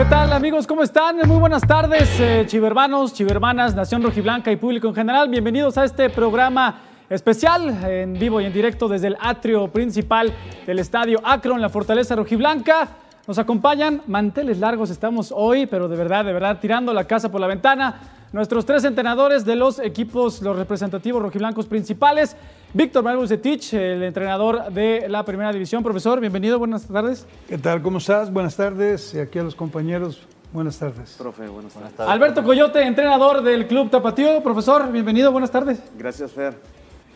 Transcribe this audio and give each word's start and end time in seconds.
¿Qué 0.00 0.06
tal 0.06 0.32
amigos? 0.32 0.66
¿Cómo 0.66 0.82
están? 0.82 1.18
Muy 1.28 1.36
buenas 1.36 1.60
tardes, 1.60 2.08
eh, 2.20 2.44
chivermanos, 2.46 3.12
chivermanas, 3.12 3.74
Nación 3.74 4.02
Rojiblanca 4.02 4.50
y 4.50 4.56
público 4.56 4.88
en 4.88 4.94
general. 4.94 5.28
Bienvenidos 5.28 5.76
a 5.76 5.84
este 5.84 6.08
programa 6.08 6.80
especial 7.10 7.84
en 7.84 8.14
vivo 8.14 8.40
y 8.40 8.46
en 8.46 8.52
directo 8.54 8.88
desde 8.88 9.08
el 9.08 9.18
atrio 9.20 9.68
principal 9.68 10.32
del 10.66 10.78
estadio 10.78 11.20
Akron, 11.22 11.60
la 11.60 11.68
Fortaleza 11.68 12.16
Rojiblanca. 12.16 12.88
Nos 13.30 13.38
acompañan 13.38 14.02
manteles 14.08 14.58
largos, 14.58 14.90
estamos 14.90 15.32
hoy, 15.32 15.66
pero 15.66 15.86
de 15.86 15.96
verdad, 15.96 16.24
de 16.24 16.32
verdad, 16.32 16.58
tirando 16.60 16.92
la 16.92 17.04
casa 17.04 17.30
por 17.30 17.40
la 17.40 17.46
ventana. 17.46 18.00
Nuestros 18.32 18.66
tres 18.66 18.82
entrenadores 18.82 19.44
de 19.44 19.54
los 19.54 19.78
equipos, 19.78 20.42
los 20.42 20.56
representativos 20.56 21.22
rojiblancos 21.22 21.66
principales. 21.66 22.36
Víctor 22.74 23.04
Manuel 23.04 23.20
Bucetich, 23.20 23.72
el 23.74 24.02
entrenador 24.02 24.72
de 24.72 25.08
la 25.08 25.24
primera 25.24 25.52
división. 25.52 25.84
Profesor, 25.84 26.18
bienvenido, 26.18 26.58
buenas 26.58 26.88
tardes. 26.88 27.24
¿Qué 27.46 27.56
tal? 27.56 27.80
¿Cómo 27.82 27.98
estás? 27.98 28.32
Buenas 28.32 28.56
tardes. 28.56 29.14
Y 29.14 29.20
aquí 29.20 29.38
a 29.38 29.44
los 29.44 29.54
compañeros, 29.54 30.26
buenas 30.52 30.76
tardes. 30.80 31.14
Profe, 31.16 31.46
buenas 31.46 31.72
tardes. 31.72 32.00
Alberto 32.00 32.42
Coyote, 32.42 32.82
entrenador 32.82 33.44
del 33.44 33.68
Club 33.68 33.90
Tapatío. 33.90 34.42
Profesor, 34.42 34.90
bienvenido, 34.90 35.30
buenas 35.30 35.52
tardes. 35.52 35.80
Gracias, 35.96 36.32
Fer. 36.32 36.58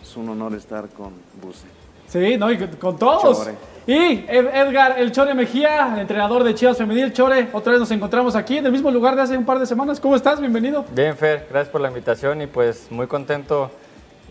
Es 0.00 0.16
un 0.16 0.28
honor 0.28 0.54
estar 0.54 0.88
con 0.90 1.10
Buce. 1.42 1.83
Sí, 2.14 2.36
no, 2.38 2.48
y 2.48 2.56
con 2.58 2.96
todos. 2.96 3.38
Chore. 3.38 3.54
Y 3.88 4.24
Ed- 4.28 4.46
Edgar 4.54 4.94
El 5.00 5.10
Chore 5.10 5.34
Mejía, 5.34 5.96
entrenador 6.00 6.44
de 6.44 6.54
Chivas 6.54 6.78
Femenil. 6.78 7.12
Chore, 7.12 7.48
otra 7.52 7.72
vez 7.72 7.80
nos 7.80 7.90
encontramos 7.90 8.36
aquí 8.36 8.56
en 8.58 8.66
el 8.66 8.70
mismo 8.70 8.88
lugar 8.92 9.16
de 9.16 9.22
hace 9.22 9.36
un 9.36 9.44
par 9.44 9.58
de 9.58 9.66
semanas. 9.66 9.98
¿Cómo 9.98 10.14
estás? 10.14 10.38
Bienvenido. 10.38 10.84
Bien, 10.92 11.16
Fer, 11.16 11.48
gracias 11.50 11.70
por 11.72 11.80
la 11.80 11.88
invitación 11.88 12.40
y 12.40 12.46
pues 12.46 12.86
muy 12.92 13.08
contento 13.08 13.68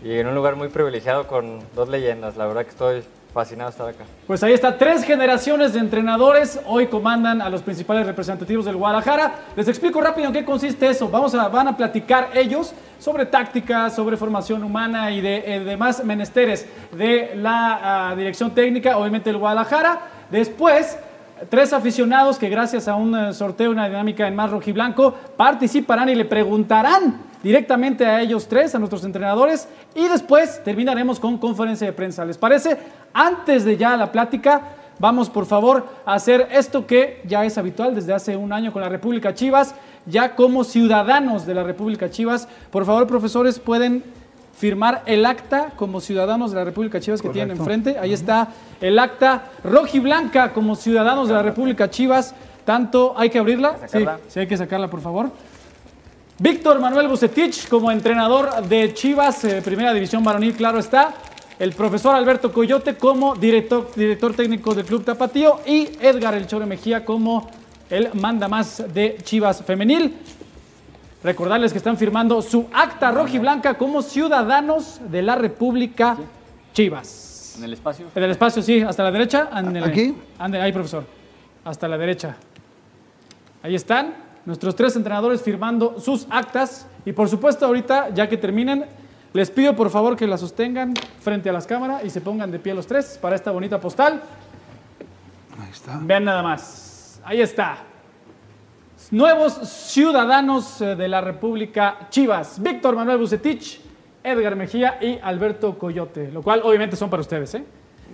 y 0.02 0.14
en 0.14 0.26
un 0.28 0.34
lugar 0.34 0.56
muy 0.56 0.68
privilegiado 0.68 1.26
con 1.26 1.58
dos 1.76 1.90
leyendas. 1.90 2.38
La 2.38 2.46
verdad 2.46 2.62
que 2.64 2.70
estoy 2.70 3.02
fascinado 3.34 3.68
estar 3.68 3.88
acá. 3.88 4.04
Pues 4.28 4.42
ahí 4.44 4.52
está, 4.52 4.78
tres 4.78 5.02
generaciones 5.02 5.72
de 5.74 5.80
entrenadores 5.80 6.60
hoy 6.66 6.86
comandan 6.86 7.42
a 7.42 7.50
los 7.50 7.62
principales 7.62 8.06
representativos 8.06 8.64
del 8.64 8.76
Guadalajara. 8.76 9.34
Les 9.56 9.66
explico 9.66 10.00
rápido 10.00 10.28
en 10.28 10.32
qué 10.32 10.44
consiste 10.44 10.88
eso. 10.88 11.08
Vamos 11.08 11.34
a, 11.34 11.48
van 11.48 11.66
a 11.66 11.76
platicar 11.76 12.30
ellos 12.32 12.72
sobre 13.00 13.26
táctica, 13.26 13.90
sobre 13.90 14.16
formación 14.16 14.62
humana 14.62 15.10
y 15.10 15.20
de 15.20 15.42
eh, 15.44 15.60
demás 15.64 16.04
menesteres 16.04 16.66
de 16.92 17.32
la 17.34 18.10
ah, 18.10 18.16
dirección 18.16 18.52
técnica, 18.52 18.96
obviamente 18.96 19.30
del 19.30 19.38
Guadalajara. 19.38 20.00
Después, 20.30 20.96
tres 21.50 21.72
aficionados 21.72 22.38
que 22.38 22.48
gracias 22.48 22.86
a 22.86 22.94
un 22.94 23.16
eh, 23.16 23.34
sorteo, 23.34 23.72
una 23.72 23.88
dinámica 23.88 24.28
en 24.28 24.36
más 24.36 24.50
rojiblanco, 24.52 25.12
participarán 25.36 26.08
y 26.08 26.14
le 26.14 26.24
preguntarán 26.24 27.33
directamente 27.44 28.06
a 28.06 28.22
ellos 28.22 28.48
tres, 28.48 28.74
a 28.74 28.78
nuestros 28.78 29.04
entrenadores, 29.04 29.68
y 29.94 30.08
después 30.08 30.64
terminaremos 30.64 31.20
con 31.20 31.36
conferencia 31.36 31.86
de 31.86 31.92
prensa. 31.92 32.24
¿Les 32.24 32.38
parece? 32.38 32.78
Antes 33.12 33.66
de 33.66 33.76
ya 33.76 33.96
la 33.98 34.10
plática, 34.10 34.62
vamos 34.98 35.28
por 35.28 35.44
favor 35.44 35.86
a 36.06 36.14
hacer 36.14 36.48
esto 36.50 36.86
que 36.86 37.20
ya 37.26 37.44
es 37.44 37.58
habitual 37.58 37.94
desde 37.94 38.14
hace 38.14 38.34
un 38.34 38.52
año 38.52 38.72
con 38.72 38.80
la 38.80 38.88
República 38.88 39.34
Chivas, 39.34 39.74
ya 40.06 40.34
como 40.34 40.64
ciudadanos 40.64 41.44
de 41.44 41.54
la 41.54 41.62
República 41.62 42.10
Chivas. 42.10 42.48
Por 42.70 42.86
favor, 42.86 43.06
profesores, 43.06 43.58
pueden 43.58 44.02
firmar 44.56 45.02
el 45.04 45.26
acta 45.26 45.72
como 45.76 46.00
ciudadanos 46.00 46.50
de 46.52 46.56
la 46.56 46.64
República 46.64 46.98
Chivas 46.98 47.20
que 47.20 47.28
tienen 47.28 47.58
enfrente. 47.58 47.98
Ahí 47.98 48.14
está 48.14 48.48
el 48.80 48.98
acta 48.98 49.50
rojiblanca 49.62 50.54
como 50.54 50.76
ciudadanos 50.76 51.28
de 51.28 51.34
la 51.34 51.42
República 51.42 51.90
Chivas. 51.90 52.34
Tanto, 52.64 53.12
¿hay 53.18 53.28
que 53.28 53.38
abrirla? 53.38 53.74
Sí, 53.74 53.88
sacarla? 53.88 54.20
sí, 54.28 54.40
hay 54.40 54.46
que 54.46 54.56
sacarla, 54.56 54.88
por 54.88 55.02
favor. 55.02 55.30
Víctor 56.38 56.80
Manuel 56.80 57.06
Bucetich 57.06 57.68
como 57.68 57.92
entrenador 57.92 58.66
de 58.66 58.92
Chivas, 58.92 59.44
eh, 59.44 59.62
Primera 59.64 59.94
División 59.94 60.24
Varonil, 60.24 60.54
claro 60.54 60.80
está. 60.80 61.14
El 61.60 61.72
profesor 61.74 62.16
Alberto 62.16 62.52
Coyote 62.52 62.96
como 62.96 63.36
director, 63.36 63.92
director 63.94 64.34
técnico 64.34 64.74
del 64.74 64.84
Club 64.84 65.04
Tapatío 65.04 65.60
y 65.64 65.90
Edgar 66.00 66.34
El 66.34 66.48
Chore 66.48 66.66
Mejía 66.66 67.04
como 67.04 67.48
el 67.88 68.12
manda 68.14 68.48
más 68.48 68.82
de 68.92 69.16
Chivas 69.22 69.62
Femenil. 69.62 70.16
Recordarles 71.22 71.70
que 71.70 71.78
están 71.78 71.96
firmando 71.96 72.42
su 72.42 72.66
acta 72.72 73.12
rojiblanca 73.12 73.74
como 73.74 74.02
ciudadanos 74.02 75.00
de 75.08 75.22
la 75.22 75.36
República 75.36 76.16
Chivas. 76.72 77.54
¿En 77.58 77.64
el 77.64 77.74
espacio? 77.74 78.06
En 78.12 78.22
el 78.24 78.32
espacio, 78.32 78.60
sí, 78.60 78.80
hasta 78.80 79.04
la 79.04 79.12
derecha. 79.12 79.48
¿Aquí? 79.84 80.16
Ahí, 80.36 80.72
profesor. 80.72 81.04
Hasta 81.64 81.86
la 81.86 81.96
derecha. 81.96 82.34
Ahí 83.62 83.76
están 83.76 84.23
nuestros 84.46 84.74
tres 84.76 84.96
entrenadores 84.96 85.42
firmando 85.42 85.98
sus 86.00 86.26
actas. 86.30 86.86
Y 87.04 87.12
por 87.12 87.28
supuesto, 87.28 87.66
ahorita, 87.66 88.10
ya 88.10 88.28
que 88.28 88.36
terminen, 88.36 88.86
les 89.32 89.50
pido 89.50 89.74
por 89.74 89.90
favor 89.90 90.16
que 90.16 90.26
la 90.26 90.38
sostengan 90.38 90.94
frente 91.20 91.50
a 91.50 91.52
las 91.52 91.66
cámaras 91.66 92.04
y 92.04 92.10
se 92.10 92.20
pongan 92.20 92.50
de 92.50 92.58
pie 92.58 92.74
los 92.74 92.86
tres 92.86 93.18
para 93.20 93.36
esta 93.36 93.50
bonita 93.50 93.80
postal. 93.80 94.22
Ahí 95.58 95.70
está. 95.70 95.98
Vean 96.02 96.24
nada 96.24 96.42
más. 96.42 97.20
Ahí 97.24 97.40
está. 97.40 97.78
Nuevos 99.10 99.54
ciudadanos 99.54 100.80
eh, 100.80 100.96
de 100.96 101.08
la 101.08 101.20
República 101.20 102.08
Chivas. 102.10 102.62
Víctor 102.62 102.96
Manuel 102.96 103.18
Bucetich, 103.18 103.80
Edgar 104.22 104.56
Mejía 104.56 104.98
y 105.00 105.18
Alberto 105.22 105.78
Coyote. 105.78 106.30
Lo 106.32 106.42
cual 106.42 106.62
obviamente 106.64 106.96
son 106.96 107.10
para 107.10 107.20
ustedes, 107.20 107.54
¿eh? 107.54 107.64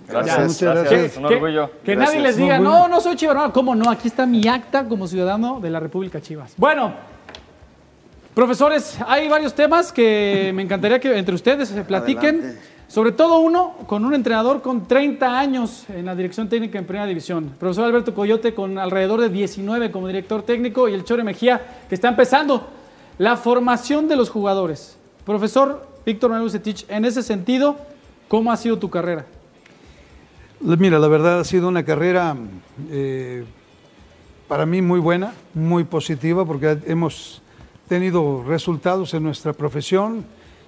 Gracias. 0.07 0.39
Muchas 0.39 0.89
gracias. 0.89 1.17
Un 1.17 1.25
orgullo. 1.25 1.71
Que 1.83 1.95
Gracias. 1.95 2.15
nadie 2.15 2.27
les 2.27 2.37
diga, 2.37 2.59
No, 2.59 2.87
no, 2.87 2.99
soy 3.01 3.15
Chivas. 3.15 3.35
No, 3.35 3.53
¿cómo 3.53 3.75
no? 3.75 3.89
Aquí 3.89 4.07
está 4.07 4.25
mi 4.25 4.47
acta 4.47 4.85
como 4.85 5.07
ciudadano 5.07 5.59
de 5.59 5.69
la 5.69 5.79
República 5.79 6.21
Chivas. 6.21 6.53
Bueno, 6.57 6.93
profesores, 8.33 8.97
hay 9.07 9.27
varios 9.29 9.53
temas 9.53 9.91
que 9.91 10.51
me 10.53 10.63
encantaría 10.63 10.99
que 10.99 11.17
entre 11.17 11.35
ustedes 11.35 11.69
se 11.69 11.83
platiquen. 11.83 12.39
Adelante. 12.39 12.71
Sobre 12.91 13.13
todo 13.13 13.39
uno 13.39 13.75
con 13.87 14.03
un 14.03 14.13
entrenador 14.13 14.61
con 14.61 14.85
30 14.85 15.39
años 15.39 15.85
en 15.87 16.05
la 16.05 16.13
dirección 16.13 16.49
técnica 16.49 16.77
en 16.77 16.83
Primera 16.83 17.05
División. 17.05 17.53
Profesor 17.57 17.85
Alberto 17.85 18.13
Coyote 18.13 18.53
con 18.53 18.77
alrededor 18.77 19.21
de 19.21 19.29
19 19.29 19.91
como 19.91 20.07
director 20.07 20.43
técnico 20.43 20.89
y 20.89 20.93
el 20.93 21.05
Chore 21.05 21.23
Mejía 21.23 21.61
que 21.87 21.95
está 21.95 22.09
empezando 22.09 22.67
la 23.17 23.37
formación 23.37 24.09
de 24.09 24.17
los 24.17 24.29
jugadores. 24.29 24.97
Profesor 25.25 25.87
Víctor 26.05 26.31
Manuel 26.31 26.47
Bucetich, 26.49 26.85
en 26.89 27.05
ese 27.05 27.23
sentido, 27.23 27.77
¿cómo 28.27 28.51
ha 28.51 28.57
sido 28.57 28.77
tu 28.77 28.89
carrera? 28.89 29.25
Mira, 30.63 30.99
la 30.99 31.07
verdad 31.07 31.39
ha 31.39 31.43
sido 31.43 31.67
una 31.67 31.83
carrera 31.83 32.35
eh, 32.89 33.45
para 34.47 34.65
mí 34.65 34.81
muy 34.81 34.99
buena, 34.99 35.33
muy 35.53 35.83
positiva, 35.85 36.45
porque 36.45 36.77
hemos 36.85 37.41
tenido 37.87 38.43
resultados 38.47 39.13
en 39.13 39.23
nuestra 39.23 39.53
profesión 39.53 40.23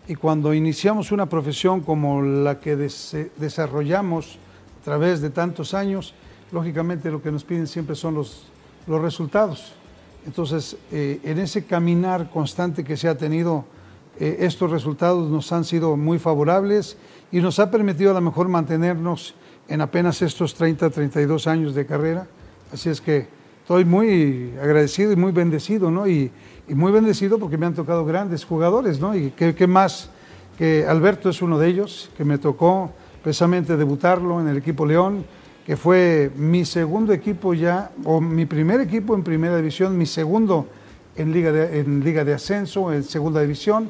y 0.07 0.15
cuando 0.15 0.53
iniciamos 0.53 1.11
una 1.11 1.27
profesión 1.27 1.81
como 1.81 2.21
la 2.21 2.59
que 2.59 2.75
des- 2.75 3.15
desarrollamos 3.37 4.37
a 4.81 4.83
través 4.85 5.21
de 5.21 5.29
tantos 5.29 5.73
años, 5.73 6.13
lógicamente 6.51 7.11
lo 7.11 7.21
que 7.21 7.31
nos 7.31 7.43
piden 7.43 7.67
siempre 7.67 7.95
son 7.95 8.15
los, 8.15 8.47
los 8.87 9.01
resultados. 9.01 9.73
Entonces, 10.25 10.75
eh, 10.91 11.19
en 11.23 11.37
ese 11.39 11.65
caminar 11.65 12.29
constante 12.31 12.83
que 12.83 12.97
se 12.97 13.07
ha 13.07 13.17
tenido, 13.17 13.65
eh, 14.19 14.37
estos 14.39 14.71
resultados 14.71 15.29
nos 15.29 15.51
han 15.51 15.65
sido 15.65 15.95
muy 15.97 16.17
favorables 16.19 16.97
y 17.31 17.39
nos 17.41 17.59
ha 17.59 17.69
permitido 17.69 18.11
a 18.11 18.15
lo 18.15 18.21
mejor 18.21 18.47
mantenernos 18.47 19.35
en 19.73 19.81
apenas 19.81 20.21
estos 20.21 20.53
30, 20.53 20.91
32 20.91 21.47
años 21.47 21.73
de 21.73 21.87
carrera. 21.87 22.27
Así 22.71 22.89
es 22.89 23.01
que 23.01 23.25
estoy 23.63 23.85
muy 23.85 24.53
agradecido 24.61 25.11
y 25.11 25.15
muy 25.15 25.31
bendecido, 25.31 25.89
¿no? 25.89 26.07
Y, 26.07 26.29
y 26.67 26.75
muy 26.75 26.91
bendecido 26.91 27.39
porque 27.39 27.57
me 27.57 27.65
han 27.65 27.73
tocado 27.73 28.05
grandes 28.05 28.45
jugadores, 28.45 28.99
¿no? 28.99 29.15
Y 29.15 29.31
qué, 29.31 29.65
más 29.65 30.11
que 30.59 30.85
Alberto 30.87 31.27
es 31.27 31.41
uno 31.41 31.57
de 31.57 31.69
ellos, 31.69 32.11
que 32.15 32.23
me 32.23 32.37
tocó 32.37 32.91
precisamente 33.23 33.75
debutarlo 33.75 34.39
en 34.39 34.47
el 34.47 34.57
equipo 34.57 34.85
León, 34.85 35.25
que 35.65 35.75
fue 35.75 36.29
mi 36.35 36.65
segundo 36.65 37.11
equipo 37.11 37.55
ya, 37.55 37.89
o 38.03 38.21
mi 38.21 38.45
primer 38.45 38.79
equipo 38.79 39.15
en 39.15 39.23
primera 39.23 39.57
división, 39.57 39.97
mi 39.97 40.05
segundo 40.05 40.67
en 41.15 41.33
Liga 41.33 41.51
de, 41.51 41.79
en 41.79 42.03
liga 42.03 42.23
de 42.23 42.35
Ascenso, 42.35 42.93
en 42.93 43.01
segunda 43.03 43.41
división. 43.41 43.89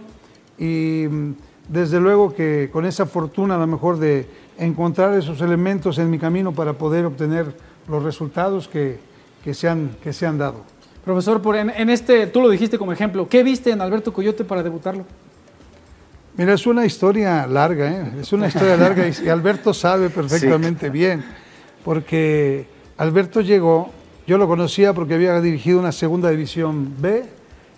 Y 0.58 1.08
mm, 1.10 1.34
desde 1.68 2.00
luego 2.00 2.34
que 2.34 2.70
con 2.72 2.86
esa 2.86 3.06
fortuna 3.06 3.56
a 3.56 3.58
lo 3.58 3.68
mejor 3.68 3.98
de 3.98 4.43
encontrar 4.58 5.14
esos 5.14 5.42
elementos 5.42 5.98
en 5.98 6.10
mi 6.10 6.20
camino 6.20 6.54
para 6.54 6.74
poder 6.74 7.06
obtener 7.06 7.56
los 7.88 8.04
resultados 8.04 8.68
que, 8.68 9.00
que, 9.44 9.54
se, 9.54 9.68
han, 9.68 9.96
que 10.04 10.14
se 10.14 10.26
han 10.26 10.38
dado. 10.38 10.64
Profesor, 11.04 11.42
por 11.42 11.56
en, 11.56 11.70
en 11.70 11.90
este, 11.90 12.28
tú 12.28 12.42
lo 12.42 12.50
dijiste 12.50 12.78
como 12.78 12.94
ejemplo, 12.94 13.28
¿qué 13.28 13.44
viste 13.44 13.72
en 13.72 13.82
Alberto 13.82 14.14
Coyote 14.14 14.46
para 14.46 14.64
debutarlo? 14.64 15.06
Mira, 16.36 16.54
es 16.54 16.66
una 16.66 16.86
historia 16.86 17.46
larga, 17.46 17.92
¿eh? 17.92 18.12
es 18.22 18.34
una 18.34 18.48
historia 18.48 18.76
larga 18.78 19.08
y, 19.08 19.14
y 19.26 19.30
Alberto 19.30 19.74
sabe 19.74 20.10
perfectamente 20.10 20.90
bien, 20.90 21.24
porque 21.84 22.66
Alberto 22.98 23.42
llegó, 23.42 23.92
yo 24.26 24.38
lo 24.38 24.48
conocía 24.48 24.94
porque 24.94 25.14
había 25.14 25.40
dirigido 25.42 25.80
una 25.80 25.92
segunda 25.92 26.30
división 26.30 26.96
B, 27.00 27.26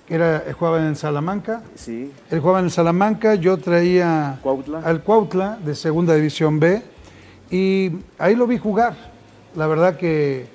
era, 0.07 0.44
jugaba 0.57 0.86
en 0.86 0.96
Salamanca, 0.96 1.63
Sí. 1.75 2.12
él 2.30 2.40
jugaba 2.40 2.60
en 2.60 2.69
Salamanca, 2.69 3.36
yo 3.36 3.57
traía 3.57 4.40
Cuautla. 4.44 4.80
al 4.80 5.02
Cuautla 5.04 5.57
de 5.63 5.74
segunda 5.75 6.13
división 6.16 6.60
B 6.60 6.81
y 7.50 7.92
ahí 8.19 8.36
lo 8.36 8.46
vi 8.48 8.57
jugar. 8.57 8.96
La 9.56 9.68
verdad 9.68 9.98
que 9.98 10.48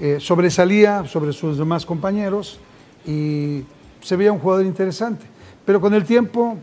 eh, 0.00 0.16
sobresalía 0.18 1.04
sobre 1.04 1.32
sus 1.32 1.58
demás 1.58 1.84
compañeros 1.84 2.58
y 3.06 3.64
se 4.00 4.16
veía 4.16 4.32
un 4.32 4.38
jugador 4.38 4.64
interesante. 4.64 5.26
Pero 5.66 5.80
con 5.80 5.92
el 5.94 6.04
tiempo 6.04 6.56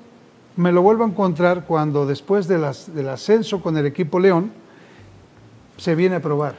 me 0.55 0.71
lo 0.71 0.81
vuelvo 0.81 1.03
a 1.03 1.07
encontrar 1.07 1.65
cuando 1.65 2.05
después 2.07 2.47
de 2.47 2.57
las- 2.57 2.93
del 2.95 3.09
ascenso 3.09 3.61
con 3.61 3.77
el 3.77 3.85
equipo 3.85 4.19
León 4.19 4.51
se 5.77 5.93
viene 5.95 6.15
a 6.15 6.19
probar. 6.21 6.55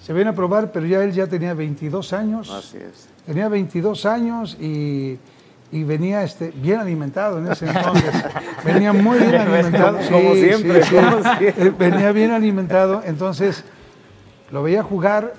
se 0.00 0.12
viene 0.12 0.30
a 0.30 0.34
probar, 0.34 0.72
pero 0.72 0.84
ya 0.86 1.04
él 1.04 1.12
ya 1.12 1.28
tenía 1.28 1.54
22 1.54 2.12
años. 2.12 2.50
Así 2.50 2.76
es. 2.78 3.08
Tenía 3.26 3.48
22 3.48 4.06
años 4.06 4.56
y, 4.60 5.18
y 5.70 5.84
venía 5.84 6.22
este, 6.22 6.52
bien 6.54 6.80
alimentado 6.80 7.38
en 7.38 7.52
ese 7.52 7.66
entonces. 7.66 8.14
venía 8.64 8.92
muy 8.92 9.18
bien 9.18 9.34
alimentado. 9.34 9.98
Como 10.10 10.34
siempre, 10.34 10.80
como 10.80 11.36
siempre. 11.38 11.70
Venía 11.78 12.12
bien 12.12 12.30
alimentado, 12.32 13.02
entonces 13.04 13.64
lo 14.50 14.62
veía 14.62 14.82
jugar 14.82 15.34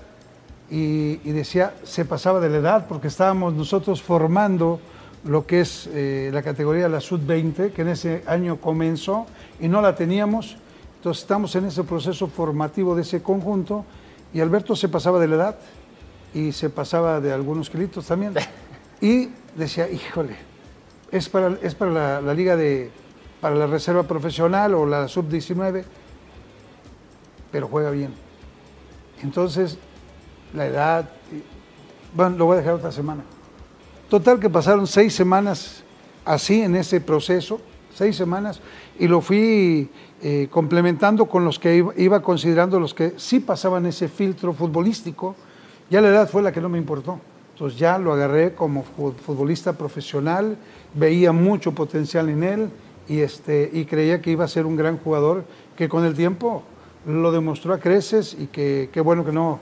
y, 0.70 1.20
y 1.24 1.32
decía, 1.32 1.74
se 1.84 2.06
pasaba 2.06 2.40
de 2.40 2.50
la 2.50 2.58
edad 2.58 2.86
porque 2.88 3.08
estábamos 3.08 3.54
nosotros 3.54 4.02
formando 4.02 4.80
lo 5.26 5.46
que 5.46 5.62
es 5.62 5.90
eh, 5.94 6.30
la 6.34 6.42
categoría 6.42 6.84
de 6.84 6.90
la 6.90 7.00
Sud-20, 7.00 7.72
que 7.72 7.82
en 7.82 7.90
ese 7.90 8.24
año 8.28 8.58
comenzó 8.58 9.26
y 9.60 9.68
no 9.68 9.82
la 9.82 9.96
teníamos. 9.96 10.58
Entonces 10.98 11.24
estamos 11.24 11.56
en 11.56 11.66
ese 11.66 11.84
proceso 11.84 12.28
formativo 12.28 12.96
de 12.96 13.04
ese 13.04 13.22
conjunto 13.22 13.86
y 14.34 14.42
Alberto 14.42 14.76
se 14.76 14.90
pasaba 14.90 15.20
de 15.20 15.28
la 15.28 15.36
edad 15.36 15.56
y 16.34 16.52
se 16.52 16.70
pasaba 16.70 17.20
de 17.22 17.32
algunos 17.32 17.70
kilitos 17.70 18.06
también. 18.06 18.34
Y 19.02 19.30
decía, 19.58 19.90
híjole, 19.90 20.38
es 21.12 21.28
para, 21.28 21.58
es 21.62 21.76
para 21.76 21.92
la, 21.92 22.22
la 22.22 22.34
liga 22.34 22.56
de, 22.56 22.90
para 23.42 23.54
la 23.54 23.68
reserva 23.68 24.04
profesional 24.04 24.74
o 24.74 24.86
la 24.86 25.10
sub-19, 25.10 25.84
pero 27.52 27.68
juega 27.68 27.92
bien. 27.92 28.14
Entonces, 29.22 29.78
la 30.54 30.68
edad, 30.68 31.10
bueno, 32.16 32.38
lo 32.38 32.46
voy 32.46 32.56
a 32.56 32.60
dejar 32.60 32.76
otra 32.76 32.94
semana. 32.94 33.24
Total 34.10 34.40
que 34.40 34.50
pasaron 34.50 34.88
seis 34.88 35.14
semanas 35.14 35.84
así 36.24 36.62
en 36.62 36.76
ese 36.76 37.02
proceso, 37.02 37.60
seis 37.94 38.16
semanas, 38.16 38.62
y 38.98 39.08
lo 39.08 39.20
fui 39.20 39.90
eh, 40.22 40.48
complementando 40.50 41.26
con 41.26 41.44
los 41.44 41.60
que 41.60 41.76
iba, 41.76 41.94
iba 41.98 42.22
considerando 42.22 42.80
los 42.80 42.94
que 42.94 43.14
sí 43.18 43.40
pasaban 43.40 43.86
ese 43.86 44.08
filtro 44.08 44.54
futbolístico. 44.54 45.36
Ya 45.90 46.02
la 46.02 46.10
edad 46.10 46.30
fue 46.30 46.42
la 46.42 46.52
que 46.52 46.62
no 46.62 46.70
me 46.70 46.78
importó. 46.78 47.20
Entonces 47.54 47.78
ya 47.80 47.98
lo 48.00 48.14
agarré 48.14 48.54
como 48.56 48.84
fu- 48.84 49.12
futbolista 49.14 49.74
profesional, 49.74 50.58
veía 50.96 51.32
mucho 51.32 51.72
potencial 51.74 52.30
en 52.30 52.44
él 52.44 52.70
y, 53.08 53.20
este, 53.20 53.70
y 53.72 53.86
creía 53.86 54.22
que 54.22 54.32
iba 54.32 54.44
a 54.46 54.48
ser 54.48 54.66
un 54.66 54.76
gran 54.76 54.98
jugador 54.98 55.44
que 55.76 55.88
con 55.88 56.04
el 56.04 56.16
tiempo 56.16 56.64
lo 57.06 57.32
demostró 57.32 57.74
a 57.74 57.80
creces 57.80 58.36
y 58.40 58.48
que 58.48 58.90
qué 58.92 59.02
bueno 59.02 59.24
que 59.26 59.32
no, 59.32 59.60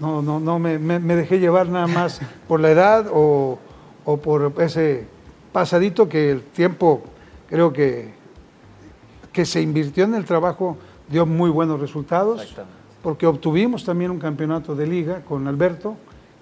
no, 0.00 0.22
no, 0.22 0.40
no 0.40 0.58
me, 0.58 0.78
me- 0.78 1.00
me 1.00 1.16
dejé 1.16 1.38
llevar 1.38 1.68
nada 1.68 1.86
más 1.86 2.20
por 2.48 2.60
la 2.60 2.70
edad 2.70 3.06
o, 3.12 3.58
o 4.04 4.16
por 4.16 4.52
ese 4.58 5.06
pasadito 5.52 6.08
que 6.08 6.30
el 6.30 6.42
tiempo 6.42 7.02
creo 7.48 7.72
que, 7.72 8.12
que 9.32 9.44
se 9.44 9.60
invirtió 9.60 10.04
en 10.04 10.14
el 10.14 10.24
trabajo 10.24 10.78
dio 11.08 11.26
muy 11.26 11.50
buenos 11.50 11.78
resultados 11.80 12.40
Exactamente. 12.40 12.83
Porque 13.04 13.26
obtuvimos 13.26 13.84
también 13.84 14.10
un 14.10 14.18
campeonato 14.18 14.74
de 14.74 14.86
liga 14.86 15.20
con 15.28 15.46
Alberto 15.46 15.94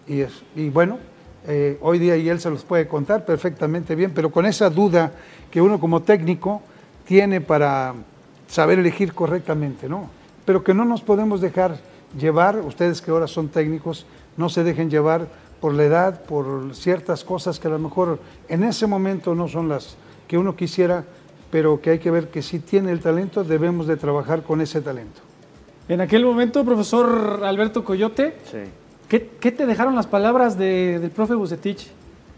y, 0.06 0.20
es, 0.20 0.44
y 0.54 0.68
bueno, 0.70 1.00
eh, 1.48 1.76
hoy 1.80 1.98
día 1.98 2.16
y 2.16 2.28
él 2.28 2.38
se 2.38 2.50
los 2.50 2.62
puede 2.62 2.86
contar 2.86 3.24
perfectamente 3.24 3.96
bien, 3.96 4.12
pero 4.14 4.30
con 4.30 4.46
esa 4.46 4.70
duda 4.70 5.10
que 5.50 5.60
uno 5.60 5.80
como 5.80 6.02
técnico 6.02 6.62
tiene 7.04 7.40
para 7.40 7.94
saber 8.46 8.78
elegir 8.78 9.12
correctamente, 9.12 9.88
¿no? 9.88 10.08
Pero 10.44 10.62
que 10.62 10.72
no 10.72 10.84
nos 10.84 11.00
podemos 11.00 11.40
dejar 11.40 11.78
llevar, 12.16 12.60
ustedes 12.60 13.02
que 13.02 13.10
ahora 13.10 13.26
son 13.26 13.48
técnicos, 13.48 14.06
no 14.36 14.48
se 14.48 14.62
dejen 14.62 14.88
llevar 14.88 15.26
por 15.60 15.74
la 15.74 15.82
edad, 15.82 16.22
por 16.22 16.76
ciertas 16.76 17.24
cosas 17.24 17.58
que 17.58 17.66
a 17.66 17.72
lo 17.72 17.80
mejor 17.80 18.20
en 18.48 18.62
ese 18.62 18.86
momento 18.86 19.34
no 19.34 19.48
son 19.48 19.68
las 19.68 19.96
que 20.28 20.38
uno 20.38 20.54
quisiera, 20.54 21.02
pero 21.50 21.80
que 21.80 21.90
hay 21.90 21.98
que 21.98 22.12
ver 22.12 22.28
que 22.28 22.40
si 22.40 22.60
tiene 22.60 22.92
el 22.92 23.00
talento, 23.00 23.42
debemos 23.42 23.88
de 23.88 23.96
trabajar 23.96 24.44
con 24.44 24.60
ese 24.60 24.80
talento. 24.80 25.31
En 25.88 26.00
aquel 26.00 26.25
momento, 26.25 26.64
profesor 26.64 27.43
Alberto 27.44 27.84
Coyote, 27.84 28.34
Sí. 28.50 28.58
¿qué, 29.08 29.29
qué 29.40 29.52
te 29.52 29.67
dejaron 29.67 29.94
las 29.94 30.06
palabras 30.06 30.56
de- 30.56 30.99
del 31.00 31.11
profe 31.11 31.34
Bucetich? 31.34 31.88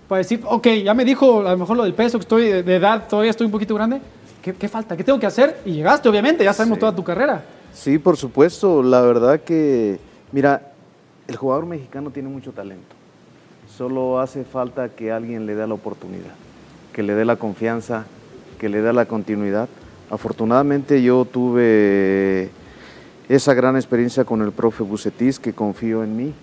Para 0.08 0.18
decir, 0.18 0.40
ok, 0.44 0.66
ya 0.84 0.94
me 0.94 1.04
dijo 1.04 1.40
a 1.46 1.52
lo 1.52 1.58
mejor 1.58 1.76
lo 1.76 1.84
del 1.84 1.94
peso, 1.94 2.18
que 2.18 2.22
estoy 2.22 2.62
de, 2.62 2.76
edad, 2.76 3.06
todavía 3.08 3.30
estoy 3.30 3.46
un 3.46 3.52
poquito 3.52 3.74
grande. 3.74 4.00
¿Qué, 4.42 4.52
qué 4.54 4.68
falta? 4.68 4.96
¿Qué 4.96 5.04
tengo 5.04 5.18
que 5.18 5.26
hacer? 5.26 5.60
Y 5.64 5.72
llegaste, 5.72 6.08
obviamente, 6.08 6.44
ya 6.44 6.52
sabemos 6.52 6.76
Sí. 6.76 6.80
toda 6.80 6.94
tu 6.94 7.02
carrera. 7.04 7.44
Sí, 7.72 7.98
por 7.98 8.16
supuesto. 8.16 8.82
La 8.82 9.00
verdad 9.00 9.40
que, 9.40 9.98
mira, 10.32 10.72
el 11.26 11.36
jugador 11.36 11.64
mexicano 11.66 12.10
tiene 12.10 12.28
mucho 12.28 12.52
talento. 12.52 12.94
Solo 13.76 14.20
hace 14.20 14.44
falta 14.44 14.90
que 14.90 15.10
alguien 15.10 15.46
le 15.46 15.54
dé 15.54 15.66
la 15.66 15.74
oportunidad, 15.74 16.34
que 16.92 17.02
le 17.02 17.14
dé 17.14 17.24
la 17.24 17.36
confianza, 17.36 18.04
que 18.58 18.68
le 18.68 18.82
dé 18.82 18.92
la 18.92 19.06
continuidad. 19.06 19.68
Afortunadamente 20.10 21.02
yo 21.02 21.24
tuve 21.24 22.50
esa 23.28 23.54
gran 23.54 23.76
experiencia 23.76 24.24
con 24.24 24.42
el 24.42 24.52
profe 24.52 24.82
Bucetis 24.82 25.38
que 25.38 25.52
confió 25.52 26.02
en 26.02 26.16
mí. 26.16 26.34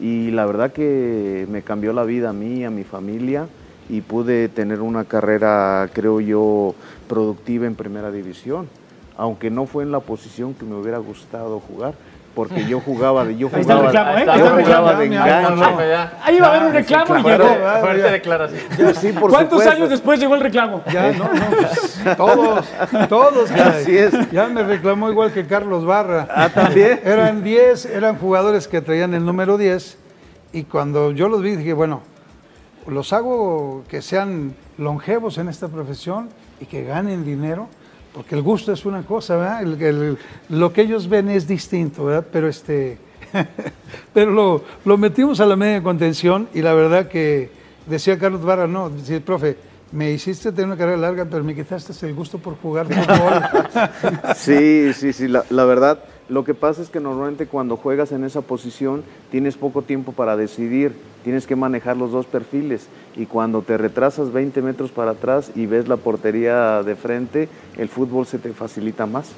Y 0.00 0.30
la 0.30 0.46
verdad 0.46 0.72
que 0.72 1.46
me 1.50 1.62
cambió 1.62 1.92
la 1.92 2.04
vida 2.04 2.30
a 2.30 2.32
mí, 2.32 2.64
a 2.64 2.70
mi 2.70 2.84
familia 2.84 3.48
y 3.88 4.00
pude 4.00 4.48
tener 4.48 4.80
una 4.80 5.04
carrera, 5.04 5.88
creo 5.92 6.20
yo, 6.20 6.74
productiva 7.08 7.66
en 7.66 7.76
primera 7.76 8.10
división, 8.10 8.68
aunque 9.16 9.50
no 9.50 9.66
fue 9.66 9.84
en 9.84 9.92
la 9.92 10.00
posición 10.00 10.54
que 10.54 10.64
me 10.64 10.74
hubiera 10.74 10.98
gustado 10.98 11.60
jugar, 11.60 11.94
porque 12.36 12.66
yo 12.66 12.80
jugaba 12.80 13.24
de 13.24 13.34
yo 13.34 13.48
Ahí 13.50 13.62
está 13.62 13.72
el 13.72 13.78
jugaba, 13.88 14.12
reclamo, 14.12 14.18
¿eh? 14.18 14.24
yo 14.26 14.30
Ahí 14.32 14.38
está 14.40 14.58
el 14.58 14.64
jugaba 14.66 14.92
reclamo. 14.92 14.98
de 14.98 15.06
enganche. 15.06 16.16
Ahí 16.22 16.38
va 16.38 16.46
a 16.46 16.50
haber 16.50 16.62
un 16.64 16.72
reclamo 16.74 17.16
y 17.16 17.22
llegó. 17.22 17.44
fuerte 17.80 18.10
declaración. 18.10 18.60
Ya, 18.78 18.94
sí, 18.94 19.12
por 19.12 19.30
¿Cuántos 19.30 19.58
supuesto. 19.58 19.70
años 19.74 19.88
después 19.88 20.20
llegó 20.20 20.34
el 20.34 20.40
reclamo? 20.42 20.82
Ya, 20.92 21.12
no, 21.12 21.24
no, 21.24 21.46
pues, 21.56 22.16
todos, 22.18 22.66
todos. 23.08 23.50
Así 23.50 23.96
es. 23.96 24.30
Ya 24.30 24.48
me 24.48 24.62
reclamó 24.64 25.08
igual 25.08 25.32
que 25.32 25.46
Carlos 25.46 25.86
Barra. 25.86 26.28
Ah, 26.30 26.50
también. 26.50 27.00
Eran 27.04 27.42
10, 27.42 27.86
eran 27.86 28.18
jugadores 28.18 28.68
que 28.68 28.82
traían 28.82 29.14
el 29.14 29.24
número 29.24 29.56
10 29.56 29.96
y 30.52 30.64
cuando 30.64 31.12
yo 31.12 31.30
los 31.30 31.40
vi 31.40 31.56
dije, 31.56 31.72
bueno, 31.72 32.02
los 32.86 33.14
hago 33.14 33.82
que 33.88 34.02
sean 34.02 34.54
longevos 34.76 35.38
en 35.38 35.48
esta 35.48 35.68
profesión 35.68 36.28
y 36.60 36.66
que 36.66 36.84
ganen 36.84 37.24
dinero, 37.24 37.68
porque 38.16 38.34
el 38.34 38.40
gusto 38.40 38.72
es 38.72 38.86
una 38.86 39.02
cosa, 39.02 39.36
¿verdad? 39.36 40.16
Lo 40.48 40.72
que 40.72 40.80
ellos 40.80 41.06
ven 41.06 41.28
es 41.28 41.46
distinto, 41.46 42.06
¿verdad? 42.06 42.26
Pero 42.32 42.48
este, 42.48 42.96
pero 44.14 44.30
lo, 44.30 44.64
lo 44.86 44.96
metimos 44.96 45.38
a 45.40 45.44
la 45.44 45.54
media 45.54 45.82
contención 45.82 46.48
y 46.54 46.62
la 46.62 46.72
verdad 46.72 47.08
que 47.08 47.50
decía 47.84 48.18
Carlos 48.18 48.42
Barra, 48.42 48.66
no, 48.66 48.88
decía, 48.88 49.20
profe, 49.20 49.58
me 49.92 50.12
hiciste 50.12 50.50
tener 50.50 50.64
una 50.64 50.78
carrera 50.78 50.96
larga, 50.96 51.26
pero 51.26 51.44
me 51.44 51.54
quitaste 51.54 52.06
el 52.06 52.14
gusto 52.14 52.38
por 52.38 52.56
jugar 52.56 52.86
fútbol. 52.86 53.42
Sí, 54.34 54.94
sí, 54.94 55.12
sí, 55.12 55.28
la 55.28 55.64
verdad, 55.66 55.98
lo 56.28 56.44
que 56.44 56.54
pasa 56.54 56.82
es 56.82 56.90
que 56.90 56.98
normalmente 56.98 57.46
cuando 57.46 57.76
juegas 57.76 58.10
en 58.10 58.24
esa 58.24 58.40
posición 58.40 59.04
tienes 59.30 59.56
poco 59.56 59.82
tiempo 59.82 60.10
para 60.10 60.36
decidir, 60.36 60.92
tienes 61.22 61.46
que 61.46 61.54
manejar 61.54 61.96
los 61.96 62.10
dos 62.10 62.26
perfiles 62.26 62.88
y 63.14 63.26
cuando 63.26 63.62
te 63.62 63.78
retrasas 63.78 64.32
20 64.32 64.60
metros 64.62 64.90
para 64.90 65.12
atrás 65.12 65.52
y 65.54 65.66
ves 65.66 65.86
la 65.86 65.96
portería 65.96 66.82
de 66.82 66.96
frente, 66.96 67.48
el 67.76 67.88
fútbol 67.88 68.26
se 68.26 68.38
te 68.38 68.52
facilita 68.52 69.06
más. 69.06 69.30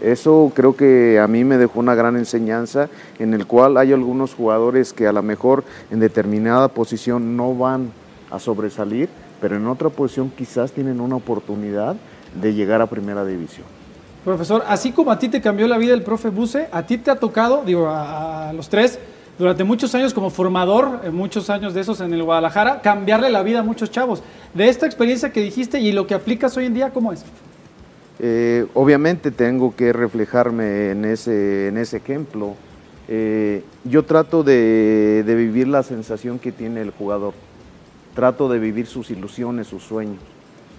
Eso 0.00 0.52
creo 0.54 0.76
que 0.76 1.18
a 1.18 1.26
mí 1.26 1.42
me 1.42 1.56
dejó 1.56 1.80
una 1.80 1.96
gran 1.96 2.16
enseñanza 2.16 2.88
en 3.18 3.34
el 3.34 3.46
cual 3.46 3.76
hay 3.76 3.92
algunos 3.92 4.32
jugadores 4.32 4.92
que 4.92 5.08
a 5.08 5.12
lo 5.12 5.22
mejor 5.24 5.64
en 5.90 5.98
determinada 5.98 6.68
posición 6.68 7.36
no 7.36 7.52
van 7.56 7.90
a 8.30 8.38
sobresalir, 8.38 9.08
pero 9.40 9.56
en 9.56 9.66
otra 9.66 9.88
posición 9.88 10.30
quizás 10.30 10.70
tienen 10.70 11.00
una 11.00 11.16
oportunidad 11.16 11.96
de 12.40 12.54
llegar 12.54 12.80
a 12.80 12.86
primera 12.86 13.24
división. 13.24 13.75
Profesor, 14.26 14.64
así 14.66 14.90
como 14.90 15.12
a 15.12 15.20
ti 15.20 15.28
te 15.28 15.40
cambió 15.40 15.68
la 15.68 15.78
vida 15.78 15.94
el 15.94 16.02
profe 16.02 16.30
Buce, 16.30 16.66
a 16.72 16.84
ti 16.84 16.98
te 16.98 17.12
ha 17.12 17.14
tocado, 17.14 17.62
digo, 17.64 17.86
a, 17.88 18.52
los 18.52 18.68
tres, 18.68 18.98
durante 19.38 19.62
muchos 19.62 19.94
años 19.94 20.12
como 20.12 20.30
formador, 20.30 21.12
muchos 21.12 21.48
años 21.48 21.74
de 21.74 21.82
esos 21.82 22.00
en 22.00 22.12
el 22.12 22.24
Guadalajara, 22.24 22.82
cambiarle 22.82 23.30
la 23.30 23.44
vida 23.44 23.60
a 23.60 23.62
muchos 23.62 23.88
chavos. 23.88 24.24
De 24.52 24.68
esta 24.68 24.84
experiencia 24.84 25.30
que 25.30 25.40
dijiste 25.42 25.78
y 25.78 25.92
lo 25.92 26.08
que 26.08 26.14
aplicas 26.14 26.56
hoy 26.56 26.64
en 26.64 26.74
día, 26.74 26.90
¿cómo 26.90 27.12
es? 27.12 27.24
Eh, 28.18 28.66
obviamente 28.74 29.30
tengo 29.30 29.76
que 29.76 29.92
reflejarme 29.92 30.90
en 30.90 31.04
ese, 31.04 31.68
en 31.68 31.78
ese 31.78 31.98
ejemplo. 31.98 32.56
Eh, 33.06 33.62
yo 33.84 34.04
trato 34.06 34.42
de, 34.42 35.22
de 35.24 35.34
vivir 35.36 35.68
la 35.68 35.84
sensación 35.84 36.40
que 36.40 36.50
tiene 36.50 36.80
el 36.80 36.90
jugador. 36.90 37.32
Trato 38.16 38.48
de 38.48 38.58
vivir 38.58 38.88
sus 38.88 39.08
ilusiones, 39.12 39.68
sus 39.68 39.84
sueños. 39.84 40.18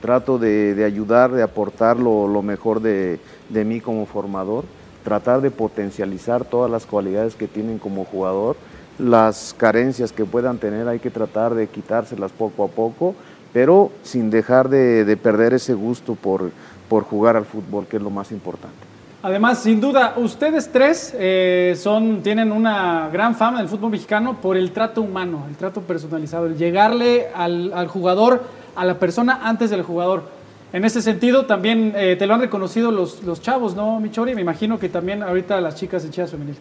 Trato 0.02 0.38
de, 0.38 0.76
de 0.76 0.86
ayudar, 0.86 1.32
de 1.32 1.44
aportar 1.44 1.98
lo, 1.98 2.28
lo 2.28 2.42
mejor 2.42 2.82
de, 2.82 3.20
de 3.50 3.66
mí 3.66 3.80
como 3.82 4.06
formador. 4.06 4.66
Tratar 5.04 5.42
de 5.42 5.52
potencializar 5.52 6.46
todas 6.46 6.70
las 6.70 6.86
cualidades 6.86 7.36
que 7.36 7.48
tienen 7.48 7.80
como 7.80 8.06
jugador. 8.06 8.56
Las 9.00 9.56
carencias 9.58 10.12
que 10.12 10.26
puedan 10.26 10.58
tener 10.58 10.88
hay 10.88 11.00
que 11.00 11.10
tratar 11.10 11.54
de 11.56 11.68
quitárselas 11.68 12.32
poco 12.32 12.64
a 12.64 12.68
poco, 12.68 13.16
pero 13.54 13.92
sin 14.04 14.30
dejar 14.30 14.70
de, 14.70 15.06
de 15.06 15.18
perder 15.18 15.54
ese 15.54 15.74
gusto 15.74 16.16
por, 16.16 16.52
por 16.90 17.04
jugar 17.04 17.38
al 17.38 17.46
fútbol, 17.46 17.86
que 17.86 17.98
es 17.98 18.04
lo 18.04 18.10
más 18.10 18.32
importante. 18.32 18.76
Además, 19.24 19.60
sin 19.60 19.82
duda, 19.82 20.14
ustedes 20.18 20.72
tres 20.72 21.14
eh, 21.18 21.76
son, 21.78 22.22
tienen 22.22 22.52
una 22.52 23.10
gran 23.12 23.36
fama 23.36 23.60
del 23.60 23.68
fútbol 23.68 23.92
mexicano 23.92 24.38
por 24.42 24.56
el 24.56 24.72
trato 24.72 25.02
humano, 25.02 25.46
el 25.50 25.56
trato 25.56 25.82
personalizado, 25.82 26.46
el 26.46 26.56
llegarle 26.56 27.28
al, 27.34 27.74
al 27.74 27.88
jugador, 27.88 28.44
a 28.78 28.86
la 28.86 29.00
persona 29.00 29.42
antes 29.44 29.70
del 29.70 29.82
jugador. 29.82 30.24
En 30.72 30.86
ese 30.86 31.02
sentido, 31.02 31.46
también 31.46 31.94
eh, 31.96 32.16
te 32.18 32.28
lo 32.28 32.34
han 32.34 32.42
reconocido 32.42 32.92
los, 32.92 33.24
los 33.24 33.42
chavos, 33.42 33.76
¿no, 33.76 34.00
Michori? 34.00 34.36
Me 34.36 34.42
imagino 34.42 34.80
que 34.80 34.90
también 34.90 35.24
ahorita 35.24 35.60
las 35.62 35.76
chicas 35.76 36.04
de 36.04 36.12
Chivas 36.12 36.32
Femenil. 36.32 36.58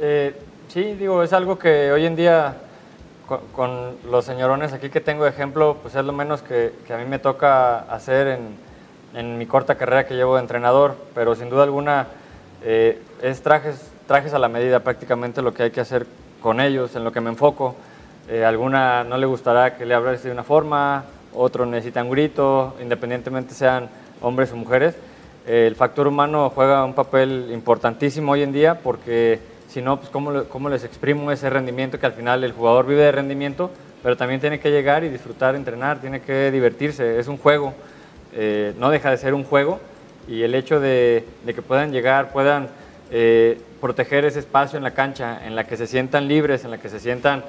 Eh, 0.00 0.34
sí, 0.68 0.94
digo, 0.94 1.22
es 1.22 1.32
algo 1.32 1.58
que 1.58 1.92
hoy 1.92 2.06
en 2.06 2.16
día 2.16 2.56
con, 3.54 3.96
los 4.10 4.24
señorones 4.24 4.72
aquí 4.72 4.88
que 4.88 5.00
tengo 5.00 5.24
de 5.24 5.30
ejemplo, 5.30 5.76
pues 5.82 5.94
es 5.94 6.04
lo 6.04 6.12
menos 6.12 6.42
que, 6.42 6.72
a 6.88 6.96
mí 6.96 7.04
me 7.04 7.18
toca 7.18 7.80
hacer 7.80 8.28
en, 8.28 8.56
en, 9.14 9.36
mi 9.36 9.46
corta 9.46 9.74
carrera 9.74 10.06
que 10.06 10.14
llevo 10.14 10.36
de 10.36 10.42
entrenador, 10.42 10.96
pero 11.14 11.34
sin 11.34 11.50
duda 11.50 11.64
alguna 11.64 12.06
eh, 12.64 13.02
es 13.22 13.42
trajes, 13.42 13.90
trajes 14.06 14.32
a 14.32 14.38
la 14.38 14.48
medida 14.48 14.80
prácticamente 14.80 15.42
lo 15.42 15.52
que 15.52 15.64
hay 15.64 15.70
que 15.70 15.80
hacer 15.80 16.06
con 16.40 16.60
ellos, 16.60 16.96
en 16.96 17.04
lo 17.04 17.12
que 17.12 17.20
me 17.20 17.30
enfoco. 17.30 17.74
Eh, 18.28 18.44
alguna 18.44 19.04
no 19.04 19.16
le 19.16 19.26
gustará 19.26 19.76
que 19.76 19.86
le 19.86 19.94
hables 19.94 20.22
de 20.22 20.30
una 20.30 20.44
forma, 20.44 21.04
otro 21.38 21.64
necesita 21.64 22.02
un 22.02 22.10
grito, 22.10 22.74
independientemente 22.82 23.54
sean 23.54 23.88
hombres 24.20 24.52
o 24.52 24.56
mujeres. 24.56 24.96
Eh, 25.46 25.66
el 25.66 25.76
factor 25.76 26.06
humano 26.06 26.50
juega 26.54 26.84
un 26.84 26.94
papel 26.94 27.48
importantísimo 27.52 28.32
hoy 28.32 28.42
en 28.42 28.52
día 28.52 28.80
porque 28.80 29.38
si 29.68 29.80
no, 29.80 29.98
pues 29.98 30.10
¿cómo, 30.10 30.44
¿cómo, 30.44 30.68
les 30.68 30.84
exprimo 30.84 31.30
ese 31.30 31.48
rendimiento 31.48 31.98
que 31.98 32.06
al 32.06 32.12
final 32.12 32.42
el 32.44 32.52
jugador 32.52 32.86
vive 32.86 33.02
de 33.02 33.12
rendimiento, 33.12 33.70
pero 34.02 34.16
también 34.16 34.40
tiene 34.40 34.60
que 34.60 34.70
llegar 34.70 35.04
y 35.04 35.08
disfrutar, 35.08 35.54
entrenar, 35.54 36.00
tiene 36.00 36.20
que 36.20 36.50
divertirse, 36.50 37.18
es 37.18 37.28
un 37.28 37.38
juego, 37.38 37.72
eh, 38.34 38.74
no 38.78 38.90
deja 38.90 39.10
de 39.10 39.16
ser 39.16 39.34
un 39.34 39.44
juego. 39.44 39.80
Y 40.26 40.42
el 40.42 40.54
hecho 40.54 40.80
de, 40.80 41.24
de 41.46 41.54
que 41.54 41.62
puedan 41.62 41.92
llegar, 41.92 42.30
puedan 42.32 42.68
eh, 43.10 43.58
proteger 43.80 44.26
ese 44.26 44.40
espacio 44.40 44.76
en 44.76 44.84
la 44.84 44.90
cancha, 44.90 45.46
en 45.46 45.56
la 45.56 45.64
que 45.64 45.78
se 45.78 45.86
sientan 45.86 46.28
libres, 46.28 46.64
en 46.64 46.70
la 46.70 46.78
que 46.78 46.90
se 46.90 47.00
sientan 47.00 47.44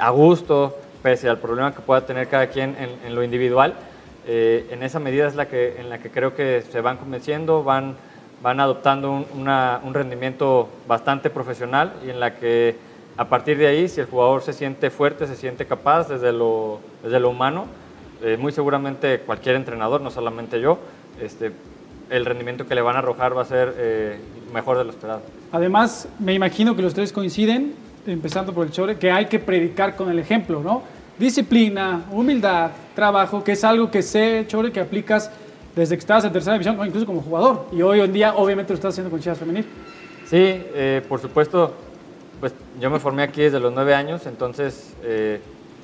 a 0.00 0.10
gusto, 0.10 0.76
pese 1.02 1.28
al 1.28 1.38
problema 1.38 1.74
que 1.74 1.80
pueda 1.80 2.06
tener 2.06 2.28
cada 2.28 2.46
quien 2.46 2.76
en, 2.78 2.90
en 3.06 3.14
lo 3.14 3.22
individual, 3.22 3.74
eh, 4.26 4.68
en 4.70 4.82
esa 4.82 5.00
medida 5.00 5.26
es 5.26 5.34
la 5.34 5.48
que, 5.48 5.80
en 5.80 5.88
la 5.90 5.98
que 5.98 6.10
creo 6.10 6.34
que 6.34 6.62
se 6.70 6.80
van 6.80 6.96
convenciendo, 6.96 7.64
van, 7.64 7.96
van 8.42 8.60
adoptando 8.60 9.26
un, 9.34 9.94
rendimiento 9.94 10.68
bastante 10.86 11.28
profesional 11.28 11.92
y 12.06 12.10
en 12.10 12.20
la 12.20 12.34
que 12.36 12.76
a 13.16 13.28
partir 13.28 13.58
de 13.58 13.66
ahí, 13.66 13.88
si 13.88 14.00
el 14.00 14.06
jugador 14.06 14.42
se 14.42 14.52
siente 14.52 14.90
fuerte, 14.90 15.26
se 15.26 15.36
siente 15.36 15.66
capaz 15.66 16.08
desde 16.08 16.32
lo, 16.32 16.80
desde 17.02 17.18
lo 17.18 17.30
humano, 17.30 17.66
eh, 18.22 18.36
muy 18.38 18.52
seguramente 18.52 19.18
cualquier 19.20 19.56
entrenador, 19.56 20.00
no 20.00 20.10
solamente 20.10 20.60
yo, 20.60 20.78
este, 21.20 21.52
el 22.08 22.24
rendimiento 22.24 22.66
que 22.66 22.74
le 22.74 22.80
van 22.80 22.96
a 22.96 23.00
arrojar 23.00 23.36
va 23.36 23.42
a 23.42 23.46
ser 23.46 23.74
eh, 23.76 24.18
mejor 24.54 24.78
de 24.78 24.84
lo 24.84 24.90
esperado. 24.90 25.22
Además, 25.50 26.08
me 26.20 26.32
imagino 26.32 26.76
que 26.76 26.82
los 26.82 26.94
tres 26.94 27.12
coinciden, 27.12 27.74
empezando 28.06 28.52
por 28.52 28.66
el 28.66 28.72
Chore, 28.72 28.98
que 28.98 29.10
hay 29.10 29.26
que 29.26 29.40
predicar 29.40 29.96
con 29.96 30.10
el 30.10 30.18
ejemplo, 30.18 30.62
¿no? 30.62 30.82
Disciplina, 31.18 32.04
humildad, 32.10 32.70
trabajo, 32.94 33.42
que 33.42 33.52
es 33.52 33.64
algo 33.64 33.90
que 33.90 34.02
sé, 34.02 34.44
Chore, 34.48 34.72
que 34.72 34.80
aplicas 34.80 35.30
desde 35.74 35.96
que 35.96 36.00
estabas 36.00 36.24
en 36.24 36.32
tercera 36.32 36.54
división 36.54 36.78
incluso 36.86 37.06
como 37.06 37.22
jugador. 37.22 37.66
Y 37.72 37.82
hoy 37.82 38.00
en 38.00 38.12
día, 38.12 38.34
obviamente, 38.34 38.72
lo 38.72 38.76
estás 38.76 38.94
haciendo 38.94 39.10
con 39.10 39.20
Chivas 39.20 39.38
Femenil. 39.38 39.64
Sí, 40.26 40.38
eh, 40.38 41.02
por 41.08 41.20
supuesto, 41.20 41.74
pues 42.40 42.54
yo 42.80 42.90
me 42.90 42.98
formé 42.98 43.22
aquí 43.22 43.42
desde 43.42 43.60
los 43.60 43.72
nueve 43.72 43.94
años, 43.94 44.26
entonces, 44.26 44.94
eh, 45.02 45.40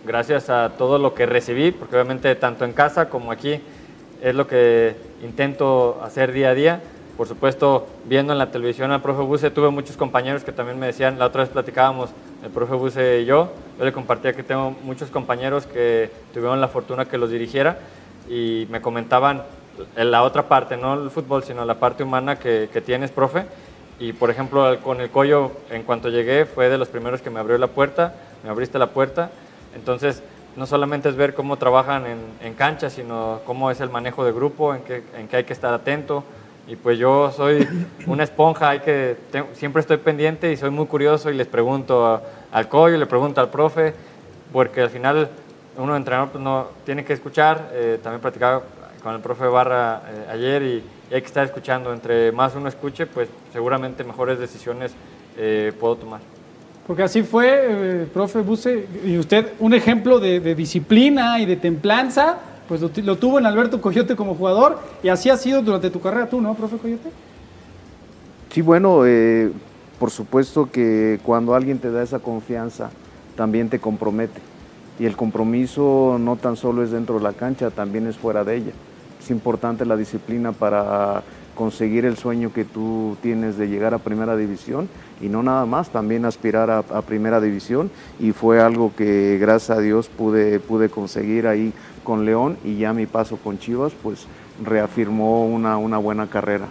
gracias 0.06 0.50
a 0.50 0.70
todo 0.76 0.98
lo 0.98 1.14
que 1.14 1.26
recibí, 1.26 1.70
porque 1.70 1.96
obviamente 1.96 2.34
tanto 2.34 2.64
en 2.64 2.72
casa 2.72 3.08
como 3.08 3.30
aquí 3.30 3.60
es 4.22 4.34
lo 4.34 4.46
que 4.46 4.96
intento 5.22 6.00
hacer 6.02 6.32
día 6.32 6.50
a 6.50 6.54
día. 6.54 6.80
Por 7.16 7.26
supuesto, 7.26 7.86
viendo 8.04 8.32
en 8.32 8.38
la 8.38 8.50
televisión 8.50 8.90
al 8.92 9.02
profe 9.02 9.22
Buse, 9.22 9.50
tuve 9.50 9.70
muchos 9.70 9.96
compañeros 9.96 10.44
que 10.44 10.52
también 10.52 10.78
me 10.78 10.86
decían, 10.86 11.18
la 11.18 11.26
otra 11.26 11.42
vez 11.42 11.50
platicábamos, 11.50 12.10
el 12.42 12.50
profe 12.50 12.74
Buse 12.74 13.20
y 13.20 13.24
yo, 13.24 13.52
yo 13.78 13.84
le 13.84 13.92
compartía 13.92 14.32
que 14.32 14.42
tengo 14.42 14.70
muchos 14.82 15.10
compañeros 15.10 15.66
que 15.66 16.10
tuvieron 16.32 16.60
la 16.60 16.68
fortuna 16.68 17.04
que 17.04 17.18
los 17.18 17.30
dirigiera 17.30 17.78
y 18.28 18.66
me 18.70 18.80
comentaban 18.80 19.42
en 19.96 20.10
la 20.10 20.22
otra 20.22 20.48
parte, 20.48 20.76
no 20.76 20.94
el 20.94 21.10
fútbol, 21.10 21.44
sino 21.44 21.64
la 21.64 21.78
parte 21.78 22.02
humana 22.02 22.38
que, 22.38 22.68
que 22.72 22.80
tienes, 22.80 23.10
profe. 23.10 23.44
Y 24.00 24.12
por 24.12 24.30
ejemplo, 24.30 24.78
con 24.80 25.00
el 25.00 25.10
Collo, 25.10 25.52
en 25.70 25.82
cuanto 25.82 26.08
llegué, 26.08 26.46
fue 26.46 26.68
de 26.68 26.78
los 26.78 26.88
primeros 26.88 27.20
que 27.20 27.30
me 27.30 27.40
abrió 27.40 27.58
la 27.58 27.66
puerta, 27.66 28.14
me 28.44 28.50
abriste 28.50 28.78
la 28.78 28.88
puerta. 28.88 29.30
Entonces, 29.74 30.22
no 30.56 30.66
solamente 30.66 31.08
es 31.08 31.16
ver 31.16 31.34
cómo 31.34 31.56
trabajan 31.56 32.06
en, 32.06 32.18
en 32.42 32.54
cancha, 32.54 32.90
sino 32.90 33.40
cómo 33.44 33.70
es 33.70 33.80
el 33.80 33.90
manejo 33.90 34.24
de 34.24 34.32
grupo, 34.32 34.74
en 34.74 34.82
qué, 34.82 35.02
en 35.16 35.28
qué 35.28 35.38
hay 35.38 35.44
que 35.44 35.52
estar 35.52 35.72
atento, 35.72 36.24
y 36.68 36.76
pues 36.76 36.98
yo 36.98 37.32
soy 37.32 37.66
una 38.06 38.24
esponja, 38.24 38.68
hay 38.70 38.80
que, 38.80 39.16
siempre 39.54 39.80
estoy 39.80 39.96
pendiente 39.96 40.52
y 40.52 40.56
soy 40.56 40.70
muy 40.70 40.86
curioso 40.86 41.30
y 41.30 41.34
les 41.34 41.46
pregunto 41.46 42.22
al 42.52 42.68
coyo, 42.68 42.98
le 42.98 43.06
pregunto 43.06 43.40
al 43.40 43.48
profe, 43.48 43.94
porque 44.52 44.82
al 44.82 44.90
final 44.90 45.30
uno 45.78 45.96
entrenador 45.96 46.28
pues, 46.28 46.44
no 46.44 46.66
tiene 46.84 47.04
que 47.04 47.14
escuchar, 47.14 47.70
eh, 47.72 47.98
también 48.02 48.20
platicaba 48.20 48.62
con 49.02 49.14
el 49.14 49.20
profe 49.20 49.46
Barra 49.46 50.02
eh, 50.06 50.26
ayer 50.30 50.62
y, 50.62 50.82
hay 51.10 51.22
que 51.22 51.26
estar 51.26 51.46
escuchando, 51.46 51.90
entre 51.90 52.32
más 52.32 52.54
uno 52.54 52.68
escuche, 52.68 53.06
pues 53.06 53.30
seguramente 53.50 54.04
mejores 54.04 54.38
decisiones 54.38 54.92
eh, 55.38 55.72
puedo 55.80 55.96
tomar. 55.96 56.20
Porque 56.86 57.02
así 57.02 57.22
fue, 57.22 58.06
profe 58.12 58.40
Buse, 58.40 58.86
y 59.06 59.16
usted 59.16 59.54
un 59.58 59.72
ejemplo 59.72 60.20
de, 60.20 60.40
de 60.40 60.54
disciplina 60.54 61.40
y 61.40 61.46
de 61.46 61.56
templanza, 61.56 62.40
pues 62.68 62.82
lo, 62.82 63.16
tuvo 63.16 63.38
en 63.38 63.46
Alberto 63.46 63.80
Coyote 63.80 64.14
como 64.14 64.34
jugador 64.34 64.78
y 65.02 65.08
así 65.08 65.30
ha 65.30 65.36
sido 65.36 65.62
durante 65.62 65.90
tu 65.90 66.00
carrera 66.00 66.28
tú, 66.28 66.40
¿no, 66.40 66.54
profe 66.54 66.76
Coyote? 66.76 67.10
Sí, 68.50 68.60
bueno, 68.60 69.06
eh, 69.06 69.50
por 69.98 70.10
supuesto 70.10 70.70
que 70.70 71.18
cuando 71.24 71.54
alguien 71.54 71.78
te 71.78 71.90
da 71.90 72.02
esa 72.02 72.18
confianza, 72.18 72.90
también 73.36 73.70
te 73.70 73.78
compromete. 73.78 74.40
Y 74.98 75.06
el 75.06 75.16
compromiso 75.16 76.16
no 76.20 76.36
tan 76.36 76.56
solo 76.56 76.82
es 76.82 76.90
dentro 76.90 77.16
de 77.16 77.22
la 77.22 77.32
cancha, 77.32 77.70
también 77.70 78.06
es 78.06 78.16
fuera 78.16 78.44
de 78.44 78.56
ella. 78.56 78.72
Es 79.20 79.30
importante 79.30 79.84
la 79.86 79.96
disciplina 79.96 80.52
para 80.52 81.22
conseguir 81.54 82.04
el 82.04 82.16
sueño 82.16 82.52
que 82.52 82.64
tú 82.64 83.16
tienes 83.20 83.58
de 83.58 83.68
llegar 83.68 83.92
a 83.92 83.98
primera 83.98 84.36
división 84.36 84.88
y 85.20 85.28
no 85.28 85.42
nada 85.42 85.66
más, 85.66 85.90
también 85.90 86.24
aspirar 86.24 86.70
a, 86.70 86.78
a 86.78 87.02
primera 87.02 87.40
división 87.40 87.90
y 88.20 88.30
fue 88.30 88.60
algo 88.60 88.92
que 88.96 89.38
gracias 89.40 89.76
a 89.76 89.80
Dios 89.80 90.08
pude, 90.08 90.60
pude 90.60 90.88
conseguir 90.88 91.48
ahí 91.48 91.72
con 92.08 92.24
León 92.24 92.56
y 92.64 92.78
ya 92.78 92.94
mi 92.94 93.04
paso 93.04 93.36
con 93.36 93.58
Chivas 93.58 93.92
pues 94.02 94.26
reafirmó 94.64 95.44
una, 95.44 95.76
una 95.76 95.98
buena 95.98 96.26
carrera. 96.26 96.64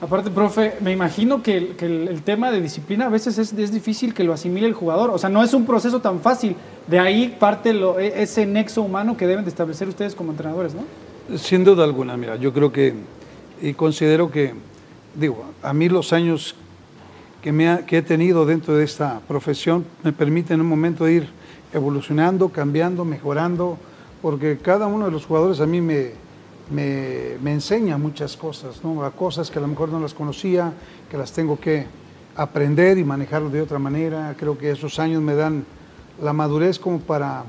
Aparte, 0.00 0.30
profe, 0.30 0.76
me 0.80 0.90
imagino 0.90 1.42
que, 1.42 1.58
el, 1.58 1.76
que 1.76 1.84
el, 1.84 2.22
tema 2.22 2.50
de 2.50 2.62
disciplina 2.62 3.04
a 3.04 3.08
veces 3.10 3.36
es, 3.36 3.52
es, 3.52 3.70
difícil 3.70 4.14
que 4.14 4.24
lo 4.24 4.32
asimile 4.32 4.66
el 4.66 4.72
jugador. 4.72 5.10
O 5.10 5.18
sea, 5.18 5.28
no 5.28 5.42
es 5.42 5.52
un 5.52 5.66
proceso 5.66 6.00
tan 6.00 6.20
fácil. 6.20 6.56
De 6.86 6.98
ahí 6.98 7.36
parte 7.38 7.74
lo, 7.74 8.00
e, 8.00 8.22
ese 8.22 8.46
nexo 8.46 8.80
humano 8.80 9.18
que 9.18 9.26
deben 9.26 9.44
de 9.44 9.50
establecer 9.50 9.86
ustedes 9.86 10.14
como 10.14 10.30
entrenadores, 10.30 10.72
¿no? 10.74 11.36
Sin 11.36 11.62
duda 11.62 11.84
alguna, 11.84 12.16
mira, 12.16 12.36
yo 12.36 12.54
creo 12.54 12.72
que 12.72 12.94
y 13.60 13.74
considero 13.74 14.30
que, 14.30 14.54
digo, 15.14 15.44
a 15.62 15.74
mí 15.74 15.90
los 15.90 16.14
años 16.14 16.54
que, 17.42 17.52
me 17.52 17.68
ha, 17.68 17.84
que 17.84 17.98
he 17.98 18.02
tenido 18.02 18.46
dentro 18.46 18.74
de 18.74 18.84
esta 18.84 19.20
profesión 19.28 19.84
me 20.02 20.14
permiten 20.14 20.54
en 20.54 20.60
un 20.62 20.68
momento 20.68 21.06
ir 21.06 21.28
evolucionando, 21.74 22.48
cambiando, 22.48 23.04
mejorando, 23.04 23.76
porque 24.22 24.58
cada 24.58 24.86
uno 24.86 25.06
de 25.06 25.10
los 25.10 25.26
jugadores 25.26 25.60
a 25.60 25.66
mí 25.66 25.80
me, 25.80 26.12
me, 26.70 27.52
enseña 27.52 27.98
muchas 27.98 28.36
cosas, 28.36 28.82
¿no? 28.84 29.04
a 29.04 29.10
cosas 29.10 29.50
que 29.50 29.58
a 29.58 29.62
lo 29.62 29.68
mejor 29.68 29.88
no 29.88 30.00
las 30.00 30.14
conocía, 30.14 30.72
que 31.10 31.16
las 31.16 31.32
tengo 31.32 31.58
que 31.58 31.86
aprender 32.36 32.98
y 32.98 33.04
manejarlo 33.04 33.50
de 33.50 33.62
otra 33.62 33.78
manera. 33.78 34.34
Creo 34.38 34.56
que 34.56 34.70
esos 34.70 34.98
años 34.98 35.22
me 35.22 35.34
dan 35.34 35.64
la 36.22 36.32
madurez 36.32 36.78
como 36.78 37.00
para 37.00 37.44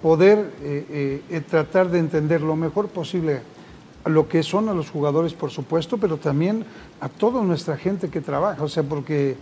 poder 0.00 0.52
eh, 0.62 1.22
eh, 1.30 1.40
tratar 1.48 1.90
de 1.90 1.98
entender 1.98 2.40
lo 2.40 2.56
mejor 2.56 2.88
posible 2.88 3.42
lo 4.04 4.28
que 4.28 4.42
son 4.42 4.68
a 4.68 4.74
los 4.74 4.90
jugadores, 4.90 5.32
por 5.32 5.50
supuesto, 5.50 5.96
pero 5.96 6.16
también 6.16 6.64
a 7.00 7.08
toda 7.08 7.42
nuestra 7.42 7.76
gente 7.76 8.08
que 8.08 8.20
trabaja, 8.20 8.62
o 8.62 8.68
sea, 8.68 8.82
porque 8.82 9.36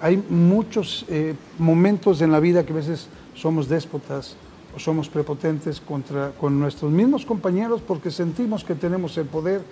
hay 0.00 0.22
muchos 0.30 1.04
eh, 1.08 1.34
momentos 1.58 2.22
en 2.22 2.32
la 2.32 2.40
vida 2.40 2.64
que 2.64 2.72
a 2.72 2.76
veces 2.76 3.08
somos 3.34 3.68
déspotas, 3.68 4.36
somos 4.76 5.08
prepotentes 5.08 5.80
contra, 5.80 6.32
con 6.32 6.58
nuestros 6.58 6.90
mismos 6.90 7.24
compañeros 7.24 7.80
porque 7.86 8.10
sentimos 8.10 8.64
que 8.64 8.74
tenemos 8.74 9.16
el 9.18 9.26
poder 9.26 9.62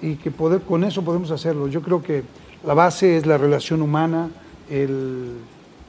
y 0.00 0.16
que 0.16 0.30
poder, 0.30 0.62
con 0.62 0.84
eso 0.84 1.02
podemos 1.02 1.30
hacerlo. 1.30 1.68
Yo 1.68 1.82
creo 1.82 2.02
que 2.02 2.22
la 2.64 2.74
base 2.74 3.16
es 3.16 3.26
la 3.26 3.38
relación 3.38 3.82
humana, 3.82 4.30
el, 4.70 5.34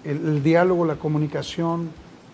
el, 0.04 0.44
diálogo, 0.44 0.86
la 0.86 0.96
comunicación, 0.96 1.90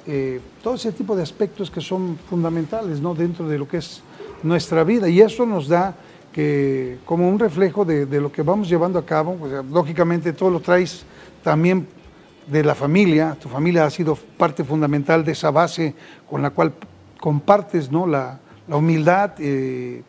eh, 0.08 0.40
todo 0.64 0.76
ese 0.76 0.92
tipo 0.92 1.16
de 1.16 1.24
aspectos 1.24 1.72
que 1.72 1.82
son 1.82 2.18
fundamentales 2.30 3.02
¿no? 3.02 3.16
dentro 3.16 3.48
de 3.48 3.58
lo 3.58 3.68
que 3.68 3.78
es 3.78 4.02
nuestra 4.44 4.84
vida 4.84 5.10
y 5.10 5.22
eso 5.22 5.46
nos 5.46 5.68
da 5.68 5.96
que 6.32 6.98
como 7.06 7.30
un 7.30 7.40
reflejo 7.40 7.86
de, 7.86 8.06
lo 8.20 8.32
que 8.32 8.42
vamos 8.42 8.68
llevando 8.68 9.00
a 9.00 9.06
cabo, 9.06 9.38
lógicamente 9.72 10.34
todo 10.34 10.50
lo 10.50 10.60
traes 10.60 11.04
también 11.42 11.88
de 12.48 12.64
la 12.64 12.76
familia, 12.76 13.38
tu 13.40 13.50
familia 13.50 13.86
ha 13.86 13.90
sido 13.90 14.16
parte 14.16 14.64
fundamental 14.64 15.24
de 15.26 15.32
esa 15.32 15.52
base 15.52 15.96
con 16.30 16.42
la 16.42 16.52
cual 16.52 16.74
compartes 17.20 17.92
¿no? 17.92 18.06
la, 18.06 18.40
la 18.68 18.78
humildad 18.78 19.32
eh, 19.40 20.04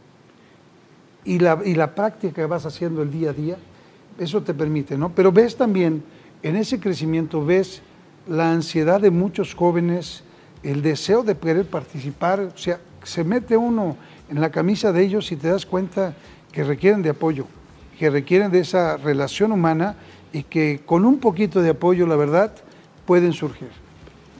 y, 1.25 1.39
la, 1.39 1.59
y 1.65 1.75
la 1.75 1.95
práctica 1.95 2.35
que 2.35 2.47
vas 2.47 2.67
haciendo 2.67 3.03
el 3.03 3.11
día 3.11 3.31
a 3.31 3.33
día, 3.33 3.57
eso 4.19 4.43
te 4.43 4.55
permite, 4.55 4.97
¿no? 4.97 5.11
Pero 5.11 5.33
ves 5.33 5.57
también, 5.57 6.03
en 6.43 6.57
ese 6.57 6.81
crecimiento, 6.81 7.45
ves 7.45 7.83
la 8.29 8.51
ansiedad 8.51 9.01
de 9.01 9.11
muchos 9.11 9.55
jóvenes, 9.55 10.23
el 10.63 10.83
deseo 10.83 11.23
de 11.23 11.37
querer 11.37 11.67
participar, 11.67 12.41
o 12.41 12.57
sea, 12.57 12.81
se 13.03 13.25
mete 13.25 13.57
uno 13.57 13.97
en 14.29 14.41
la 14.41 14.51
camisa 14.51 14.93
de 14.93 15.03
ellos 15.03 15.31
y 15.33 15.37
te 15.37 15.49
das 15.49 15.67
cuenta 15.67 16.15
que 16.51 16.65
requieren 16.65 17.03
de 17.03 17.11
apoyo, 17.11 17.47
que 17.99 18.11
requieren 18.11 18.51
de 18.51 18.61
esa 18.61 18.97
relación 18.97 19.53
humana 19.53 19.97
y 20.37 20.43
que 20.43 20.83
con 20.85 21.07
un 21.07 21.19
poquito 21.19 21.63
de 21.63 21.71
apoyo, 21.71 22.07
la 22.07 22.15
verdad, 22.15 22.53
pueden 23.07 23.33
surgir. 23.33 23.71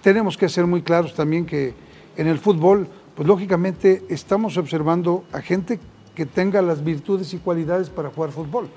Tenemos 0.03 0.37
que 0.37 0.51
ser 0.51 0.67
muy 0.67 0.83
claros 0.83 1.15
también 1.15 1.47
que 1.47 1.73
en 2.19 2.27
el 2.27 2.39
fútbol, 2.39 2.87
pues 3.15 3.27
lógicamente 3.27 4.05
estamos 4.11 4.59
observando 4.59 5.25
a 5.33 5.41
gente 5.41 5.81
que 6.15 6.27
tenga 6.27 6.61
las 6.61 6.85
virtudes 6.85 7.33
y 7.33 7.39
cualidades 7.39 7.89
para 7.89 8.11
jugar 8.11 8.31
fútbol. 8.31 8.69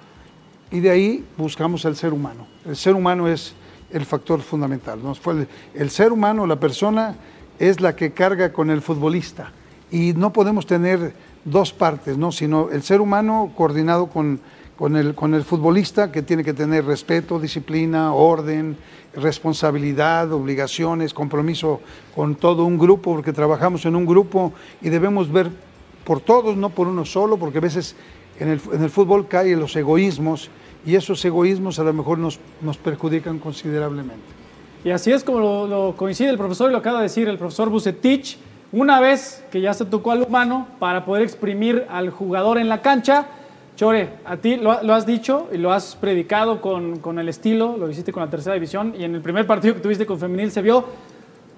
Y 0.72 0.80
de 0.80 0.92
ahí 0.92 1.26
buscamos 1.36 1.86
al 1.86 1.98
ser 1.98 2.14
humano. 2.14 2.48
El 2.66 2.78
ser 2.78 2.96
humano 2.96 3.28
es 3.28 3.54
el 3.92 4.06
factor 4.06 4.40
fundamental. 4.40 5.02
¿no? 5.04 5.12
El, 5.30 5.50
el 5.74 5.90
ser 5.90 6.14
humano, 6.14 6.48
la 6.48 6.58
persona, 6.58 7.18
es 7.60 7.82
la 7.82 7.98
que 7.98 8.12
carga 8.12 8.54
con 8.54 8.70
el 8.70 8.82
futbolista. 8.82 9.52
Y 9.92 10.14
no 10.14 10.32
podemos 10.32 10.66
tener 10.66 11.14
dos 11.44 11.74
partes, 11.74 12.18
¿no? 12.18 12.32
sino 12.32 12.70
el 12.70 12.82
ser 12.82 13.02
humano 13.02 13.52
coordinado 13.58 14.08
con, 14.08 14.40
con, 14.79 14.95
el, 14.95 15.13
con 15.13 15.33
el 15.33 15.43
futbolista, 15.43 16.09
que 16.09 16.21
tiene 16.21 16.41
que 16.41 16.53
tener 16.53 16.86
respeto, 16.86 17.38
disciplina, 17.38 18.13
orden, 18.13 18.77
responsabilidad, 19.13 20.31
obligaciones, 20.31 21.13
compromiso 21.13 21.81
con 22.15 22.36
todo 22.36 22.63
un 22.63 22.77
grupo, 22.77 23.12
porque 23.12 23.33
trabajamos 23.33 23.86
en 23.86 23.98
un 23.98 24.05
grupo 24.05 24.53
y 24.81 24.88
debemos 24.88 25.29
ver 25.29 25.51
por 26.05 26.21
todos, 26.21 26.55
no 26.55 26.69
por 26.69 26.88
uno 26.88 27.03
solo, 27.03 27.36
porque 27.36 27.57
a 27.57 27.62
veces 27.62 27.98
en 28.39 28.48
el, 28.48 28.62
en 28.71 28.81
el 28.81 28.89
fútbol 28.89 29.27
caen 29.27 29.59
los 29.59 29.75
egoísmos 29.75 30.50
y 30.86 30.95
esos 30.95 31.25
egoísmos 31.25 31.77
a 31.79 31.83
lo 31.83 31.91
mejor 31.91 32.17
nos, 32.17 32.39
nos 32.62 32.77
perjudican 32.77 33.38
considerablemente. 33.38 34.24
Y 34.86 34.91
así 34.91 35.12
es 35.12 35.25
como 35.25 35.41
lo, 35.41 35.67
lo, 35.67 35.98
coincide 35.98 36.29
el 36.29 36.38
profesor 36.38 36.69
y 36.69 36.71
lo 36.71 36.77
acaba 36.77 37.00
de 37.00 37.03
decir 37.03 37.27
el 37.27 37.38
profesor 37.38 37.69
Bucetich, 37.69 38.38
una 38.71 39.01
vez 39.01 39.43
que 39.51 39.59
ya 39.59 39.74
se 39.74 39.83
tocó 39.83 40.12
al 40.12 40.21
humano 40.21 40.67
para 40.79 41.03
poder 41.03 41.24
exprimir 41.24 41.86
al 41.89 42.12
jugador 42.12 42.57
en 42.57 42.69
la 42.69 42.81
cancha. 42.81 43.27
Chore, 43.79 44.09
a 44.25 44.36
ti 44.36 44.57
lo, 44.57 44.71
has 44.74 45.05
dicho 45.05 45.48
y 45.53 45.57
lo 45.57 45.71
has 45.71 45.95
predicado 45.95 46.59
con, 46.59 47.00
con, 47.00 47.17
el 47.17 47.29
estilo, 47.29 47.77
lo 47.77 47.89
hiciste 47.89 48.12
con 48.12 48.21
la 48.21 48.29
tercera 48.29 48.55
división 48.55 48.93
y 49.00 49.05
en 49.05 49.15
el 49.15 49.21
primer 49.21 49.48
partido 49.48 49.74
que 49.74 49.79
tuviste 49.79 50.05
con 50.05 50.19
Femenil 50.19 50.51
se 50.51 50.62
vio 50.62 50.83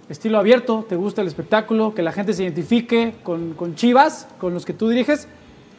estilo 0.08 0.38
abierto, 0.38 0.86
te 0.88 0.96
gusta 0.96 1.24
el 1.24 1.28
espectáculo, 1.28 1.96
que 1.96 2.04
la 2.04 2.12
gente 2.12 2.34
se 2.34 2.44
identifique 2.44 3.16
con, 3.24 3.56
con 3.56 3.74
Chivas, 3.74 4.28
con 4.40 4.54
los 4.54 4.68
que 4.68 4.74
tú 4.74 4.88
diriges, 4.88 5.28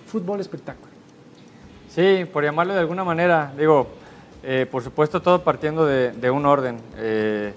fútbol 0.08 0.40
espectáculo. 0.40 0.88
Sí, 1.88 2.24
por 2.32 2.42
llamarlo 2.42 2.74
de 2.74 2.80
alguna 2.80 3.04
manera, 3.04 3.52
digo, 3.56 3.86
eh, 4.42 4.66
por 4.68 4.82
supuesto 4.82 5.22
todo 5.22 5.44
partiendo 5.44 5.86
de, 5.86 6.10
de 6.10 6.28
un 6.28 6.44
orden. 6.44 6.80
Eh, 6.96 7.52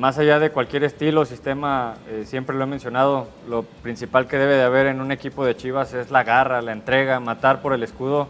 más 0.00 0.16
allá 0.16 0.38
de 0.38 0.50
cualquier 0.50 0.82
estilo 0.84 1.26
sistema, 1.26 1.96
eh, 2.08 2.24
siempre 2.24 2.56
lo 2.56 2.64
he 2.64 2.66
mencionado, 2.66 3.28
lo 3.46 3.64
principal 3.64 4.26
que 4.26 4.38
debe 4.38 4.54
de 4.54 4.62
haber 4.62 4.86
en 4.86 5.02
un 5.02 5.12
equipo 5.12 5.44
de 5.44 5.54
Chivas 5.54 5.92
es 5.92 6.10
la 6.10 6.24
garra, 6.24 6.62
la 6.62 6.72
entrega, 6.72 7.20
matar 7.20 7.60
por 7.60 7.74
el 7.74 7.82
escudo. 7.82 8.26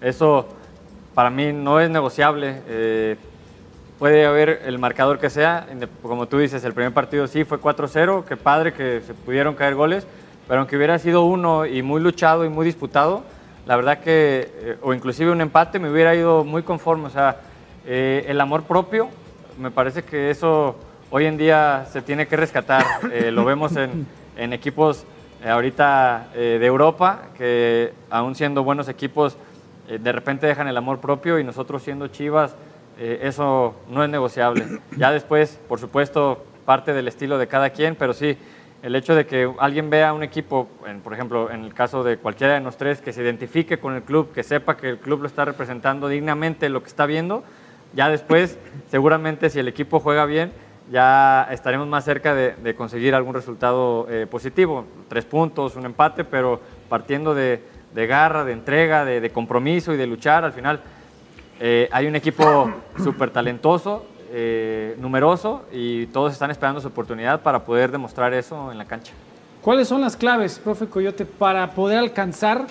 Eso 0.00 0.46
para 1.14 1.28
mí 1.28 1.52
no 1.52 1.80
es 1.80 1.90
negociable. 1.90 2.62
Eh, 2.68 3.16
puede 3.98 4.26
haber 4.26 4.62
el 4.64 4.78
marcador 4.78 5.18
que 5.18 5.28
sea, 5.28 5.66
como 6.02 6.28
tú 6.28 6.38
dices, 6.38 6.62
el 6.62 6.72
primer 6.72 6.92
partido 6.92 7.26
sí 7.26 7.42
fue 7.42 7.58
4-0, 7.58 8.24
qué 8.24 8.36
padre 8.36 8.72
que 8.72 9.00
se 9.04 9.12
pudieron 9.12 9.56
caer 9.56 9.74
goles, 9.74 10.06
pero 10.46 10.60
aunque 10.60 10.76
hubiera 10.76 11.00
sido 11.00 11.24
uno 11.24 11.66
y 11.66 11.82
muy 11.82 12.00
luchado 12.00 12.44
y 12.44 12.48
muy 12.48 12.64
disputado, 12.64 13.24
la 13.66 13.74
verdad 13.74 13.98
que, 13.98 14.52
eh, 14.54 14.76
o 14.82 14.94
inclusive 14.94 15.32
un 15.32 15.40
empate, 15.40 15.80
me 15.80 15.90
hubiera 15.90 16.14
ido 16.14 16.44
muy 16.44 16.62
conforme. 16.62 17.06
O 17.06 17.10
sea, 17.10 17.40
el 17.84 18.40
amor 18.40 18.62
propio, 18.62 19.08
me 19.58 19.72
parece 19.72 20.04
que 20.04 20.30
eso 20.30 20.76
hoy 21.10 21.26
en 21.26 21.36
día 21.36 21.86
se 21.90 22.02
tiene 22.02 22.26
que 22.26 22.36
rescatar. 22.36 22.84
Eh, 23.12 23.30
lo 23.30 23.44
vemos 23.44 23.76
en, 23.76 24.06
en 24.36 24.52
equipos 24.52 25.04
eh, 25.42 25.48
ahorita 25.48 26.28
eh, 26.34 26.58
de 26.60 26.66
Europa, 26.66 27.28
que 27.36 27.92
aún 28.10 28.34
siendo 28.34 28.64
buenos 28.64 28.88
equipos, 28.88 29.36
de 29.88 30.12
repente 30.12 30.46
dejan 30.46 30.68
el 30.68 30.76
amor 30.76 30.98
propio 30.98 31.38
y 31.38 31.44
nosotros 31.44 31.82
siendo 31.82 32.08
Chivas, 32.08 32.54
eso 32.98 33.74
no 33.88 34.04
es 34.04 34.10
negociable. 34.10 34.66
Ya 34.98 35.10
después, 35.10 35.58
por 35.66 35.78
supuesto, 35.78 36.44
parte 36.66 36.92
del 36.92 37.08
estilo 37.08 37.38
de 37.38 37.46
cada 37.46 37.70
quien, 37.70 37.94
pero 37.94 38.12
sí, 38.12 38.36
el 38.82 38.94
hecho 38.94 39.14
de 39.14 39.24
que 39.24 39.50
alguien 39.58 39.88
vea 39.88 40.12
un 40.12 40.22
equipo, 40.22 40.68
en, 40.86 41.00
por 41.00 41.14
ejemplo, 41.14 41.50
en 41.50 41.64
el 41.64 41.72
caso 41.72 42.04
de 42.04 42.18
cualquiera 42.18 42.52
de 42.52 42.60
los 42.60 42.76
tres, 42.76 43.00
que 43.00 43.14
se 43.14 43.22
identifique 43.22 43.78
con 43.78 43.94
el 43.94 44.02
club, 44.02 44.30
que 44.34 44.42
sepa 44.42 44.76
que 44.76 44.90
el 44.90 44.98
club 44.98 45.22
lo 45.22 45.26
está 45.26 45.46
representando 45.46 46.06
dignamente 46.06 46.68
lo 46.68 46.82
que 46.82 46.88
está 46.88 47.06
viendo, 47.06 47.44
ya 47.94 48.10
después, 48.10 48.58
seguramente 48.90 49.48
si 49.48 49.58
el 49.58 49.68
equipo 49.68 50.00
juega 50.00 50.26
bien, 50.26 50.52
ya 50.90 51.48
estaremos 51.50 51.86
más 51.86 52.04
cerca 52.04 52.34
de, 52.34 52.74
conseguir 52.74 53.14
algún 53.14 53.34
resultado 53.34 54.06
eh, 54.08 54.26
positivo. 54.26 54.84
Tres 55.08 55.24
puntos, 55.24 55.76
un 55.76 55.84
empate, 55.84 56.24
pero 56.24 56.60
partiendo 56.88 57.34
de, 57.34 57.62
garra, 57.94 58.44
de 58.44 58.52
entrega, 58.52 59.04
de, 59.04 59.20
de, 59.20 59.30
compromiso 59.30 59.92
y 59.92 59.96
de 59.96 60.06
luchar, 60.06 60.44
al 60.44 60.52
final 60.52 60.80
eh, 61.60 61.88
hay 61.90 62.06
un 62.06 62.16
equipo 62.16 62.70
súper 63.02 63.30
talentoso, 63.30 64.06
eh, 64.30 64.96
numeroso 64.98 65.64
y 65.72 66.06
todos 66.06 66.32
están 66.32 66.50
esperando 66.50 66.80
su 66.80 66.88
oportunidad 66.88 67.40
para 67.40 67.64
poder 67.64 67.90
demostrar 67.90 68.32
eso 68.34 68.70
en 68.70 68.78
la 68.78 68.84
cancha. 68.84 69.12
¿Cuáles 69.62 69.88
son 69.88 70.00
las 70.00 70.16
claves, 70.16 70.58
profe 70.58 70.86
Coyote, 70.86 71.24
para 71.24 71.72
poder 71.72 71.98
alcanzar 71.98 72.66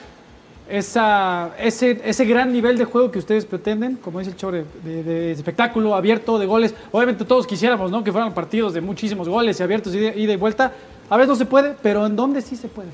esa, 0.69 1.51
ese, 1.59 2.01
ese 2.03 2.25
gran 2.25 2.51
nivel 2.51 2.77
de 2.77 2.85
juego 2.85 3.11
que 3.11 3.19
ustedes 3.19 3.45
pretenden, 3.45 3.95
como 3.95 4.19
dice 4.19 4.31
el 4.31 4.37
Chore, 4.37 4.65
de, 4.83 5.31
espectáculo 5.31 5.95
abierto, 5.95 6.37
de 6.39 6.45
goles. 6.45 6.73
Obviamente 6.91 7.25
todos 7.25 7.47
quisiéramos 7.47 7.91
¿no? 7.91 8.03
que 8.03 8.11
fueran 8.11 8.33
partidos 8.33 8.73
de 8.73 8.81
muchísimos 8.81 9.29
goles 9.29 9.59
y 9.59 9.63
abiertos 9.63 9.93
y 9.95 9.99
de, 9.99 10.19
ida 10.19 10.33
y 10.33 10.37
vuelta. 10.37 10.73
A 11.09 11.17
veces 11.17 11.29
no 11.29 11.35
se 11.35 11.45
puede, 11.45 11.75
pero 11.81 12.05
¿en 12.05 12.15
dónde 12.15 12.41
sí 12.41 12.55
se 12.55 12.67
puede? 12.67 12.89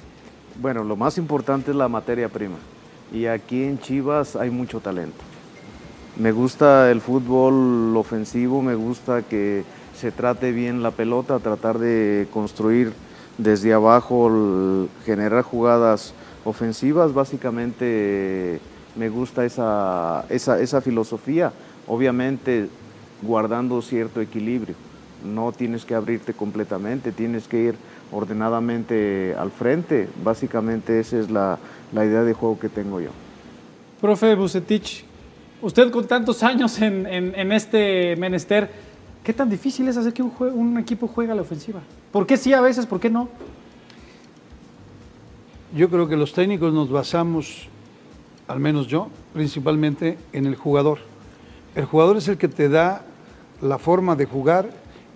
Bueno, 0.62 0.84
lo 0.84 0.96
más 0.96 1.18
importante 1.18 1.72
es 1.72 1.78
la 1.78 1.88
materia 1.88 2.30
prima. 2.30 2.58
Y 3.12 3.26
aquí 3.26 3.64
en 3.64 3.80
Chivas 3.80 4.36
hay 4.36 4.50
mucho 4.50 4.80
talento. 4.80 5.24
Me 6.18 6.32
gusta 6.32 6.92
el 6.92 7.02
fútbol 7.02 7.98
ofensivo, 7.98 8.62
me 8.62 8.76
gusta 8.76 9.24
que 9.24 9.64
se 9.96 10.12
trate 10.12 10.52
bien 10.52 10.84
la 10.84 10.92
pelota, 10.92 11.40
tratar 11.40 11.80
de 11.80 12.28
construir 12.32 12.94
desde 13.38 13.74
abajo, 13.74 14.88
generar 15.06 15.42
jugadas 15.42 16.14
ofensivas, 16.46 17.14
básicamente 17.14 18.60
me 18.96 19.10
gusta 19.10 19.46
esa, 19.46 20.26
esa, 20.30 20.60
esa, 20.60 20.82
filosofía, 20.82 21.52
obviamente 21.88 22.70
guardando 23.22 23.82
cierto 23.82 24.22
equilibrio. 24.22 24.76
No 25.24 25.52
tienes 25.54 25.86
que 25.86 25.96
abrirte 25.96 26.34
completamente, 26.34 27.12
tienes 27.12 27.48
que 27.48 27.60
ir 27.60 27.76
ordenadamente 28.12 29.34
al 29.38 29.52
frente. 29.52 30.10
Básicamente 30.24 31.00
esa 31.00 31.18
es 31.20 31.32
la, 31.32 31.58
la 31.94 32.06
idea 32.06 32.24
de 32.24 32.34
juego 32.34 32.60
que 32.60 32.70
tengo 32.70 33.00
yo. 33.00 33.12
Profe 34.02 34.36
Bucetich, 34.36 35.06
usted 35.62 35.90
con 35.92 36.06
tantos 36.08 36.44
años 36.44 36.80
en, 36.82 37.06
en, 37.08 37.52
este 37.54 38.18
menester, 38.18 38.70
¿qué 39.24 39.32
tan 39.32 39.50
difícil 39.50 39.88
es 39.88 39.96
hacer 39.96 40.12
que 40.12 40.22
un, 40.22 40.34
un 40.54 40.78
equipo 40.78 41.08
juegue 41.08 41.32
a 41.32 41.36
la 41.36 41.42
ofensiva? 41.42 41.80
¿Por 42.12 42.28
qué 42.28 42.36
sí 42.36 42.52
a 42.52 42.60
veces, 42.60 42.86
por 42.86 43.00
qué 43.00 43.10
no? 43.10 43.30
Yo 45.76 45.90
creo 45.90 46.08
que 46.08 46.16
los 46.16 46.34
técnicos 46.34 46.72
nos 46.72 46.92
basamos, 46.92 47.68
al 48.48 48.60
menos 48.60 48.86
yo, 48.86 49.08
principalmente 49.34 50.20
en 50.32 50.46
el 50.46 50.56
jugador. 50.56 51.00
El 51.74 51.86
jugador 51.86 52.18
es 52.18 52.28
el 52.28 52.38
que 52.38 52.48
te 52.48 52.70
da 52.70 53.02
la 53.60 53.80
forma 53.80 54.16
de 54.16 54.28
jugar, 54.28 54.70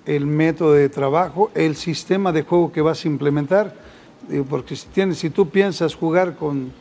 el 0.08 0.26
método 0.26 0.74
de 0.74 0.89
trabajo, 0.89 1.52
el 1.54 1.76
sistema 1.76 2.32
de 2.32 2.41
juego 2.41 2.72
que 2.72 2.82
vas 2.82 3.06
a 3.06 3.08
implementar. 3.08 3.76
Porque 4.50 4.76
si, 4.76 4.88
tienes, 4.88 5.20
si 5.20 5.30
tú 5.30 5.48
piensas 5.48 5.93
jugar 5.93 6.36
con 6.36 6.72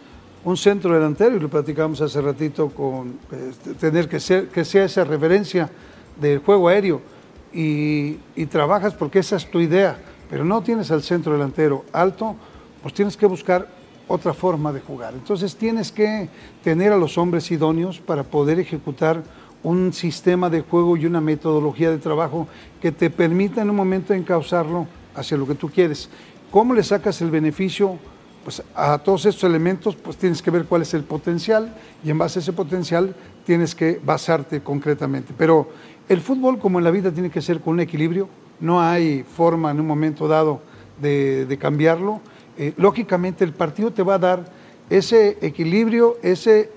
un 0.43 0.57
centro 0.57 0.95
delantero, 0.95 1.37
y 1.37 1.41
lo 1.41 1.51
platicamos 1.51 2.01
hace 2.01 2.23
ratito, 2.23 2.71
con 2.71 3.19
este, 3.31 3.75
tener 3.75 4.09
que, 4.09 4.21
ser, 4.21 4.49
que 4.49 4.65
sea 4.65 4.87
esa 4.87 5.05
referencia 5.05 5.69
del 6.19 6.39
juego 6.39 6.69
aéreo, 6.69 7.03
y, 7.53 8.17
y 8.37 8.47
trabajas 8.47 8.95
porque 8.95 9.19
esa 9.19 9.37
es 9.37 9.51
tu 9.51 9.61
idea, 9.61 9.99
pero 10.31 10.47
no 10.47 10.63
tienes 10.63 10.91
al 10.91 11.03
centro 11.03 11.35
delantero 11.35 11.85
alto, 11.93 12.37
pues 12.87 12.95
tienes 12.95 13.17
que 13.17 13.27
buscar 13.27 13.67
otra 14.07 14.33
forma 14.33 14.73
de 14.73 14.79
jugar. 14.79 15.13
Entonces 15.13 15.57
tienes 15.57 15.91
que 15.91 16.29
tener 16.63 16.93
a 16.93 16.97
los 16.97 17.19
hombres 17.19 17.51
idóneos 17.51 17.99
para 17.99 18.23
poder 18.23 18.61
ejecutar 18.61 19.25
un 19.65 19.93
sistema 19.93 20.49
de 20.51 20.61
juego 20.61 20.97
y 20.97 21.05
una 21.05 21.21
metodología 21.21 21.91
de 21.91 21.99
trabajo 21.99 22.47
que 22.81 22.93
te 22.93 23.11
permita 23.11 23.61
en 23.61 23.71
un 23.71 23.75
momento 23.75 24.15
encauzarlo 24.15 24.87
hacia 25.17 25.37
lo 25.37 25.49
que 25.49 25.57
tú 25.57 25.69
quieres. 25.69 26.09
¿Cómo 26.53 26.75
le 26.75 26.85
sacas 26.85 27.21
el 27.23 27.33
beneficio? 27.33 27.99
Pues 28.45 28.63
a 28.77 28.99
todos 28.99 29.27
estos 29.27 29.43
elementos, 29.43 29.97
pues 29.97 30.17
tienes 30.17 30.41
que 30.41 30.53
ver 30.53 30.67
cuál 30.67 30.83
es 30.83 30.95
el 30.95 31.03
potencial 31.03 31.75
y 32.05 32.11
en 32.11 32.19
base 32.19 32.39
a 32.39 32.43
ese 32.43 32.53
potencial 32.53 33.17
tienes 33.45 33.75
que 33.75 34.01
basarte 34.01 34.63
concretamente. 34.63 35.35
Pero 35.37 35.71
el 36.09 36.21
fútbol, 36.21 36.61
como 36.61 36.79
en 36.79 36.85
la 36.85 36.93
vida, 36.93 37.11
tiene 37.11 37.31
que 37.31 37.43
ser 37.43 37.61
con 37.61 37.73
un 37.73 37.81
equilibrio. 37.81 38.29
No 38.61 38.81
hay 38.81 39.25
forma 39.25 39.73
en 39.73 39.81
un 39.81 39.89
momento 39.89 40.29
dado 40.29 40.61
de, 41.01 41.47
de 41.47 41.59
cambiarlo 41.59 42.21
eh, 42.59 42.73
lógicamente 42.77 43.45
el 43.45 43.53
partido 43.53 43.91
te 43.91 44.03
va 44.03 44.15
a 44.15 44.19
dar 44.19 44.45
ese 44.89 45.39
equilibrio, 45.41 46.17
ese 46.23 46.71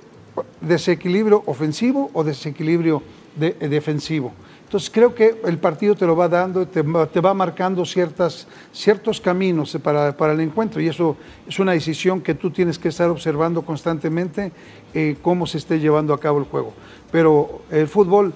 desequilibrio 0.62 1.44
ofensivo 1.46 2.10
o 2.14 2.24
desequilibrio 2.24 3.02
de, 3.36 3.52
defensivo. 3.54 4.34
Entonces 4.64 4.92
creo 4.92 5.16
que 5.16 5.36
el 5.46 5.58
partido 5.58 5.96
te 5.96 6.06
lo 6.06 6.16
va 6.16 6.28
dando, 6.28 6.68
te, 6.68 6.82
va 6.84 7.34
marcando 7.34 7.84
ciertas, 7.86 8.48
ciertos 8.72 9.20
caminos 9.20 9.76
para, 9.82 10.16
para, 10.16 10.34
el 10.34 10.42
encuentro 10.42 10.80
y 10.80 10.88
eso 10.88 11.18
es 11.48 11.58
una 11.58 11.72
decisión 11.72 12.22
que 12.22 12.36
tú 12.36 12.52
tienes 12.52 12.78
que 12.78 12.90
estar 12.90 13.10
observando 13.10 13.64
constantemente 13.64 14.52
eh, 14.94 15.18
cómo 15.24 15.48
se 15.48 15.58
esté 15.58 15.80
llevando 15.80 16.14
a 16.14 16.20
cabo 16.20 16.38
el 16.38 16.46
juego. 16.46 16.74
Pero 17.12 17.62
el 17.72 17.88
fútbol 17.88 18.32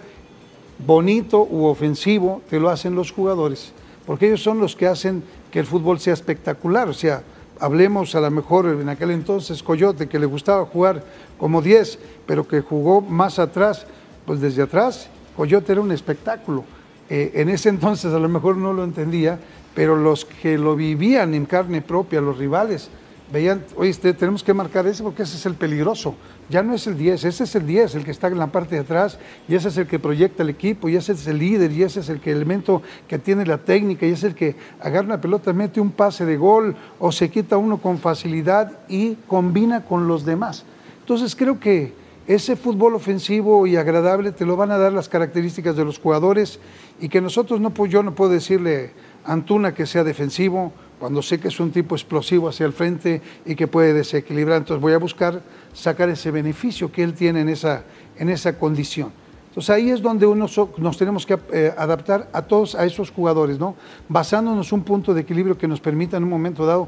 bonito 0.80 1.44
u 1.44 1.66
ofensivo 1.66 2.42
te 2.50 2.60
lo 2.60 2.70
hacen 2.70 2.96
los 2.96 3.12
jugadores, 3.12 3.72
porque 4.08 4.26
ellos 4.26 4.42
son 4.42 4.60
los 4.60 4.76
que 4.76 4.88
hacen 4.88 5.24
que 5.52 5.60
el 5.60 5.68
fútbol 5.68 6.00
sea 6.00 6.14
espectacular. 6.14 6.96
Sea, 6.96 7.22
hablemos 7.60 8.16
a 8.16 8.22
lo 8.22 8.32
mejor 8.32 8.68
en 8.68 8.90
aquel 8.90 9.12
entonces 9.12 9.64
Coyote, 9.64 10.08
que 10.08 10.20
le 10.20 10.26
gustaba 10.26 10.66
jugar 10.66 11.04
como 11.38 11.62
10, 11.62 12.00
pero 12.26 12.48
que 12.48 12.62
jugó 12.62 13.02
más 13.02 13.40
atrás, 13.40 13.86
pues 14.26 14.40
desde 14.40 14.64
atrás 14.64 15.10
Coyote 15.36 15.72
era 15.72 15.82
un 15.82 15.92
espectáculo. 15.92 16.64
Eh, 17.10 17.32
en 17.36 17.50
ese 17.50 17.70
entonces 17.70 18.14
a 18.14 18.20
lo 18.20 18.30
mejor 18.30 18.58
no 18.58 18.74
lo 18.74 18.84
entendía, 18.84 19.40
pero 19.76 19.96
los 19.96 20.26
que 20.26 20.58
lo 20.58 20.76
vivían 20.76 21.34
en 21.34 21.46
carne 21.46 21.82
propia, 21.82 22.22
los 22.22 22.38
rivales, 22.38 22.90
veían, 23.34 23.66
oye, 23.76 23.90
este, 23.90 24.14
tenemos 24.14 24.44
que 24.44 24.54
marcar 24.54 24.86
ese 24.86 25.02
porque 25.02 25.24
ese 25.24 25.38
es 25.38 25.46
el 25.48 25.56
peligroso. 25.56 26.16
Ya 26.50 26.62
no 26.62 26.76
es 26.76 26.86
el 26.86 26.96
10, 26.96 27.26
ese 27.26 27.44
es 27.44 27.56
el 27.56 27.66
10, 27.66 27.96
el 27.96 28.06
que 28.06 28.12
está 28.12 28.28
en 28.28 28.38
la 28.38 28.48
parte 28.48 28.76
de 28.76 28.82
atrás, 28.82 29.18
y 29.48 29.56
ese 29.56 29.70
es 29.70 29.78
el 29.78 29.88
que 29.88 29.98
proyecta 29.98 30.44
el 30.44 30.50
equipo, 30.50 30.88
y 30.88 30.96
ese 30.96 31.14
es 31.14 31.26
el 31.26 31.40
líder, 31.40 31.72
y 31.72 31.82
ese 31.82 32.02
es 32.02 32.10
el 32.10 32.20
que, 32.20 32.32
elemento 32.32 32.84
que 33.08 33.18
tiene 33.18 33.44
la 33.48 33.58
técnica, 33.58 34.06
y 34.06 34.12
es 34.12 34.24
el 34.24 34.36
que 34.36 34.56
agarra 34.80 35.08
una 35.08 35.20
pelota, 35.20 35.52
mete 35.52 35.82
un 35.82 35.90
pase 35.90 36.26
de 36.26 36.38
gol, 36.38 36.76
o 37.00 37.12
se 37.12 37.30
quita 37.30 37.58
uno 37.58 37.80
con 37.80 37.98
facilidad 37.98 38.72
y 38.88 39.16
combina 39.28 39.84
con 39.84 40.08
los 40.08 40.26
demás. 40.26 40.64
Entonces 41.00 41.36
creo 41.36 41.60
que 41.60 41.92
ese 42.28 42.56
fútbol 42.56 42.94
ofensivo 42.94 43.66
y 43.66 43.76
agradable 43.76 44.32
te 44.32 44.46
lo 44.46 44.56
van 44.56 44.72
a 44.72 44.78
dar 44.78 44.94
las 44.94 45.10
características 45.10 45.76
de 45.76 45.84
los 45.84 46.00
jugadores 46.00 46.60
y 47.02 47.10
que 47.10 47.20
nosotros 47.20 47.60
no, 47.60 47.74
yo 47.88 48.04
no 48.04 48.16
puedo 48.16 48.32
decirle 48.32 48.92
Antuna 49.26 49.74
que 49.74 49.86
sea 49.86 50.04
defensivo 50.04 50.72
cuando 51.04 51.22
sé 51.22 51.38
que 51.38 51.50
es 51.50 51.60
un 51.60 51.70
tipo 51.70 51.96
explosivo 51.96 52.48
hacia 52.48 52.66
el 52.66 52.72
frente 52.72 53.22
y 53.46 53.56
que 53.56 53.68
puede 53.68 53.92
desequilibrar. 53.92 54.60
Entonces 54.60 54.82
voy 54.82 54.94
a 54.94 54.98
buscar 54.98 55.42
sacar 55.74 56.08
ese 56.08 56.32
beneficio 56.32 56.90
que 56.94 57.04
él 57.04 57.14
tiene 57.14 57.42
en 57.42 57.50
esa, 57.50 57.84
en 58.18 58.30
esa 58.30 58.58
condición. 58.58 59.12
Entonces 59.50 59.70
ahí 59.70 59.90
es 59.90 60.02
donde 60.02 60.26
uno 60.26 60.48
nos 60.78 60.98
tenemos 60.98 61.26
que 61.26 61.38
eh, 61.52 61.74
adaptar 61.78 62.30
a 62.32 62.44
todos 62.44 62.76
a 62.76 62.86
esos 62.86 63.12
jugadores, 63.12 63.60
¿no? 63.60 63.76
Basándonos 64.08 64.72
un 64.72 64.84
punto 64.84 65.14
de 65.14 65.20
equilibrio 65.20 65.58
que 65.58 65.68
nos 65.68 65.82
permita 65.82 66.16
en 66.16 66.24
un 66.24 66.30
momento 66.30 66.66
dado 66.66 66.88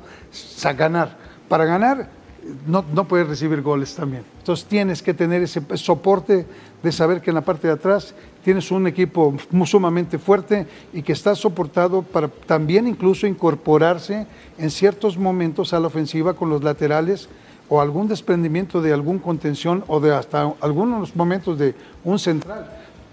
ganar. 0.77 1.17
Para 1.49 1.65
ganar 1.65 2.07
no, 2.67 2.85
no 2.93 3.07
puedes 3.07 3.27
recibir 3.27 3.61
goles 3.61 3.95
también. 3.95 4.23
Entonces 4.39 4.65
tienes 4.65 5.01
que 5.01 5.13
tener 5.13 5.41
ese 5.41 5.61
soporte 5.75 6.45
de 6.83 6.91
saber 6.91 7.21
que 7.21 7.31
en 7.31 7.35
la 7.35 7.41
parte 7.41 7.67
de 7.67 7.73
atrás 7.73 8.13
tienes 8.43 8.69
un 8.71 8.85
equipo 8.85 9.35
sumamente 9.65 10.19
fuerte 10.19 10.67
y 10.93 11.01
que 11.01 11.13
está 11.13 11.35
soportado 11.35 12.03
para 12.03 12.27
también 12.27 12.87
incluso 12.87 13.25
incorporarse 13.25 14.27
en 14.57 14.69
ciertos 14.69 15.17
momentos 15.17 15.73
a 15.73 15.79
la 15.79 15.87
ofensiva 15.87 16.35
con 16.35 16.49
los 16.49 16.63
laterales 16.63 17.29
o 17.67 17.81
algún 17.81 18.07
desprendimiento 18.07 18.81
de 18.81 18.93
algún 18.93 19.17
contención 19.17 19.83
o 19.87 19.99
de 19.99 20.13
hasta 20.13 20.53
algunos 20.61 21.15
momentos 21.15 21.57
de 21.57 21.73
un 22.03 22.19
central. 22.19 22.69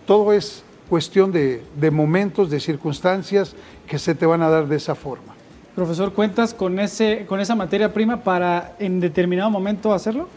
Todo 0.07 0.35
es 0.35 0.63
cuestión 0.91 1.33
de, 1.33 1.65
de 1.81 1.91
momentos, 1.91 2.51
de 2.51 2.61
circunstancias 2.61 3.55
que 3.87 3.99
se 3.99 4.15
te 4.15 4.27
van 4.27 4.43
a 4.43 4.51
dar 4.51 4.69
de 4.69 4.77
esa 4.77 4.95
forma. 4.95 5.33
Profesor, 5.75 6.13
¿cuentas 6.13 6.53
con, 6.53 6.79
ese, 6.79 7.25
con 7.27 7.41
esa 7.41 7.55
materia 7.55 7.95
prima 7.95 8.19
para 8.19 8.77
en 8.79 9.01
determinado 9.01 9.49
momento 9.49 9.95
hacerlo? 9.95 10.29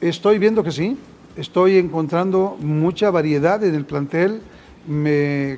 Estoy 0.00 0.40
viendo 0.40 0.64
que 0.64 0.72
sí, 0.72 0.98
estoy 1.36 1.78
encontrando 1.78 2.56
mucha 2.58 3.08
variedad 3.12 3.62
en 3.62 3.76
el 3.76 3.84
plantel. 3.84 4.40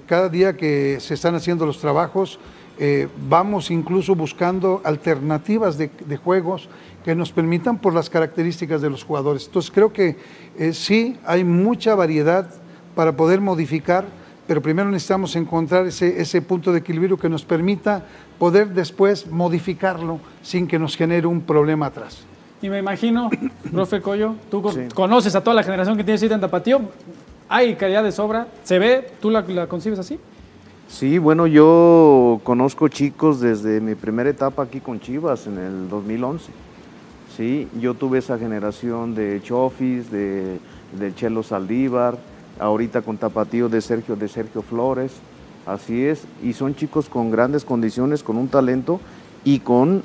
Cada 0.07 0.29
día 0.29 0.55
que 0.55 0.99
se 1.01 1.15
están 1.15 1.35
haciendo 1.35 1.65
los 1.65 1.79
trabajos, 1.79 2.39
eh, 2.79 3.09
vamos 3.27 3.71
incluso 3.71 4.15
buscando 4.15 4.83
alternativas 4.85 5.79
de, 5.79 5.91
juegos 6.23 6.69
que 7.07 7.15
nos 7.15 7.33
permitan 7.33 7.79
por 7.79 7.95
las 7.95 8.11
características 8.11 8.83
de 8.83 8.91
los 8.91 9.03
jugadores. 9.03 9.47
Entonces 9.47 9.71
creo 9.71 9.95
que 9.95 10.17
eh, 10.59 10.75
sí 10.75 11.17
hay 11.25 11.43
mucha 11.43 11.95
variedad 11.95 12.51
para 12.95 13.17
poder 13.17 13.41
modificar, 13.41 14.05
pero 14.49 14.63
primero 14.63 14.91
necesitamos 14.91 15.37
encontrar 15.37 15.87
ese, 15.87 16.21
ese 16.21 16.41
punto 16.41 16.73
de 16.73 16.79
equilibrio 16.79 17.19
que 17.19 17.29
nos 17.29 17.45
permita 17.45 18.03
poder 18.39 18.71
después 18.71 19.27
modificarlo 19.27 20.21
sin 20.43 20.67
que 20.67 20.79
nos 20.79 20.97
genere 20.97 21.27
un 21.27 21.43
problema 21.43 21.87
atrás. 21.87 22.25
Y 22.63 22.71
me 22.71 22.79
imagino, 22.79 23.29
profe 23.71 24.01
Coyo, 24.01 24.35
tú 24.51 24.65
conoces 24.95 25.37
a 25.37 25.45
toda 25.45 25.55
la 25.55 25.63
generación 25.63 25.99
que 25.99 26.03
tiene 26.03 26.17
cita 26.17 26.35
en 26.35 26.41
Tapatío, 26.41 26.81
hay 27.47 27.75
calidad 27.77 28.03
de 28.03 28.11
sobra, 28.11 28.49
¿se 28.65 28.79
ve? 28.79 29.13
¿Tú 29.21 29.31
la, 29.31 29.43
la 29.43 29.67
concibes 29.67 29.99
así? 29.99 30.19
Sí, 30.89 31.19
bueno, 31.19 31.47
yo 31.47 32.41
conozco 32.43 32.89
chicos 32.89 33.41
desde 33.41 33.83
mi 33.83 33.95
primera 33.95 34.31
etapa 34.31 34.63
aquí 34.63 34.81
con 34.81 34.99
Chivas 34.99 35.47
en 35.47 35.59
el 35.59 35.91
2011. 35.91 36.51
Sí, 37.37 37.69
yo 37.79 37.93
tuve 37.93 38.19
esa 38.19 38.39
generación 38.39 39.15
de 39.15 39.43
Chofis, 39.43 40.11
de, 40.11 40.59
de 40.99 41.15
Chelo 41.15 41.43
Saldívar, 41.43 42.19
ahorita 42.59 43.03
con 43.03 43.17
Tapatío 43.17 43.69
de 43.69 43.81
Sergio, 43.81 44.17
de 44.17 44.29
Sergio 44.29 44.63
Flores. 44.63 45.13
Así 45.67 46.05
es, 46.05 46.25
y 46.43 46.55
son 46.55 46.75
chicos 46.75 47.09
con 47.09 47.31
grandes 47.31 47.65
condiciones, 47.65 48.23
con 48.23 48.39
un 48.39 48.49
talento 48.49 49.01
y 49.45 49.61
con, 49.61 50.03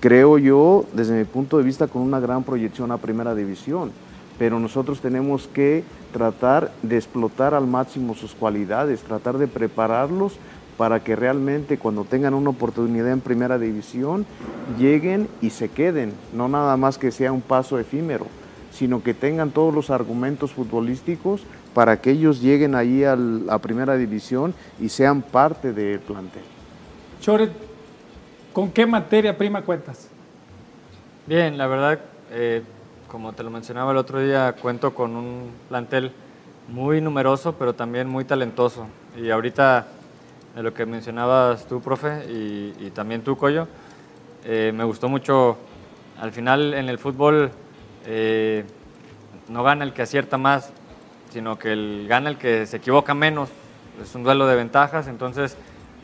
creo 0.00 0.38
yo, 0.38 0.84
desde 0.92 1.16
mi 1.16 1.24
punto 1.24 1.58
de 1.58 1.64
vista, 1.64 1.86
con 1.86 2.02
una 2.02 2.18
gran 2.18 2.42
proyección 2.42 2.90
a 2.90 2.96
primera 2.96 3.34
división. 3.34 3.92
Pero 4.38 4.58
nosotros 4.58 5.00
tenemos 5.00 5.46
que 5.46 5.84
tratar 6.12 6.72
de 6.82 6.96
explotar 6.96 7.54
al 7.54 7.66
máximo 7.66 8.14
sus 8.14 8.34
cualidades, 8.34 9.02
tratar 9.02 9.38
de 9.38 9.46
prepararlos 9.46 10.36
para 10.76 11.04
que 11.04 11.14
realmente 11.14 11.78
cuando 11.78 12.04
tengan 12.04 12.34
una 12.34 12.50
oportunidad 12.50 13.12
en 13.12 13.20
primera 13.20 13.58
división 13.58 14.26
lleguen 14.78 15.28
y 15.40 15.50
se 15.50 15.68
queden, 15.68 16.12
no 16.34 16.48
nada 16.48 16.76
más 16.76 16.98
que 16.98 17.12
sea 17.12 17.30
un 17.30 17.42
paso 17.42 17.78
efímero, 17.78 18.26
sino 18.72 19.02
que 19.02 19.14
tengan 19.14 19.50
todos 19.50 19.72
los 19.72 19.90
argumentos 19.90 20.52
futbolísticos 20.52 21.42
para 21.74 22.00
que 22.00 22.10
ellos 22.10 22.40
lleguen 22.40 22.74
ahí 22.74 23.04
a 23.04 23.16
la 23.16 23.58
primera 23.58 23.96
división 23.96 24.54
y 24.80 24.88
sean 24.88 25.22
parte 25.22 25.72
del 25.72 26.00
plantel. 26.00 26.42
Choret, 27.20 27.52
¿con 28.52 28.70
qué 28.70 28.86
materia 28.86 29.36
prima 29.36 29.62
cuentas? 29.62 30.08
Bien, 31.26 31.56
la 31.56 31.66
verdad, 31.66 32.00
eh, 32.30 32.62
como 33.08 33.32
te 33.32 33.42
lo 33.42 33.50
mencionaba 33.50 33.92
el 33.92 33.98
otro 33.98 34.20
día, 34.20 34.54
cuento 34.60 34.94
con 34.94 35.16
un 35.16 35.50
plantel 35.68 36.12
muy 36.68 37.00
numeroso, 37.00 37.54
pero 37.58 37.74
también 37.74 38.08
muy 38.08 38.24
talentoso. 38.24 38.86
Y 39.16 39.30
ahorita, 39.30 39.86
de 40.56 40.62
lo 40.62 40.74
que 40.74 40.86
mencionabas 40.86 41.66
tú, 41.66 41.80
profe, 41.80 42.24
y, 42.28 42.90
también 42.90 43.22
tú, 43.22 43.36
Coyo, 43.36 43.68
eh, 44.44 44.72
me 44.74 44.84
gustó 44.84 45.08
mucho, 45.08 45.58
al 46.20 46.32
final 46.32 46.74
en 46.74 46.88
el 46.88 46.98
fútbol 46.98 47.50
eh, 48.06 48.64
no 49.48 49.62
gana 49.62 49.84
el 49.84 49.92
que 49.92 50.02
acierta 50.02 50.38
más, 50.38 50.72
sino 51.32 51.58
que 51.58 51.72
el, 51.72 52.06
gana 52.08 52.30
el 52.30 52.36
que 52.36 52.66
se 52.66 52.76
equivoca 52.76 53.14
menos. 53.14 53.48
Es 54.02 54.14
un 54.14 54.22
duelo 54.22 54.46
de 54.46 54.56
ventajas, 54.56 55.06
entonces 55.06 55.56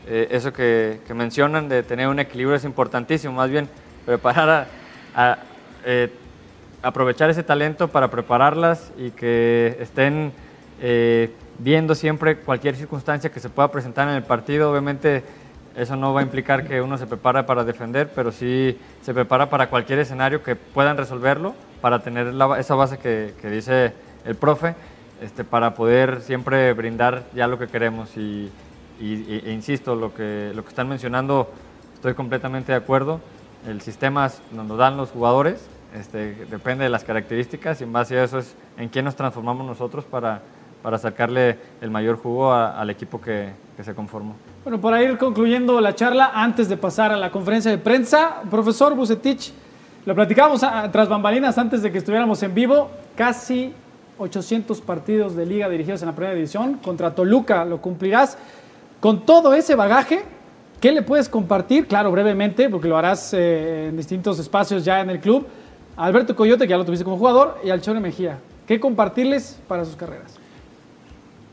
eh, 0.07 0.29
eso 0.31 0.53
que, 0.53 1.01
mencionan 1.15 1.69
de 1.69 1.83
tener 1.83 2.09
un 2.09 2.19
equilibrio 2.19 2.57
es 2.57 2.65
importantísimo, 2.65 3.35
más 3.35 3.51
bien 3.51 3.69
preparar 4.07 4.67
a, 5.15 5.39
eh, 5.85 6.11
aprovechar 6.83 7.29
ese 7.29 7.43
talento 7.43 7.89
para 7.89 8.09
prepararlas 8.09 8.93
y 8.97 9.11
que 9.11 9.77
estén 9.81 10.33
eh, 10.81 11.31
viendo 11.59 11.95
siempre 11.95 12.37
cualquier 12.39 12.77
circunstancia 12.77 13.31
que 13.31 13.41
se 13.41 13.51
pueda 13.51 13.71
presentar 13.71 14.09
en 14.09 14.15
el 14.15 14.23
partido. 14.23 14.71
Obviamente 14.71 15.25
eso 15.77 15.97
no 15.97 16.15
va 16.15 16.21
a 16.21 16.23
implicar 16.23 16.67
que 16.67 16.81
uno 16.81 16.97
se 16.97 17.07
prepara 17.07 17.45
para 17.47 17.65
defender, 17.65 18.11
pero 18.15 18.33
sí 18.33 18.79
se 19.03 19.13
prepara 19.13 19.51
para 19.51 19.69
cualquier 19.69 19.99
escenario 19.99 20.43
que 20.43 20.57
puedan 20.57 20.97
resolverlo, 20.97 21.55
para 21.81 21.99
tener 22.01 22.33
esa 22.59 22.75
base 22.75 22.99
que, 22.99 23.35
que 23.41 23.51
dice 23.51 23.93
el 24.25 24.37
profe 24.37 24.75
este, 25.21 25.45
para 25.45 25.75
poder 25.75 26.23
siempre 26.23 26.73
brindar 26.73 27.25
ya 27.35 27.47
lo 27.47 27.59
que 27.59 27.67
queremos. 27.67 28.17
Y, 28.17 28.51
e 29.01 29.53
insisto, 29.53 29.95
lo 29.95 30.13
que, 30.13 30.53
lo 30.55 30.63
que 30.63 30.69
están 30.71 30.89
mencionando, 30.89 31.49
estoy 31.95 32.15
completamente 32.15 32.73
de 32.73 32.79
acuerdo. 32.79 33.21
El 33.67 33.81
sistema 33.81 34.31
nos 34.53 34.67
lo 34.67 34.77
dan 34.77 34.97
los 34.97 35.11
jugadores, 35.11 35.69
este, 35.95 36.35
depende 36.51 36.85
de 36.85 36.91
las 36.91 37.05
características 37.05 37.81
y 37.81 37.85
en 37.85 37.93
base 37.93 38.19
a 38.19 38.25
eso 38.25 38.39
es 38.39 38.55
en 38.77 38.89
quién 38.89 39.05
nos 39.05 39.17
transformamos 39.17 39.67
nosotros 39.67 40.05
para, 40.05 40.43
para 40.83 40.99
sacarle 40.99 41.59
el 41.81 41.91
mayor 41.91 42.19
jugo 42.19 42.53
al 42.53 42.91
equipo 42.91 43.21
que, 43.21 43.53
que, 43.77 43.85
se 43.85 43.95
conformó. 43.95 44.35
Bueno, 44.65 44.81
para 44.81 45.03
ir 45.03 45.17
concluyendo 45.17 45.81
la 45.81 45.95
charla, 45.95 46.33
antes 46.35 46.69
de 46.69 46.77
pasar 46.77 47.13
a 47.13 47.17
la 47.17 47.31
conferencia 47.31 47.71
de 47.71 47.79
prensa, 47.79 48.43
profesor 48.51 48.95
Bucetich, 48.95 49.53
lo 50.07 50.15
platicábamos 50.15 50.61
tras 50.93 51.09
bambalinas 51.09 51.59
antes 51.59 51.83
de 51.83 51.91
que 51.91 51.99
estuviéramos 51.99 52.43
en 52.43 52.55
vivo, 52.55 52.91
casi 53.17 53.73
800 54.19 54.81
partidos 54.81 55.35
de 55.37 55.47
liga 55.47 55.69
dirigidos 55.69 56.03
en 56.03 56.07
la 56.07 56.15
primera 56.15 56.35
división. 56.35 56.75
Contra 56.83 57.15
Toluca 57.15 57.65
lo 57.65 57.81
cumplirás. 57.81 58.37
Con 59.01 59.25
todo 59.25 59.55
ese 59.55 59.75
bagaje, 59.75 60.23
¿qué 60.81 60.93
le 60.93 61.03
puedes 61.03 61.29
compartir? 61.29 61.87
Claro, 61.87 62.11
brevemente, 62.11 62.69
porque 62.69 62.89
lo 62.89 62.97
harás 62.97 63.33
eh, 63.33 63.89
en 63.89 63.97
distintos 63.97 64.39
espacios 64.39 64.85
ya 64.85 65.01
en 65.01 65.11
el 65.11 65.21
club. 65.21 65.47
Alberto 65.97 66.35
Coyote, 66.37 66.65
que 66.65 66.71
ya 66.71 66.79
lo 66.79 66.85
tuviste 66.85 67.05
como 67.05 67.17
jugador, 67.17 67.59
y 67.65 67.71
al 67.71 67.81
Chore 67.81 68.01
Mejía. 68.01 68.39
¿Qué 68.67 68.79
compartirles 68.79 69.59
para 69.67 69.85
sus 69.85 69.97
carreras? 69.97 70.35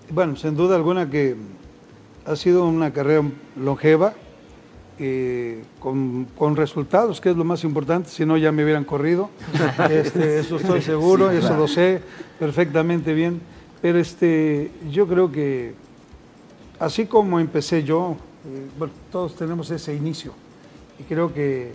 Bueno, 0.10 0.36
sin 0.36 0.56
duda 0.56 0.76
alguna 0.76 1.10
que 1.10 1.36
ha 2.26 2.36
sido 2.36 2.66
una 2.66 2.92
carrera 2.92 3.24
longeva, 3.56 4.14
eh, 4.98 5.64
con, 5.80 6.26
con, 6.38 6.56
resultados, 6.56 7.20
que 7.20 7.30
es 7.30 7.36
lo 7.36 7.44
más 7.44 7.64
importante, 7.64 8.10
si 8.10 8.26
no 8.26 8.38
ya 8.38 8.52
me 8.52 8.64
hubieran 8.64 8.86
corrido. 8.86 9.30
Este, 9.90 10.40
eso 10.40 10.56
estoy 10.56 10.82
seguro, 10.82 11.32
eso 11.32 11.56
lo 11.58 11.68
sé 11.68 12.02
perfectamente 12.40 13.14
bien. 13.14 13.42
Pero 13.82 14.00
este, 14.00 14.72
yo 14.90 15.08
creo 15.08 15.32
que 15.32 15.74
así 16.80 17.06
como 17.06 17.40
empecé 17.40 17.84
yo, 17.84 18.16
eh, 18.48 18.68
bueno, 18.78 18.94
todos 19.12 19.36
tenemos 19.36 19.70
ese 19.72 19.94
inicio. 19.94 20.34
Y 21.00 21.04
creo 21.04 21.34
que 21.34 21.74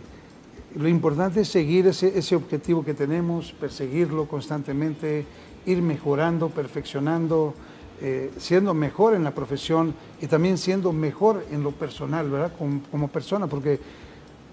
lo 0.75 0.89
importante 0.89 1.43
es 1.43 1.49
seguir 1.49 1.87
ese, 1.87 2.17
ese 2.19 2.37
objetivo 2.37 2.85
que 2.85 2.95
tenemos, 2.95 3.53
perseguirlo 3.53 4.27
constantemente, 4.27 5.27
ir 5.67 5.83
mejorando, 5.83 6.49
perfeccionando, 6.49 7.55
eh, 8.03 8.31
siendo 8.39 8.73
mejor 8.73 9.15
en 9.15 9.25
la 9.25 9.33
profesión 9.33 9.93
y 10.23 10.27
también 10.27 10.57
siendo 10.57 10.91
mejor 10.91 11.45
en 11.51 11.63
lo 11.63 11.71
personal, 11.71 12.31
¿verdad? 12.31 12.51
Como, 12.91 13.09
persona, 13.09 13.47
porque 13.47 13.79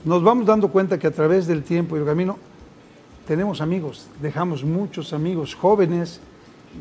nos 0.03 0.21
vamos 0.21 0.45
dando 0.45 0.67
cuenta 0.67 0.99
que 0.99 1.07
a 1.07 1.11
través 1.11 1.47
del 1.47 1.63
tiempo 1.63 1.95
y 1.95 2.01
el 2.01 2.05
camino 2.05 2.37
tenemos 3.25 3.61
amigos, 3.61 4.07
dejamos 4.21 4.65
muchos 4.65 5.13
amigos 5.13 5.55
jóvenes, 5.55 6.19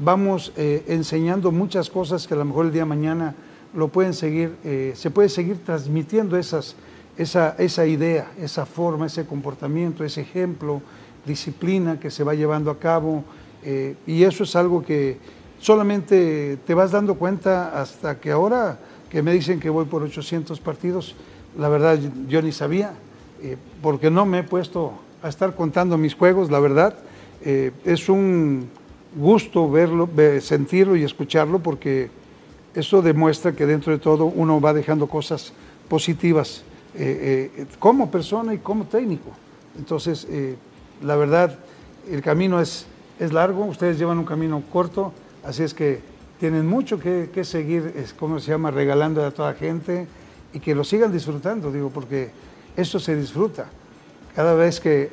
vamos 0.02 0.52
eh, 0.57 0.83
enseñando 0.88 1.52
muchas 1.52 1.88
cosas 1.88 2.26
que 2.26 2.35
a 2.35 2.38
lo 2.38 2.44
mejor 2.44 2.66
el 2.66 2.72
día 2.72 2.83
de 2.83 2.88
mañana 2.88 3.37
lo 3.72 3.87
pueden 3.87 4.12
seguir, 4.12 4.57
eh, 4.64 4.92
se 4.96 5.12
puede 5.12 5.29
seguir 5.29 5.59
transmitiendo 5.64 6.37
esas, 6.37 6.74
esa, 7.16 7.55
esa 7.59 7.87
idea, 7.87 8.33
esa 8.40 8.66
forma, 8.66 9.07
ese 9.07 9.24
comportamiento, 9.24 10.02
ese 10.02 10.22
ejemplo, 10.22 10.83
disciplina 11.24 12.00
que 12.00 12.11
se 12.11 12.24
va 12.24 12.35
llevando 12.35 12.72
a 12.72 12.79
cabo. 12.81 13.22
y 14.07 14.22
eso 14.22 14.44
es 14.44 14.55
algo 14.55 14.81
que, 14.83 15.18
solamente 15.66 16.59
te 16.64 16.74
vas 16.74 16.92
dando 16.92 17.16
cuenta 17.16 17.81
hasta 17.81 18.20
que 18.20 18.31
ahora 18.31 18.79
que 19.11 19.20
me 19.20 19.33
dicen 19.33 19.59
que 19.59 19.68
voy 19.68 19.85
por 19.87 20.00
800 20.00 20.61
partidos, 20.61 21.16
la 21.59 21.68
verdad 21.68 21.98
yo 22.29 22.40
ni 22.40 22.52
sabía, 22.52 22.92
eh, 23.42 23.57
porque 23.83 24.09
no 24.09 24.26
me 24.26 24.38
he 24.38 24.42
puesto 24.44 24.92
a 25.24 25.29
estar 25.29 25.57
contando 25.57 25.98
mis 25.98 26.14
juegos, 26.14 26.52
la 26.52 26.61
verdad. 26.61 26.94
Eh, 27.42 27.72
es 27.85 28.09
un 28.09 28.68
gusto 29.16 29.68
verlo, 29.68 30.09
sentirlo 30.40 30.94
y 30.94 31.02
escucharlo, 31.02 31.59
porque 31.59 32.11
eso 32.72 33.02
demuestra 33.02 33.50
que 33.50 33.66
dentro 33.66 33.92
de 33.92 33.98
todo 33.98 34.26
uno 34.26 34.61
va 34.61 34.72
dejando 34.72 35.09
cosas 35.09 35.52
positivas 35.88 36.62
eh, 36.94 37.66
como 37.81 38.09
persona 38.09 38.55
y 38.55 38.59
como 38.59 38.85
técnico. 38.85 39.31
Entonces, 39.76 40.29
la 41.02 41.16
verdad, 41.16 41.59
el 42.09 42.22
camino 42.22 42.61
es, 42.61 42.87
es 43.18 43.33
largo, 43.33 43.64
ustedes 43.64 43.98
llevan 43.98 44.18
un 44.18 44.24
camino 44.24 44.62
corto, 44.72 45.12
Así 45.46 45.62
es 45.62 45.74
que 45.74 46.00
tienen 46.40 46.66
mucho 46.66 46.98
que, 46.98 47.44
seguir, 47.44 47.94
es 47.96 48.12
como 48.12 48.40
se 48.40 48.50
llama, 48.50 48.72
regalando 48.72 49.24
a 49.24 49.30
toda 49.30 49.54
gente 49.54 50.09
y 50.52 50.59
que 50.59 50.74
lo 50.74 50.82
sigan 50.82 51.12
disfrutando, 51.12 51.70
digo, 51.70 51.90
porque 51.90 52.30
esto 52.76 52.98
se 52.98 53.14
disfruta. 53.14 53.68
Cada 54.35 54.54
vez 54.54 54.80
que 54.80 55.11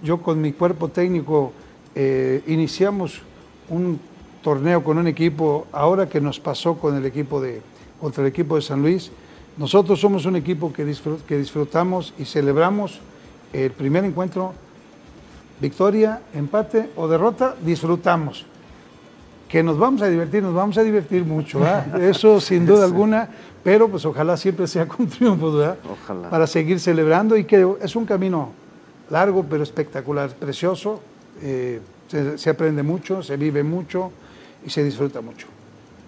yo 0.00 0.22
con 0.22 0.40
mi 0.40 0.52
cuerpo 0.52 0.88
técnico 0.88 1.52
eh, 1.96 2.42
iniciamos 2.46 3.22
un 3.68 3.98
torneo 4.42 4.84
con 4.84 4.96
un 4.96 5.08
equipo, 5.08 5.66
ahora 5.72 6.08
que 6.08 6.20
nos 6.20 6.38
pasó 6.38 6.74
con 6.74 6.96
el 6.96 7.04
equipo 7.04 7.40
de, 7.40 7.60
contra 8.00 8.22
el 8.22 8.28
equipo 8.28 8.54
de 8.54 8.62
San 8.62 8.80
Luis, 8.80 9.10
nosotros 9.56 10.00
somos 10.00 10.24
un 10.24 10.36
equipo 10.36 10.72
que, 10.72 10.84
que 11.26 11.36
disfrutamos 11.36 12.14
y 12.16 12.26
celebramos 12.26 13.00
el 13.52 13.72
primer 13.72 14.04
encuentro, 14.04 14.54
victoria, 15.60 16.22
empate 16.32 16.90
o 16.94 17.08
derrota, 17.08 17.56
disfrutamos 17.60 18.46
que 19.54 19.62
nos 19.62 19.78
vamos 19.78 20.02
a 20.02 20.08
divertir, 20.08 20.42
nos 20.42 20.52
vamos 20.52 20.76
a 20.78 20.82
divertir 20.82 21.24
mucho, 21.24 21.60
eso 22.00 22.40
sin 22.48 22.66
duda 22.66 22.84
alguna, 22.84 23.28
pero 23.62 23.88
pues 23.88 24.04
ojalá 24.04 24.36
siempre 24.36 24.66
sea 24.66 24.88
con 24.88 25.06
triunfo, 25.06 25.52
¿verdad? 25.52 25.76
Ojalá. 25.88 26.28
Para 26.28 26.48
seguir 26.48 26.80
celebrando 26.80 27.36
y 27.36 27.44
que 27.44 27.64
es 27.80 27.94
un 27.94 28.04
camino 28.04 28.50
largo 29.10 29.46
pero 29.48 29.62
espectacular, 29.62 30.30
precioso, 30.30 31.00
eh, 31.40 31.80
se, 32.08 32.50
aprende 32.50 32.82
mucho, 32.82 33.22
se 33.22 33.36
vive 33.36 33.62
mucho 33.62 34.10
y 34.66 34.70
se 34.70 34.82
disfruta 34.82 35.20
mucho. 35.20 35.46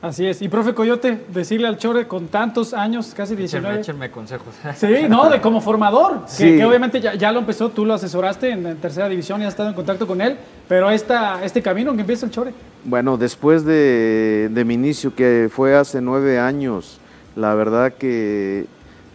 Así 0.03 0.27
es. 0.27 0.43
Y 0.43 0.49
profe 0.49 0.75
Coyote, 0.75 1.27
decirle 1.29 1.69
al 1.69 1.79
Chore 1.79 2.09
con 2.09 2.27
tantos 2.27 2.75
años, 2.75 3.15
casi 3.17 3.37
19. 3.37 3.79
Échenme, 3.79 4.11
consejos. 4.11 4.57
Sí, 4.75 5.07
no, 5.09 5.31
de 5.31 5.41
como 5.41 5.61
formador. 5.61 6.23
Que, 6.37 6.65
obviamente 6.65 7.01
ya, 7.01 7.31
lo 7.31 7.39
empezó, 7.39 7.69
tú 7.69 7.85
lo 7.85 7.95
asesoraste 7.95 8.51
en, 8.51 8.77
tercera 8.79 9.09
división 9.09 9.41
y 9.41 9.45
has 9.45 9.51
estado 9.51 9.69
en 9.69 9.77
contacto 9.77 10.05
con 10.05 10.21
él. 10.21 10.37
Pero 10.67 10.91
esta, 10.91 11.45
este 11.45 11.63
camino 11.63 11.95
que 11.95 12.01
empieza 12.01 12.27
el 12.27 12.33
Chore. 12.33 12.53
Bueno, 12.87 13.17
después 13.19 13.65
de, 13.65 14.63
mi 14.65 14.75
inicio, 14.75 15.15
que 15.15 15.51
fue 15.53 15.77
hace 15.77 16.01
nueve 16.01 16.39
años, 16.39 16.99
la 17.35 17.55
verdad 17.55 17.93
que 17.93 18.67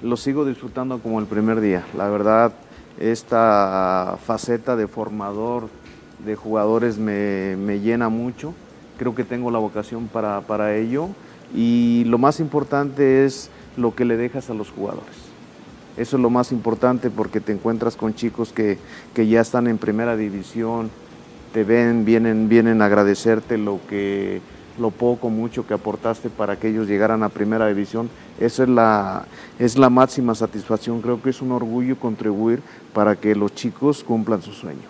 lo 0.03 0.17
sigo 0.17 0.45
disfrutando 0.45 0.99
como 0.99 1.19
el 1.19 1.25
primer 1.25 1.62
día. 1.62 1.84
La 1.97 2.10
verdad, 2.10 2.51
esta 2.99 4.17
faceta 4.25 4.75
de 4.75 4.88
formador 4.88 5.69
de 6.25 6.36
jugadores 6.36 6.97
me, 6.97 7.55
me 7.55 7.79
llena 7.79 8.10
mucho 8.10 8.53
creo 9.01 9.15
que 9.15 9.23
tengo 9.23 9.49
la 9.49 9.57
vocación 9.57 10.07
para, 10.07 10.41
para 10.41 10.75
ello 10.75 11.07
y 11.55 12.03
lo 12.05 12.19
más 12.19 12.39
importante 12.39 13.25
es 13.25 13.49
lo 13.75 13.95
que 13.95 14.05
le 14.05 14.15
dejas 14.15 14.51
a 14.51 14.53
los 14.53 14.69
jugadores. 14.69 15.15
Eso 15.97 16.17
es 16.17 16.21
lo 16.21 16.29
más 16.29 16.51
importante 16.51 17.10
porque 17.10 17.41
te 17.41 17.51
encuentras 17.51 17.95
con 17.95 18.13
chicos 18.13 18.53
que, 18.53 18.77
que 19.15 19.25
ya 19.25 19.41
están 19.41 19.65
en 19.65 19.79
primera 19.79 20.15
división, 20.15 20.91
te 21.53 21.63
ven, 21.63 22.05
vienen, 22.05 22.49
vienen 22.49 22.81
a 22.81 22.85
agradecerte 22.85 23.57
lo 23.57 23.79
que 23.89 24.41
lo 24.79 24.89
poco, 24.89 25.29
mucho 25.29 25.67
que 25.67 25.73
aportaste 25.73 26.29
para 26.29 26.55
que 26.55 26.69
ellos 26.69 26.87
llegaran 26.87 27.23
a 27.23 27.29
primera 27.29 27.67
división. 27.67 28.09
Esa 28.39 28.63
es 28.63 28.69
la, 28.69 29.25
es 29.59 29.77
la 29.77 29.89
máxima 29.89 30.33
satisfacción. 30.33 31.01
Creo 31.01 31.21
que 31.21 31.29
es 31.29 31.41
un 31.41 31.51
orgullo 31.51 31.97
contribuir 31.97 32.61
para 32.93 33.15
que 33.15 33.35
los 33.35 33.53
chicos 33.53 34.03
cumplan 34.03 34.41
su 34.41 34.53
sueño. 34.53 34.89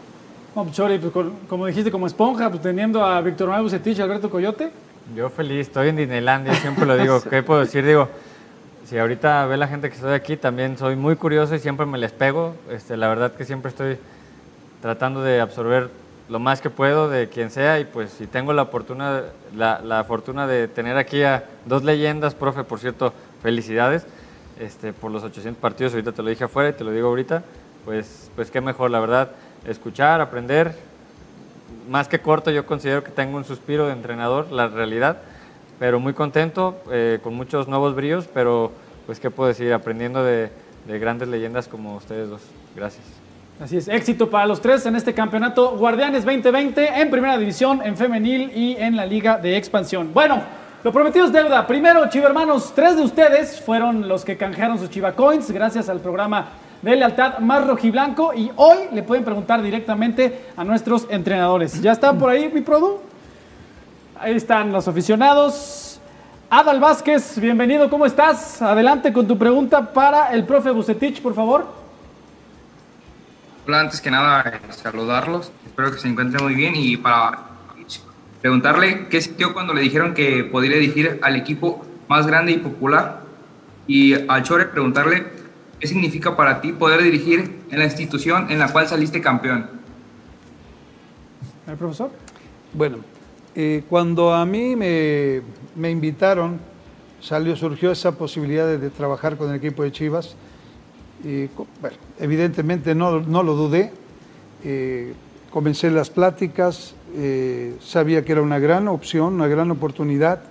No, 0.55 0.63
pues, 0.63 0.75
Chori, 0.75 0.97
pues, 0.99 1.27
como 1.47 1.65
dijiste, 1.65 1.91
como 1.91 2.07
esponja, 2.07 2.49
pues 2.49 2.61
teniendo 2.61 3.03
a 3.03 3.21
Víctor 3.21 3.47
Manuel 3.47 3.63
Bucetich 3.63 3.97
y 3.97 4.01
Alberto 4.01 4.29
Coyote. 4.29 4.71
Yo 5.15 5.29
feliz, 5.29 5.67
estoy 5.67 5.89
en 5.89 5.97
Disneylandia, 5.97 6.53
siempre 6.55 6.85
lo 6.85 6.97
digo. 6.97 7.21
¿Qué 7.29 7.41
puedo 7.43 7.61
decir? 7.61 7.85
Digo, 7.85 8.07
si 8.85 8.97
ahorita 8.97 9.45
ve 9.45 9.57
la 9.57 9.67
gente 9.67 9.89
que 9.89 9.95
estoy 9.95 10.13
aquí, 10.13 10.37
también 10.37 10.77
soy 10.77 10.95
muy 10.95 11.15
curioso 11.15 11.55
y 11.55 11.59
siempre 11.59 11.85
me 11.85 11.97
les 11.97 12.11
pego. 12.11 12.55
Este, 12.69 12.97
la 12.97 13.07
verdad 13.07 13.33
que 13.33 13.45
siempre 13.45 13.69
estoy 13.69 13.97
tratando 14.81 15.21
de 15.21 15.39
absorber 15.41 15.89
lo 16.31 16.39
más 16.39 16.61
que 16.61 16.69
puedo 16.69 17.09
de 17.09 17.27
quien 17.27 17.51
sea 17.51 17.79
y 17.79 17.85
pues 17.85 18.11
si 18.11 18.25
tengo 18.25 18.53
la 18.53 18.65
fortuna, 18.65 19.23
la, 19.53 19.81
la 19.83 20.03
fortuna 20.05 20.47
de 20.47 20.69
tener 20.69 20.97
aquí 20.97 21.21
a 21.23 21.43
dos 21.65 21.83
leyendas, 21.83 22.33
profe, 22.35 22.63
por 22.63 22.79
cierto, 22.79 23.13
felicidades 23.43 24.07
este, 24.57 24.93
por 24.93 25.11
los 25.11 25.23
800 25.23 25.59
partidos, 25.59 25.93
ahorita 25.93 26.13
te 26.13 26.23
lo 26.23 26.29
dije 26.29 26.45
afuera 26.45 26.69
y 26.69 26.73
te 26.73 26.85
lo 26.85 26.91
digo 26.91 27.09
ahorita, 27.09 27.43
pues, 27.83 28.31
pues 28.35 28.49
qué 28.49 28.61
mejor, 28.61 28.91
la 28.91 28.99
verdad 29.01 29.31
escuchar, 29.65 30.21
aprender. 30.21 30.73
Más 31.89 32.07
que 32.07 32.19
corto, 32.19 32.49
yo 32.51 32.65
considero 32.65 33.03
que 33.03 33.11
tengo 33.11 33.35
un 33.37 33.43
suspiro 33.43 33.87
de 33.87 33.93
entrenador, 33.93 34.51
la 34.51 34.67
realidad, 34.67 35.17
pero 35.79 35.99
muy 35.99 36.13
contento, 36.13 36.81
eh, 36.91 37.19
con 37.21 37.33
muchos 37.33 37.67
nuevos 37.67 37.93
bríos, 37.93 38.29
pero 38.33 38.71
pues 39.05 39.19
qué 39.19 39.31
puedo 39.31 39.49
decir, 39.49 39.73
aprendiendo 39.73 40.23
de, 40.23 40.49
grandes 40.87 41.27
leyendas 41.27 41.67
como 41.67 41.95
ustedes 41.95 42.29
dos. 42.29 42.41
Gracias. 42.75 43.20
Así 43.61 43.77
es, 43.77 43.87
éxito 43.87 44.27
para 44.27 44.47
los 44.47 44.59
tres 44.59 44.87
en 44.87 44.95
este 44.95 45.13
campeonato 45.13 45.77
Guardianes 45.77 46.25
2020 46.25 46.99
en 46.99 47.11
Primera 47.11 47.37
División, 47.37 47.79
en 47.83 47.95
Femenil 47.95 48.51
y 48.55 48.75
en 48.75 48.95
la 48.95 49.05
Liga 49.05 49.37
de 49.37 49.55
Expansión. 49.55 50.09
Bueno, 50.15 50.41
lo 50.83 50.91
prometido 50.91 51.27
es 51.27 51.31
deuda. 51.31 51.67
Primero, 51.67 52.09
Chiva 52.09 52.25
hermanos, 52.25 52.73
tres 52.73 52.95
de 52.95 53.03
ustedes 53.03 53.61
fueron 53.61 54.07
los 54.07 54.25
que 54.25 54.35
canjearon 54.35 54.79
sus 54.79 54.89
Chiva 54.89 55.11
Coins 55.11 55.51
gracias 55.51 55.89
al 55.89 55.99
programa 55.99 56.47
de 56.81 56.95
lealtad 56.95 57.37
más 57.37 57.67
rojiblanco 57.67 58.33
y 58.33 58.49
hoy 58.55 58.77
le 58.93 59.03
pueden 59.03 59.23
preguntar 59.23 59.61
directamente 59.61 60.47
a 60.57 60.63
nuestros 60.63 61.05
entrenadores. 61.11 61.79
¿Ya 61.83 61.91
están 61.91 62.17
por 62.17 62.31
ahí, 62.31 62.49
mi 62.51 62.61
produ? 62.61 62.97
Ahí 64.19 64.37
están 64.37 64.71
los 64.71 64.87
aficionados. 64.87 66.01
Adal 66.49 66.79
Vázquez, 66.79 67.39
bienvenido, 67.39 67.91
¿cómo 67.91 68.07
estás? 68.07 68.59
Adelante 68.59 69.13
con 69.13 69.27
tu 69.27 69.37
pregunta 69.37 69.93
para 69.93 70.31
el 70.31 70.45
profe 70.45 70.71
Bucetich, 70.71 71.21
por 71.21 71.35
favor. 71.35 71.80
Hola, 73.71 73.79
antes 73.79 74.01
que 74.01 74.11
nada, 74.11 74.59
saludarlos. 74.71 75.49
Espero 75.65 75.93
que 75.93 75.97
se 75.97 76.09
encuentren 76.09 76.43
muy 76.43 76.55
bien 76.55 76.73
y 76.75 76.97
para 76.97 77.39
preguntarle 78.41 79.07
qué 79.07 79.21
sintió 79.21 79.53
cuando 79.53 79.73
le 79.73 79.79
dijeron 79.79 80.13
que 80.13 80.43
podría 80.43 80.75
dirigir 80.75 81.21
al 81.21 81.37
equipo 81.37 81.85
más 82.09 82.27
grande 82.27 82.51
y 82.51 82.57
popular. 82.57 83.21
Y 83.87 84.27
al 84.27 84.43
Chore 84.43 84.65
preguntarle 84.65 85.25
¿Qué 85.79 85.87
significa 85.87 86.35
para 86.35 86.59
ti 86.59 86.73
poder 86.73 87.01
dirigir 87.01 87.61
en 87.71 87.79
la 87.79 87.85
institución 87.85 88.51
en 88.51 88.59
la 88.59 88.73
cual 88.73 88.89
saliste 88.89 89.21
campeón? 89.21 89.69
¿El 91.65 91.77
profesor? 91.77 92.11
Bueno, 92.73 92.97
eh, 93.55 93.85
cuando 93.87 94.33
a 94.33 94.45
mí 94.45 94.75
me, 94.75 95.43
me, 95.77 95.89
invitaron, 95.89 96.59
salió, 97.21 97.55
surgió 97.55 97.93
esa 97.93 98.11
posibilidad 98.11 98.67
de, 98.67 98.89
trabajar 98.89 99.37
con 99.37 99.49
el 99.49 99.55
equipo 99.55 99.81
de 99.81 99.93
Chivas. 99.93 100.35
Bueno, 101.23 101.97
evidentemente 102.19 102.95
no, 102.95 103.19
no, 103.19 103.43
lo 103.43 103.55
dudé. 103.55 103.91
Eh, 104.63 105.13
comencé 105.51 105.91
las 105.91 106.09
pláticas, 106.09 106.95
eh, 107.15 107.75
sabía 107.81 108.23
que 108.23 108.31
era 108.31 108.41
una 108.41 108.59
gran 108.59 108.87
opción, 108.87 109.33
una 109.35 109.47
gran 109.47 109.69
oportunidad 109.71 110.41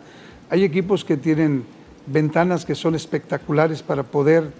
hay 0.51 0.65
equipos 0.65 1.05
que 1.05 1.17
tienen 1.17 1.65
ventanas 2.07 2.67
que 2.67 2.75
son 2.75 2.97
espectaculares 2.97 3.85
para 3.85 4.03
poder 4.03 4.51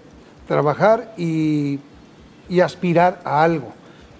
trabajar 0.47 1.13
y, 1.17 1.79
y 2.49 2.61
aspirar 2.61 3.21
a 3.25 3.43
algo. 3.43 3.73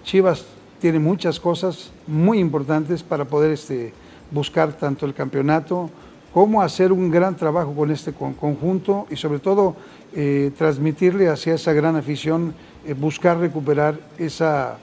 Chivas 0.04 0.44
tiene 0.82 0.98
muchas 0.98 1.40
cosas 1.40 1.90
muy 2.06 2.38
importantes 2.38 3.02
para 3.02 3.24
poder 3.24 3.52
este, 3.52 3.94
buscar 4.30 4.74
tanto 4.74 5.06
el 5.06 5.14
campeonato 5.14 5.90
como 6.32 6.62
hacer 6.62 6.92
un 6.92 7.10
gran 7.10 7.36
trabajo 7.36 7.74
con 7.74 7.90
este 7.90 8.12
conjunto 8.12 9.06
y 9.10 9.16
sobre 9.16 9.38
todo 9.38 9.76
eh, 10.14 10.50
transmitirle 10.56 11.28
hacia 11.28 11.54
esa 11.54 11.72
gran 11.72 11.96
afición, 11.96 12.54
eh, 12.86 12.94
buscar 12.94 13.38
recuperar 13.38 13.98
esa 14.18 14.78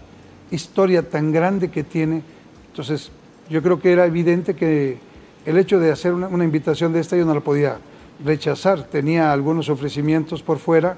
historia 0.51 1.07
tan 1.09 1.31
grande 1.31 1.69
que 1.69 1.83
tiene. 1.83 2.21
Entonces, 2.69 3.12
yo 3.49 3.63
creo 3.63 3.79
que 3.79 3.91
era 3.91 4.05
evidente 4.05 4.55
que 4.55 4.97
el 5.45 5.57
hecho 5.57 5.79
de 5.79 5.91
hacer 5.91 6.13
una, 6.13 6.27
una 6.27 6.43
invitación 6.43 6.93
de 6.93 6.99
esta 6.99 7.17
yo 7.17 7.25
no 7.25 7.33
la 7.33 7.41
podía 7.41 7.77
rechazar. 8.23 8.83
Tenía 8.83 9.33
algunos 9.33 9.69
ofrecimientos 9.69 10.43
por 10.43 10.59
fuera, 10.59 10.97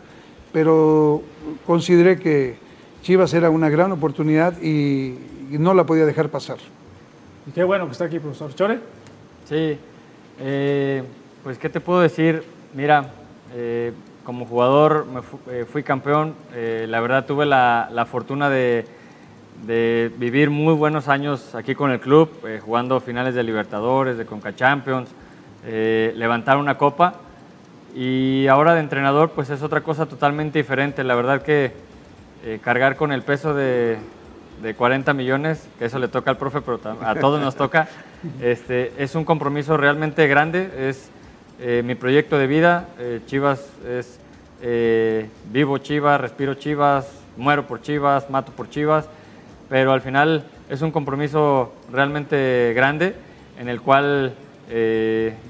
pero 0.52 1.22
consideré 1.66 2.20
que 2.20 2.56
Chivas 3.04 3.34
era 3.34 3.50
una 3.50 3.70
gran 3.70 3.92
oportunidad 3.94 4.62
y, 4.62 5.16
y 5.50 5.58
no 5.58 5.74
la 5.74 5.86
podía 5.86 6.06
dejar 6.06 6.30
pasar. 6.30 6.58
Y 7.48 7.52
qué 7.52 7.64
bueno 7.64 7.86
que 7.86 7.94
está 7.94 8.06
aquí, 8.06 8.20
profesor. 8.20 8.54
¿Chore? 8.54 8.80
Sí, 9.48 9.78
eh, 10.40 11.04
pues 11.44 11.58
qué 11.58 11.70
te 11.70 11.80
puedo 11.80 12.02
decir, 12.02 12.44
mira, 12.74 13.10
eh, 13.54 13.94
como 14.24 14.46
jugador 14.46 15.06
me 15.06 15.22
eh, 15.52 15.66
fui 15.66 15.84
campeón, 15.84 16.36
la 16.54 17.00
verdad 17.02 17.26
tuve 17.26 17.46
la, 17.46 18.08
fortuna 18.10 18.50
de, 18.50 18.86
de 19.66 20.12
vivir 20.18 20.50
muy 20.50 20.74
buenos 20.74 21.08
años 21.08 21.56
aquí 21.56 21.76
con 21.76 21.92
el 21.92 22.00
club, 22.00 22.30
jugando 22.64 23.00
finales 23.00 23.36
de 23.36 23.44
Libertadores, 23.44 24.18
de 24.18 24.26
Conca 24.26 24.56
Champions, 24.56 25.10
levantar 25.66 26.58
una 26.58 26.78
copa. 26.78 27.16
Y 27.96 28.48
ahora 28.48 28.74
de 28.74 28.80
entrenador 28.80 29.32
pues 29.32 29.50
es 29.50 29.62
otra 29.64 29.82
cosa 29.82 30.06
totalmente 30.06 30.60
diferente, 30.60 31.04
la 31.04 31.16
verdad 31.16 31.42
que 31.42 31.74
cargar 32.62 32.96
con 32.96 33.12
el 33.12 33.22
peso 33.24 33.54
de, 33.54 33.98
de 34.62 34.76
40 34.76 35.14
millones, 35.14 35.68
que 35.80 35.86
eso 35.86 36.00
le 36.00 36.08
toca 36.08 36.32
al 36.32 36.38
profe, 36.38 36.62
pero 36.62 36.80
a 37.02 37.16
todos 37.16 37.42
nos 37.42 37.56
toca, 37.56 37.88
este, 38.42 38.94
es 38.98 39.16
un 39.16 39.26
compromiso 39.26 39.78
realmente 39.78 40.28
grande, 40.28 40.90
es 40.90 41.10
eh, 41.60 41.82
mi 41.84 41.96
proyecto 41.96 42.38
de 42.38 42.48
vida, 42.48 42.88
eh, 43.00 43.22
Chivas 43.26 43.68
es 43.88 44.20
eh, 44.62 45.28
vivo 45.52 45.78
Chivas, 45.80 46.22
respiro 46.22 46.54
Chivas, 46.54 47.08
muero 47.38 47.66
por 47.68 47.82
Chivas, 47.82 48.30
mato 48.30 48.52
por 48.52 48.70
Chivas, 48.70 49.08
pero 49.70 49.92
al 49.92 50.02
final 50.02 50.44
es 50.70 50.82
un 50.82 50.92
compromiso 50.92 51.74
realmente 51.92 52.74
grande 52.76 53.16
en 53.60 53.70
el 53.70 53.82
cual 53.82 54.34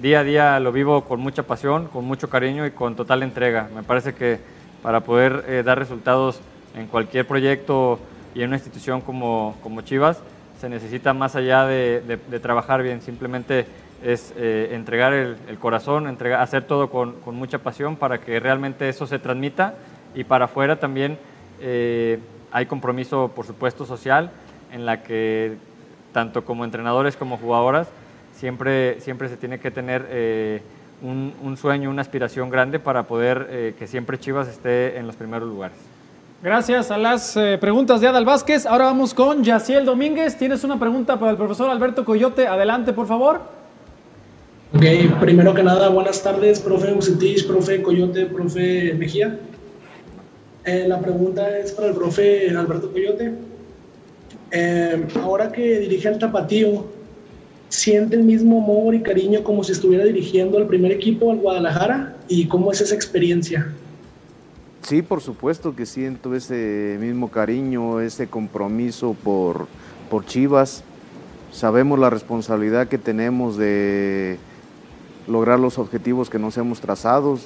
día 0.02 0.21
a 0.21 0.24
día 0.24 0.60
lo 0.60 0.71
vivo 0.71 1.04
con 1.04 1.19
mucha 1.19 1.43
pasión, 1.43 1.88
con 1.89 2.06
mucho 2.06 2.28
cariño 2.28 2.65
y 2.65 2.71
con 2.71 2.95
total 2.95 3.21
entrega. 3.21 3.69
Me 3.76 3.84
parece 3.84 4.15
que 4.15 4.39
para 4.82 5.02
poder 5.02 5.63
dar 5.63 5.78
resultados 5.78 6.41
en 6.76 6.88
cualquier 6.88 7.28
proyecto 7.28 8.00
y 8.33 8.41
en 8.41 8.47
una 8.47 8.57
institución 8.57 9.01
como, 9.01 9.55
como 9.61 9.81
Chivas, 9.81 10.21
se 10.61 10.69
necesita 10.69 11.13
más 11.13 11.35
allá 11.35 11.65
de, 11.65 12.19
trabajar 12.39 12.83
bien, 12.83 13.01
simplemente 13.01 13.65
es 14.03 14.31
eh, 14.37 14.69
entregar 14.73 15.11
el, 15.11 15.57
corazón, 15.59 16.05
hacer 16.37 16.65
todo 16.65 16.91
con, 16.91 17.15
mucha 17.33 17.57
pasión 17.57 17.95
para 17.95 18.21
que 18.21 18.39
realmente 18.39 18.87
eso 18.87 19.07
se 19.07 19.17
transmita 19.17 19.73
y 20.13 20.23
para 20.23 20.45
afuera 20.45 20.79
también 20.79 21.17
eh, 21.59 22.19
hay 22.51 22.67
compromiso, 22.67 23.31
por 23.35 23.47
supuesto, 23.47 23.85
social, 23.85 24.29
en 24.71 24.85
la 24.85 25.01
que 25.01 25.57
tanto 26.13 26.45
como 26.45 26.63
entrenadores 26.63 27.17
como 27.17 27.37
jugadoras 27.37 27.87
siempre, 28.35 29.01
siempre 29.01 29.29
se 29.29 29.37
tiene 29.37 29.59
que 29.59 29.71
tener 29.71 30.05
eh, 30.09 30.61
un, 31.01 31.57
sueño, 31.57 31.89
una 31.89 32.03
aspiración 32.03 32.51
grande 32.51 32.77
para 32.77 33.07
poder 33.07 33.75
que 33.79 33.87
siempre 33.87 34.19
Chivas 34.19 34.47
esté 34.47 34.99
en 34.99 35.07
los 35.07 35.15
primeros 35.15 35.49
lugares. 35.49 35.90
Gracias 36.43 36.89
a 36.89 36.97
las 36.97 37.38
eh, 37.38 37.60
preguntas 37.62 38.01
de 38.01 38.08
Adal 38.08 38.25
Vázquez. 38.25 38.65
Ahora 38.65 38.86
vamos 38.86 39.13
con 39.13 39.43
Yaciel 39.43 39.86
Domínguez. 39.86 40.36
¿Tienes 40.39 40.63
una 40.63 40.80
pregunta 40.80 41.19
para 41.19 41.34
el 41.34 41.38
profesor 41.38 41.69
Alberto 41.69 42.04
Coyote? 42.04 42.47
Adelante, 42.47 42.93
por 42.93 43.06
favor. 43.06 43.41
Ok, 44.73 44.84
primero 45.19 45.54
que 45.54 45.62
nada, 45.62 45.89
buenas 45.89 46.23
tardes, 46.23 46.60
profe 46.60 46.93
Bucetich, 46.93 47.45
profe 47.45 47.84
Coyote, 47.84 48.25
profe 48.25 48.95
Mejía. 48.95 49.38
Eh, 50.65 50.86
la 50.88 50.99
pregunta 50.99 51.60
es 51.60 51.73
para 51.73 51.89
el 51.89 51.93
profe 51.93 52.49
Alberto 52.49 52.91
Coyote. 52.91 53.34
Eh, 54.49 55.06
ahora 55.21 55.51
que 55.51 55.77
dirige 55.77 56.08
al 56.08 56.17
Tapatío, 56.17 56.88
¿siente 57.69 58.15
el 58.15 58.23
mismo 58.23 58.63
amor 58.63 58.95
y 58.95 59.01
cariño 59.01 59.43
como 59.43 59.63
si 59.63 59.73
estuviera 59.73 60.06
dirigiendo 60.06 60.58
al 60.58 60.65
primer 60.65 60.91
equipo, 60.91 61.30
al 61.30 61.38
Guadalajara? 61.38 62.15
¿Y 62.27 62.47
cómo 62.47 62.71
es 62.71 62.82
esa 62.82 62.95
experiencia? 62.95 63.71
Sí, 64.81 65.03
por 65.03 65.21
supuesto 65.21 65.75
que 65.75 65.85
siento 65.85 66.33
ese 66.33 66.97
mismo 66.99 67.29
cariño, 67.29 67.99
ese 67.99 68.27
compromiso 68.27 69.15
por, 69.23 69.67
por 70.09 70.25
Chivas. 70.25 70.83
Sabemos 71.51 71.99
la 71.99 72.09
responsabilidad 72.09 72.87
que 72.87 72.97
tenemos 72.97 73.57
de 73.57 74.39
lograr 75.27 75.59
los 75.59 75.77
objetivos 75.77 76.29
que 76.29 76.39
nos 76.39 76.57
hemos 76.57 76.81
trazado, 76.81 77.37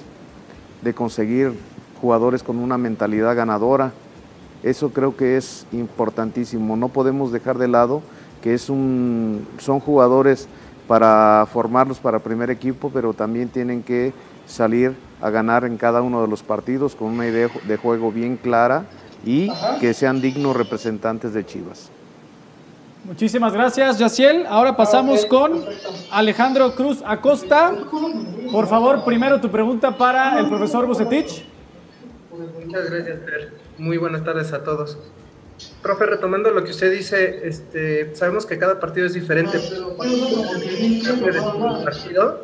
de 0.81 0.93
conseguir 0.93 1.53
jugadores 2.01 2.41
con 2.41 2.57
una 2.57 2.77
mentalidad 2.77 3.35
ganadora. 3.35 3.91
Eso 4.63 4.91
creo 4.91 5.17
que 5.17 5.35
es 5.35 5.67
importantísimo. 5.73 6.77
No 6.77 6.87
podemos 6.87 7.33
dejar 7.33 7.57
de 7.57 7.67
lado 7.67 8.01
que 8.41 8.53
es 8.53 8.69
un, 8.69 9.45
son 9.57 9.81
jugadores 9.81 10.47
para 10.87 11.47
formarlos 11.51 11.99
para 11.99 12.19
primer 12.19 12.49
equipo, 12.49 12.91
pero 12.93 13.13
también 13.13 13.49
tienen 13.49 13.83
que 13.83 14.13
salir 14.47 14.95
a 15.21 15.29
ganar 15.29 15.65
en 15.65 15.77
cada 15.77 16.01
uno 16.01 16.21
de 16.21 16.27
los 16.27 16.43
partidos 16.43 16.95
con 16.95 17.09
una 17.09 17.27
idea 17.27 17.49
de 17.67 17.77
juego 17.77 18.11
bien 18.11 18.37
clara 18.37 18.85
y 19.25 19.49
que 19.79 19.93
sean 19.93 20.21
dignos 20.21 20.55
representantes 20.55 21.33
de 21.33 21.45
Chivas. 21.45 21.89
Muchísimas 23.05 23.53
gracias, 23.53 23.99
Yaciel. 23.99 24.45
Ahora 24.47 24.75
pasamos 24.75 25.25
con 25.27 25.63
Alejandro 26.11 26.73
Cruz 26.73 27.03
Acosta. 27.05 27.71
Por 28.51 28.67
favor, 28.67 29.03
primero 29.05 29.39
tu 29.39 29.49
pregunta 29.51 29.95
para 29.95 30.39
el 30.39 30.47
profesor 30.47 30.87
Bucetich. 30.87 31.45
Muchas 32.31 32.89
gracias, 32.89 33.19
Fer. 33.25 33.53
Muy 33.77 33.97
buenas 33.97 34.23
tardes 34.23 34.51
a 34.53 34.63
todos. 34.63 34.97
Profe, 35.81 36.05
retomando 36.05 36.49
lo 36.49 36.63
que 36.63 36.71
usted 36.71 36.91
dice, 36.91 37.47
este, 37.47 38.15
sabemos 38.15 38.45
que 38.45 38.57
cada 38.57 38.79
partido 38.79 39.05
es 39.05 39.13
diferente, 39.13 39.59
partido, 41.85 42.43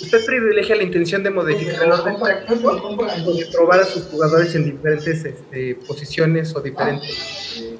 usted 0.00 0.24
privilegia 0.24 0.76
la 0.76 0.82
intención 0.82 1.22
de 1.22 1.30
modificar 1.30 1.84
el 1.84 1.92
orden 1.92 2.16
de 2.16 3.46
probar 3.52 3.80
a 3.80 3.84
sus 3.84 4.04
jugadores 4.04 4.54
en 4.54 4.64
diferentes 4.64 5.24
este, 5.24 5.74
posiciones 5.86 6.54
o 6.54 6.60
diferentes 6.60 7.60
eh, 7.60 7.78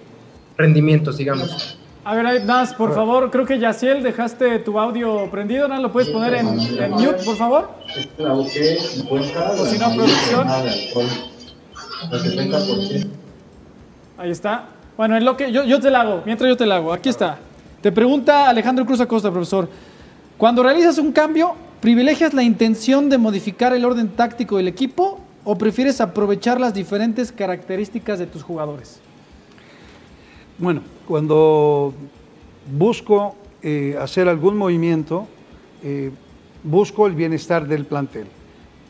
rendimientos, 0.57 1.19
digamos. 1.19 1.79
A 2.05 2.15
ver, 2.15 2.45
Nas, 2.45 2.73
por 2.73 2.95
favor, 2.95 3.33
creo 3.33 3.45
que 3.45 3.59
Yaciel 3.59 4.03
dejaste 4.05 4.61
tu 4.61 4.79
audio 4.79 5.29
prendido, 5.29 5.67
¿no? 5.67 5.81
¿Lo 5.81 5.91
puedes 5.91 6.09
poner 6.09 6.35
en, 6.35 6.47
en 6.47 6.91
mute, 6.93 7.25
por 7.25 7.37
favor? 7.37 7.71
O 8.19 8.45
si 8.45 9.79
no, 9.79 9.95
producción. 9.95 10.47
Ahí 14.19 14.31
está. 14.31 14.67
Bueno, 14.97 15.17
en 15.17 15.25
lo 15.25 15.37
que 15.37 15.51
yo, 15.51 15.65
yo 15.65 15.81
te 15.81 15.91
la 15.91 16.03
hago, 16.03 16.23
mientras 16.25 16.49
yo 16.49 16.57
te 16.57 16.65
la 16.65 16.77
hago. 16.77 16.93
Aquí 16.93 17.09
está. 17.09 17.39
Te 17.83 17.91
pregunta 17.91 18.49
Alejandro 18.49 18.87
Cruz 18.87 19.01
Acosta, 19.01 19.31
profesor. 19.31 19.69
Cuando 20.39 20.63
realizas 20.63 20.99
un 20.99 21.11
cambio, 21.11 21.55
¿privilegias 21.81 22.35
la 22.35 22.43
intención 22.43 23.09
de 23.09 23.19
modificar 23.19 23.73
el 23.73 23.85
orden 23.85 24.09
táctico 24.09 24.57
del 24.57 24.69
equipo 24.69 25.21
o 25.45 25.57
prefieres 25.57 26.01
aprovechar 26.01 26.61
las 26.61 26.75
diferentes 26.75 27.33
características 27.33 28.19
de 28.19 28.27
tus 28.27 28.43
jugadores? 28.43 29.01
Bueno, 30.59 30.83
cuando 31.07 31.93
busco 32.77 33.37
eh, 33.63 33.97
hacer 34.01 34.29
algún 34.29 34.57
movimiento, 34.57 35.27
eh, 35.83 36.11
busco 36.65 37.07
el 37.07 37.15
bienestar 37.15 37.67
del 37.69 37.85
plantel. 37.85 38.27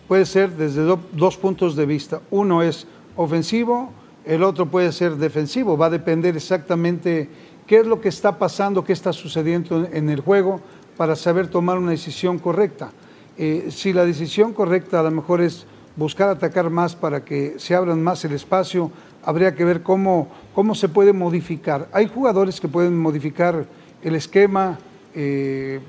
Puede 0.08 0.24
ser 0.24 0.50
desde 0.52 0.82
do- 0.82 1.00
dos 1.12 1.36
puntos 1.36 1.74
de 1.74 1.84
vista. 1.84 2.20
Uno 2.30 2.62
es 2.62 2.86
ofensivo, 3.16 3.90
el 4.24 4.42
otro 4.44 4.66
puede 4.66 4.92
ser 4.92 5.16
defensivo. 5.16 5.76
Va 5.76 5.86
a 5.86 5.90
depender 5.90 6.36
exactamente 6.36 7.28
qué 7.66 7.80
es 7.80 7.86
lo 7.86 8.00
que 8.00 8.08
está 8.08 8.38
pasando, 8.38 8.84
qué 8.84 8.92
está 8.92 9.12
sucediendo 9.12 9.84
en, 9.84 9.96
en 9.96 10.10
el 10.10 10.20
juego 10.20 10.60
para 10.96 11.16
saber 11.16 11.48
tomar 11.48 11.78
una 11.78 11.90
decisión 11.90 12.38
correcta. 12.38 12.90
Eh, 13.38 13.68
si 13.70 13.92
la 13.92 14.04
decisión 14.04 14.52
correcta 14.52 15.00
a 15.00 15.02
lo 15.02 15.10
mejor 15.10 15.40
es 15.40 15.66
buscar 15.94 16.28
atacar 16.28 16.70
más 16.70 16.96
para 16.96 17.24
que 17.24 17.54
se 17.58 17.74
abran 17.74 18.02
más 18.02 18.24
el 18.24 18.32
espacio, 18.32 18.90
habría 19.24 19.54
que 19.54 19.64
ver 19.64 19.82
cómo, 19.82 20.28
cómo 20.54 20.74
se 20.74 20.88
puede 20.88 21.12
modificar. 21.12 21.88
Hay 21.92 22.06
jugadores 22.06 22.60
que 22.60 22.68
pueden 22.68 22.96
modificar 22.98 23.66
el 24.02 24.14
esquema 24.14 24.78
eh, 25.14 25.80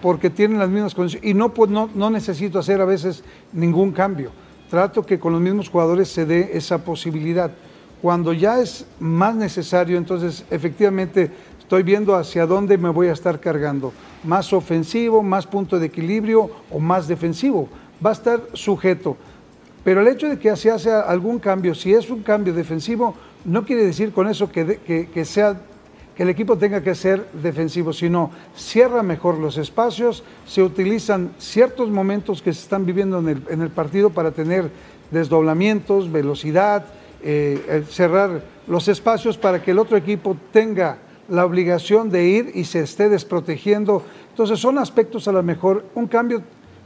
porque 0.00 0.30
tienen 0.30 0.58
las 0.58 0.68
mismas 0.68 0.94
condiciones 0.94 1.28
y 1.28 1.34
no, 1.34 1.52
pues, 1.52 1.70
no, 1.70 1.90
no 1.94 2.08
necesito 2.10 2.58
hacer 2.58 2.80
a 2.80 2.84
veces 2.84 3.24
ningún 3.52 3.92
cambio. 3.92 4.30
Trato 4.70 5.04
que 5.04 5.18
con 5.18 5.32
los 5.32 5.42
mismos 5.42 5.68
jugadores 5.68 6.08
se 6.08 6.24
dé 6.24 6.50
esa 6.52 6.84
posibilidad. 6.84 7.50
Cuando 8.00 8.32
ya 8.32 8.60
es 8.60 8.86
más 9.00 9.34
necesario, 9.34 9.98
entonces 9.98 10.44
efectivamente 10.50 11.32
estoy 11.68 11.82
viendo 11.82 12.16
hacia 12.16 12.46
dónde 12.46 12.78
me 12.78 12.88
voy 12.88 13.08
a 13.08 13.12
estar 13.12 13.40
cargando. 13.40 13.92
Más 14.24 14.54
ofensivo, 14.54 15.22
más 15.22 15.46
punto 15.46 15.78
de 15.78 15.84
equilibrio 15.84 16.50
o 16.70 16.78
más 16.78 17.06
defensivo. 17.06 17.68
Va 18.04 18.08
a 18.08 18.14
estar 18.14 18.40
sujeto. 18.54 19.18
Pero 19.84 20.00
el 20.00 20.08
hecho 20.08 20.30
de 20.30 20.38
que 20.38 20.56
se 20.56 20.70
hace 20.70 20.90
algún 20.90 21.38
cambio, 21.38 21.74
si 21.74 21.92
es 21.92 22.08
un 22.08 22.22
cambio 22.22 22.54
defensivo, 22.54 23.14
no 23.44 23.66
quiere 23.66 23.84
decir 23.84 24.14
con 24.14 24.28
eso 24.28 24.50
que, 24.50 25.24
sea 25.26 25.60
que 26.16 26.22
el 26.22 26.30
equipo 26.30 26.56
tenga 26.56 26.82
que 26.82 26.94
ser 26.94 27.26
defensivo, 27.34 27.92
sino 27.92 28.30
cierra 28.56 29.02
mejor 29.02 29.36
los 29.36 29.58
espacios, 29.58 30.24
se 30.46 30.62
utilizan 30.62 31.32
ciertos 31.36 31.90
momentos 31.90 32.40
que 32.40 32.54
se 32.54 32.62
están 32.62 32.86
viviendo 32.86 33.18
en 33.18 33.28
el, 33.28 33.42
en 33.50 33.60
el 33.60 33.68
partido 33.68 34.08
para 34.08 34.30
tener 34.30 34.70
desdoblamientos, 35.10 36.10
velocidad, 36.10 36.86
eh, 37.22 37.84
cerrar 37.90 38.40
los 38.66 38.88
espacios 38.88 39.36
para 39.36 39.62
que 39.62 39.72
el 39.72 39.78
otro 39.78 39.98
equipo 39.98 40.34
tenga 40.50 41.00
la 41.28 41.44
obligación 41.44 42.10
de 42.10 42.26
ir 42.26 42.52
y 42.54 42.64
se 42.64 42.80
esté 42.80 43.08
desprotegiendo. 43.08 44.02
Entonces 44.30 44.58
son 44.58 44.78
aspectos 44.78 45.28
a 45.28 45.32
lo 45.32 45.42
mejor, 45.42 45.84
un 45.94 46.06
cambio 46.06 46.42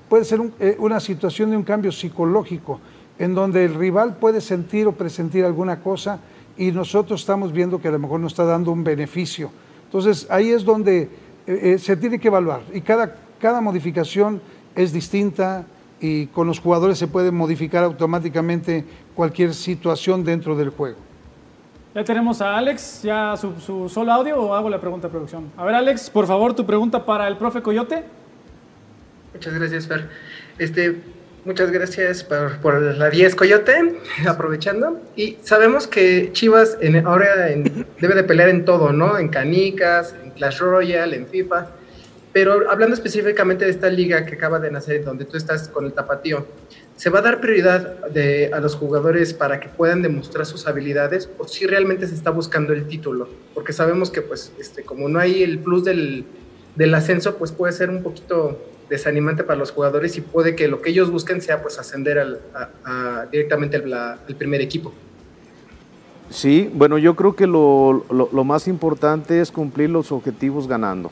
puede 0.08 0.24
ser 0.24 0.40
eh, 0.60 0.76
una 0.78 1.00
situación 1.00 1.50
de 1.50 1.56
un 1.56 1.62
cambio 1.62 1.90
psicológico, 1.90 2.80
en 3.18 3.34
donde 3.34 3.64
el 3.64 3.74
rival 3.74 4.16
puede 4.16 4.40
sentir 4.40 4.86
o 4.86 4.92
presentir 4.92 5.44
alguna 5.44 5.80
cosa 5.80 6.18
y 6.56 6.70
nosotros 6.70 7.20
estamos 7.20 7.52
viendo 7.52 7.80
que 7.80 7.88
a 7.88 7.92
lo 7.92 7.98
mejor 7.98 8.20
nos 8.20 8.32
está 8.32 8.44
dando 8.44 8.72
un 8.72 8.84
beneficio. 8.84 9.50
Entonces 9.84 10.26
ahí 10.28 10.50
es 10.50 10.64
donde 10.64 11.08
eh, 11.46 11.78
se 11.78 11.96
tiene 11.96 12.18
que 12.18 12.28
evaluar 12.28 12.62
y 12.74 12.80
cada, 12.80 13.16
cada 13.40 13.60
modificación 13.60 14.42
es 14.74 14.92
distinta 14.92 15.66
y 16.00 16.26
con 16.26 16.46
los 16.46 16.58
jugadores 16.58 16.98
se 16.98 17.06
puede 17.06 17.30
modificar 17.30 17.84
automáticamente 17.84 18.84
cualquier 19.14 19.54
situación 19.54 20.24
dentro 20.24 20.56
del 20.56 20.70
juego. 20.70 21.11
Ya 21.94 22.02
tenemos 22.04 22.40
a 22.40 22.56
Alex, 22.56 23.02
ya 23.02 23.34
su, 23.36 23.86
solo 23.90 24.12
audio 24.12 24.40
o 24.40 24.54
hago 24.54 24.70
la 24.70 24.80
pregunta 24.80 25.08
a 25.08 25.10
producción. 25.10 25.52
A 25.58 25.64
ver, 25.64 25.74
Alex, 25.74 26.08
por 26.08 26.26
favor, 26.26 26.54
tu 26.54 26.64
pregunta 26.64 27.04
para 27.04 27.28
el 27.28 27.36
profe 27.36 27.60
Coyote. 27.60 28.02
Muchas 29.34 29.52
gracias, 29.52 29.86
Fer. 29.86 30.08
Este, 30.56 31.02
muchas 31.44 31.70
gracias 31.70 32.24
por, 32.24 32.80
la 32.80 33.10
10 33.10 33.34
Coyote, 33.34 34.00
aprovechando. 34.26 35.02
Y 35.16 35.36
sabemos 35.42 35.86
que 35.86 36.30
Chivas 36.32 36.78
en, 36.80 37.06
ahora 37.06 37.28
debe 38.00 38.14
de 38.14 38.24
pelear 38.24 38.48
en 38.48 38.64
todo, 38.64 38.94
¿no? 38.94 39.18
En 39.18 39.28
canicas, 39.28 40.14
en 40.24 40.30
Clash 40.30 40.60
Royale, 40.60 41.14
en 41.14 41.26
FIFA. 41.26 41.66
Pero 42.32 42.70
hablando 42.70 42.94
específicamente 42.94 43.66
de 43.66 43.70
esta 43.70 43.90
liga 43.90 44.24
que 44.24 44.36
acaba 44.36 44.58
de 44.58 44.70
nacer, 44.70 45.04
donde 45.04 45.26
tú 45.26 45.36
estás 45.36 45.68
con 45.68 45.84
el 45.84 45.92
tapatío, 45.92 46.46
¿se 46.96 47.10
va 47.10 47.20
a 47.20 47.22
dar 47.22 47.40
prioridad 47.40 47.96
a 48.52 48.60
los 48.60 48.74
jugadores 48.74 49.34
para 49.34 49.60
que 49.60 49.68
puedan 49.68 50.02
demostrar 50.02 50.46
sus 50.46 50.66
habilidades 50.66 51.28
o 51.38 51.46
si 51.48 51.66
realmente 51.66 52.06
se 52.06 52.14
está 52.14 52.30
buscando 52.30 52.72
el 52.72 52.86
título? 52.86 53.28
Porque 53.54 53.72
sabemos 53.72 54.10
que, 54.10 54.22
pues, 54.22 54.52
este, 54.58 54.82
como 54.84 55.08
no 55.08 55.18
hay 55.18 55.42
el 55.42 55.58
plus 55.58 55.84
del, 55.84 56.24
ascenso, 56.94 57.36
pues 57.36 57.52
puede 57.52 57.72
ser 57.72 57.90
un 57.90 58.02
poquito 58.02 58.58
desanimante 58.88 59.42
para 59.42 59.58
los 59.58 59.70
jugadores 59.70 60.16
y 60.16 60.20
puede 60.20 60.54
que 60.54 60.68
lo 60.68 60.82
que 60.82 60.90
ellos 60.90 61.10
busquen 61.10 61.40
sea 61.40 61.62
pues 61.62 61.78
ascender 61.78 62.40
directamente 63.30 63.76
al, 63.76 64.36
primer 64.36 64.60
equipo. 64.60 64.92
Sí, 66.28 66.70
bueno, 66.72 66.98
yo 66.98 67.14
creo 67.14 67.34
que 67.36 67.46
lo, 67.46 68.04
lo, 68.10 68.28
lo, 68.32 68.44
más 68.44 68.66
importante 68.68 69.40
es 69.40 69.50
cumplir 69.50 69.90
los 69.90 70.12
objetivos 70.12 70.66
ganando. 70.66 71.10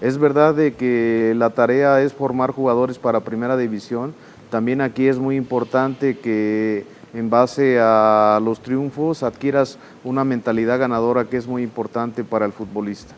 Es 0.00 0.18
verdad 0.18 0.54
de 0.54 0.74
que 0.74 1.34
la 1.36 1.50
tarea 1.50 2.02
es 2.02 2.12
formar 2.12 2.50
jugadores 2.50 2.98
para 2.98 3.20
primera 3.20 3.56
división. 3.56 4.12
También 4.54 4.82
aquí 4.82 5.08
es 5.08 5.18
muy 5.18 5.34
importante 5.34 6.16
que 6.16 6.84
en 7.12 7.28
base 7.28 7.80
a 7.80 8.38
los 8.40 8.60
triunfos 8.60 9.24
adquieras 9.24 9.80
una 10.04 10.22
mentalidad 10.22 10.78
ganadora 10.78 11.24
que 11.24 11.38
es 11.38 11.48
muy 11.48 11.64
importante 11.64 12.22
para 12.22 12.46
el 12.46 12.52
futbolista. 12.52 13.16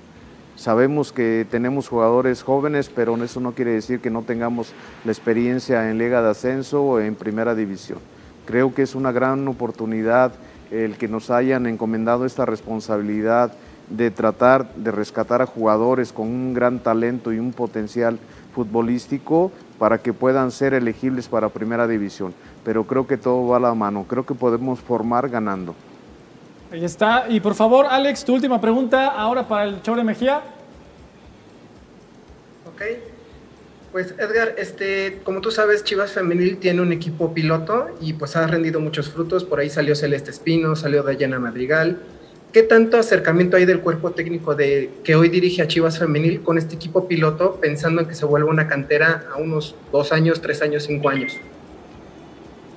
Sabemos 0.55 1.13
que 1.13 1.47
tenemos 1.51 1.89
jugadores 1.89 2.43
jóvenes, 2.43 2.89
pero 2.89 3.23
eso 3.23 3.41
no 3.41 3.53
quiere 3.53 3.73
decir 3.73 4.01
que 4.01 4.09
no 4.09 4.23
tengamos 4.23 4.73
la 5.05 5.13
experiencia 5.13 5.91
en 5.91 5.99
Liga 5.99 6.23
de 6.23 6.31
Ascenso 6.31 6.83
o 6.83 7.01
en 7.01 7.15
Primera 7.15 7.55
División. 7.55 7.99
Creo 8.47 8.73
que 8.73 8.81
es 8.81 8.95
una 8.95 9.13
gran 9.13 9.47
oportunidad 9.47 10.33
el 10.71 10.97
que 10.97 11.07
nos 11.07 11.29
hayan 11.29 11.67
encomendado 11.67 12.25
esta 12.25 12.47
responsabilidad 12.47 13.53
de 13.91 14.11
tratar 14.11 14.75
de 14.75 14.91
rescatar 14.91 15.43
a 15.43 15.47
jugadores 15.47 16.15
con 16.15 16.29
un 16.29 16.55
gran 16.55 16.79
talento 16.79 17.31
y 17.31 17.39
un 17.39 17.53
potencial 17.53 18.19
futbolístico 18.55 19.53
para 19.79 19.99
que 19.99 20.13
puedan 20.13 20.51
ser 20.51 20.75
elegibles 20.75 21.29
para 21.29 21.49
primera 21.49 21.87
división. 21.87 22.35
Pero 22.65 22.85
creo 22.85 23.07
que 23.07 23.17
todo 23.17 23.47
va 23.47 23.59
a 23.59 23.61
la 23.61 23.75
mano, 23.75 24.05
creo 24.09 24.25
que 24.25 24.35
podemos 24.35 24.81
formar 24.81 25.29
ganando. 25.29 25.75
Ahí 26.73 26.85
está. 26.85 27.27
Y 27.29 27.41
por 27.41 27.55
favor, 27.55 27.87
Alex, 27.87 28.25
tu 28.25 28.35
última 28.35 28.61
pregunta 28.61 29.09
ahora 29.09 29.47
para 29.47 29.65
el 29.65 29.83
Chore 29.83 30.03
Mejía. 30.03 30.43
Ok. 32.67 32.83
Pues 33.93 34.15
Edgar, 34.19 34.55
este, 34.59 35.21
como 35.25 35.41
tú 35.41 35.51
sabes, 35.51 35.85
Chivas 35.85 36.13
Femenil 36.13 36.59
tiene 36.59 36.83
un 36.83 36.93
equipo 36.93 37.33
piloto 37.33 37.97
y 38.01 38.13
pues 38.13 38.37
ha 38.37 38.47
rendido 38.47 38.81
muchos 38.81 39.11
frutos. 39.11 39.45
Por 39.45 39.61
ahí 39.61 39.71
salió 39.71 39.95
Celeste 39.95 40.31
Espino, 40.31 40.77
salió 40.77 41.03
Dayana 41.03 41.39
Madrigal, 41.39 42.03
¿Qué 42.57 42.63
tanto 42.63 42.97
acercamiento 42.97 43.59
hay 43.59 43.67
del 43.67 43.81
cuerpo 43.81 44.13
técnico 44.13 44.55
de 44.55 44.91
que 45.05 45.15
hoy 45.15 45.29
dirige 45.29 45.61
a 45.61 45.69
Chivas 45.69 45.99
Femenil 45.99 46.41
con 46.41 46.57
este 46.57 46.75
equipo 46.75 47.07
piloto, 47.07 47.59
pensando 47.61 48.01
en 48.01 48.09
que 48.09 48.15
se 48.15 48.25
vuelva 48.25 48.51
una 48.51 48.67
cantera 48.67 49.27
a 49.31 49.37
unos 49.37 49.75
dos 49.93 50.11
años, 50.11 50.41
tres 50.41 50.63
años, 50.63 50.85
cinco 50.85 51.11
años? 51.11 51.37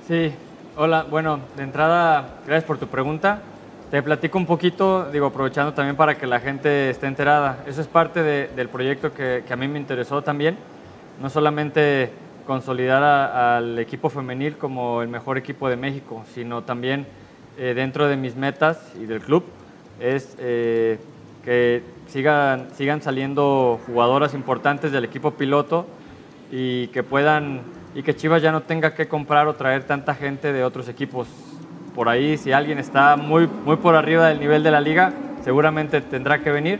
Sí, 0.06 0.32
hola, 0.76 1.06
bueno, 1.08 1.40
de 1.56 1.62
entrada, 1.62 2.40
gracias 2.46 2.64
por 2.64 2.76
tu 2.76 2.88
pregunta. 2.88 3.40
Te 3.90 4.02
platico 4.02 4.36
un 4.36 4.44
poquito, 4.44 5.08
digo, 5.10 5.24
aprovechando 5.24 5.72
también 5.72 5.96
para 5.96 6.18
que 6.18 6.26
la 6.26 6.40
gente 6.40 6.90
esté 6.90 7.06
enterada. 7.06 7.64
Eso 7.66 7.80
es 7.80 7.86
parte 7.86 8.22
del 8.22 8.68
proyecto 8.68 9.14
que, 9.14 9.42
a 9.48 9.56
mí 9.56 9.66
me 9.66 9.78
interesó 9.78 10.20
también. 10.20 10.58
No 11.22 11.30
solamente 11.30 12.10
consolidar 12.46 13.02
al 13.02 13.78
equipo 13.78 14.10
femenil 14.10 14.58
como 14.58 15.00
el 15.00 15.08
mejor 15.08 15.38
equipo 15.38 15.70
de 15.70 15.76
México, 15.76 16.22
sino 16.34 16.64
también 16.64 17.06
eh, 17.56 17.72
dentro 17.74 18.08
de 18.08 18.18
mis 18.18 18.36
metas 18.36 18.92
y 19.00 19.06
del 19.06 19.22
club, 19.22 19.42
es 20.00 20.36
eh, 20.38 20.98
que 21.44 21.82
sigan, 22.06 22.68
sigan 22.74 23.02
saliendo 23.02 23.78
jugadoras 23.86 24.34
importantes 24.34 24.92
del 24.92 25.04
equipo 25.04 25.32
piloto 25.32 25.86
y 26.50 26.88
que 26.88 27.02
puedan 27.02 27.62
y 27.94 28.02
que 28.02 28.14
Chivas 28.14 28.42
ya 28.42 28.52
no 28.52 28.62
tenga 28.62 28.94
que 28.94 29.08
comprar 29.08 29.48
o 29.48 29.54
traer 29.54 29.84
tanta 29.84 30.14
gente 30.14 30.52
de 30.52 30.64
otros 30.64 30.88
equipos. 30.88 31.26
Por 31.94 32.08
ahí, 32.08 32.36
si 32.36 32.52
alguien 32.52 32.78
está 32.78 33.16
muy, 33.16 33.48
muy 33.64 33.76
por 33.76 33.96
arriba 33.96 34.28
del 34.28 34.38
nivel 34.38 34.62
de 34.62 34.70
la 34.70 34.80
liga, 34.80 35.12
seguramente 35.42 36.00
tendrá 36.00 36.40
que 36.40 36.52
venir, 36.52 36.78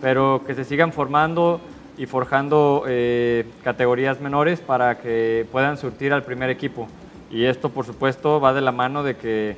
pero 0.00 0.42
que 0.46 0.54
se 0.54 0.64
sigan 0.64 0.92
formando 0.92 1.60
y 1.98 2.06
forjando 2.06 2.84
eh, 2.86 3.44
categorías 3.64 4.20
menores 4.20 4.60
para 4.60 4.98
que 4.98 5.46
puedan 5.50 5.76
surtir 5.76 6.12
al 6.12 6.22
primer 6.22 6.48
equipo. 6.48 6.86
Y 7.30 7.44
esto, 7.44 7.70
por 7.70 7.84
supuesto, 7.84 8.40
va 8.40 8.52
de 8.52 8.60
la 8.60 8.72
mano 8.72 9.02
de 9.02 9.16
que 9.16 9.56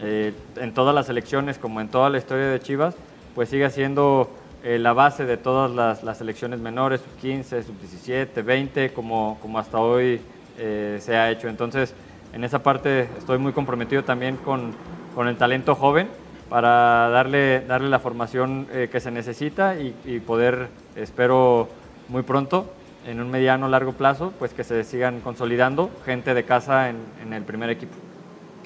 eh, 0.00 0.32
en 0.56 0.74
todas 0.74 0.94
las 0.94 1.08
elecciones, 1.08 1.58
como 1.58 1.80
en 1.80 1.88
toda 1.88 2.08
la 2.10 2.18
historia 2.18 2.46
de 2.46 2.60
Chivas, 2.60 2.94
pues 3.34 3.48
sigue 3.48 3.68
siendo 3.70 4.30
eh, 4.62 4.78
la 4.78 4.92
base 4.92 5.24
de 5.24 5.36
todas 5.36 5.70
las, 5.70 6.04
las 6.04 6.18
selecciones 6.18 6.60
menores, 6.60 7.00
sub 7.00 7.20
15, 7.20 7.62
sub 7.64 7.78
17, 7.80 8.42
20, 8.42 8.92
como, 8.92 9.38
como 9.42 9.58
hasta 9.58 9.78
hoy 9.78 10.20
eh, 10.56 10.98
se 11.00 11.16
ha 11.16 11.30
hecho. 11.30 11.48
Entonces, 11.48 11.94
en 12.32 12.44
esa 12.44 12.62
parte 12.62 13.08
estoy 13.18 13.38
muy 13.38 13.52
comprometido 13.52 14.04
también 14.04 14.36
con, 14.36 14.72
con 15.14 15.26
el 15.26 15.36
talento 15.36 15.74
joven 15.74 16.08
para 16.48 17.08
darle, 17.10 17.60
darle 17.66 17.88
la 17.88 17.98
formación 17.98 18.66
que 18.90 19.00
se 19.00 19.10
necesita 19.10 19.78
y, 19.78 19.94
y, 20.06 20.18
poder, 20.18 20.68
espero 20.96 21.68
muy 22.08 22.22
pronto, 22.22 22.72
en 23.06 23.20
un 23.20 23.30
mediano 23.30 23.68
largo 23.68 23.92
plazo, 23.92 24.32
pues 24.38 24.54
que 24.54 24.64
se 24.64 24.82
sigan 24.84 25.20
consolidando 25.20 25.90
gente 26.06 26.32
de 26.32 26.44
casa 26.44 26.88
en, 26.88 26.96
en 27.22 27.34
el 27.34 27.42
primer 27.42 27.68
equipo. 27.68 27.94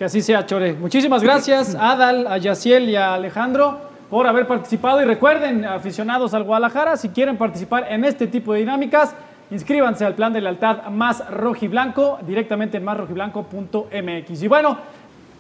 Que 0.03 0.07
así 0.07 0.21
sea, 0.21 0.45
Chore. 0.45 0.73
Muchísimas 0.73 1.23
gracias 1.23 1.77
a 1.77 1.93
Adal, 1.93 2.27
a 2.27 2.37
Yaciel 2.37 2.89
y 2.89 2.97
a 2.97 3.15
Alejandro 3.15 3.79
por 4.11 4.27
haber 4.27 4.49
participado. 4.49 5.01
Y 5.01 5.05
recuerden, 5.05 5.65
aficionados 5.65 6.35
al 6.35 6.43
Guadalajara, 6.43 6.97
si 6.97 7.11
quieren 7.11 7.37
participar 7.37 7.87
en 7.89 8.05
este 8.05 8.27
tipo 8.27 8.53
de 8.53 8.59
dinámicas, 8.59 9.15
inscríbanse 9.53 10.05
al 10.05 10.17
plan 10.17 10.33
de 10.33 10.41
lealtad 10.41 10.89
más 10.89 11.25
rojiblanco 11.31 12.19
directamente 12.27 12.79
en 12.79 12.85
másrojiblanco.mx. 12.85 14.43
Y 14.43 14.49
bueno, 14.49 14.77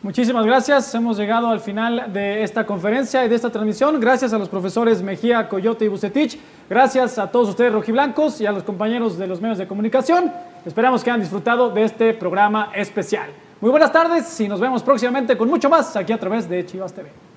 muchísimas 0.01 0.47
gracias. 0.47 0.95
Hemos 0.95 1.19
llegado 1.19 1.49
al 1.49 1.59
final 1.59 2.13
de 2.13 2.45
esta 2.45 2.65
conferencia 2.65 3.25
y 3.25 3.29
de 3.29 3.35
esta 3.35 3.51
transmisión. 3.51 3.99
Gracias 3.99 4.33
a 4.33 4.39
los 4.39 4.49
profesores 4.49 5.03
Mejía, 5.03 5.49
Coyote 5.49 5.87
y 5.87 5.89
Bucetich. 5.89 6.39
Gracias 6.71 7.19
a 7.19 7.33
todos 7.33 7.49
ustedes 7.49 7.73
rojiblancos 7.73 8.41
y 8.41 8.47
a 8.47 8.53
los 8.53 8.63
compañeros 8.63 9.19
de 9.19 9.27
los 9.27 9.41
medios 9.41 9.59
de 9.59 9.67
comunicación. 9.67 10.33
Esperamos 10.65 11.03
que 11.03 11.11
hayan 11.11 11.21
disfrutado 11.21 11.71
de 11.71 11.83
este 11.83 12.15
programa 12.15 12.71
especial. 12.77 13.29
Muy 13.63 13.71
buenas 13.71 13.93
tardes 13.93 14.41
y 14.41 14.49
nos 14.49 14.59
vemos 14.59 14.83
próximamente 14.83 15.39
con 15.39 15.49
mucho 15.49 15.71
más 15.71 15.95
aquí 15.95 16.13
a 16.13 16.19
través 16.19 16.49
de 16.49 16.67
Chivas 16.67 16.93
TV. 16.93 17.32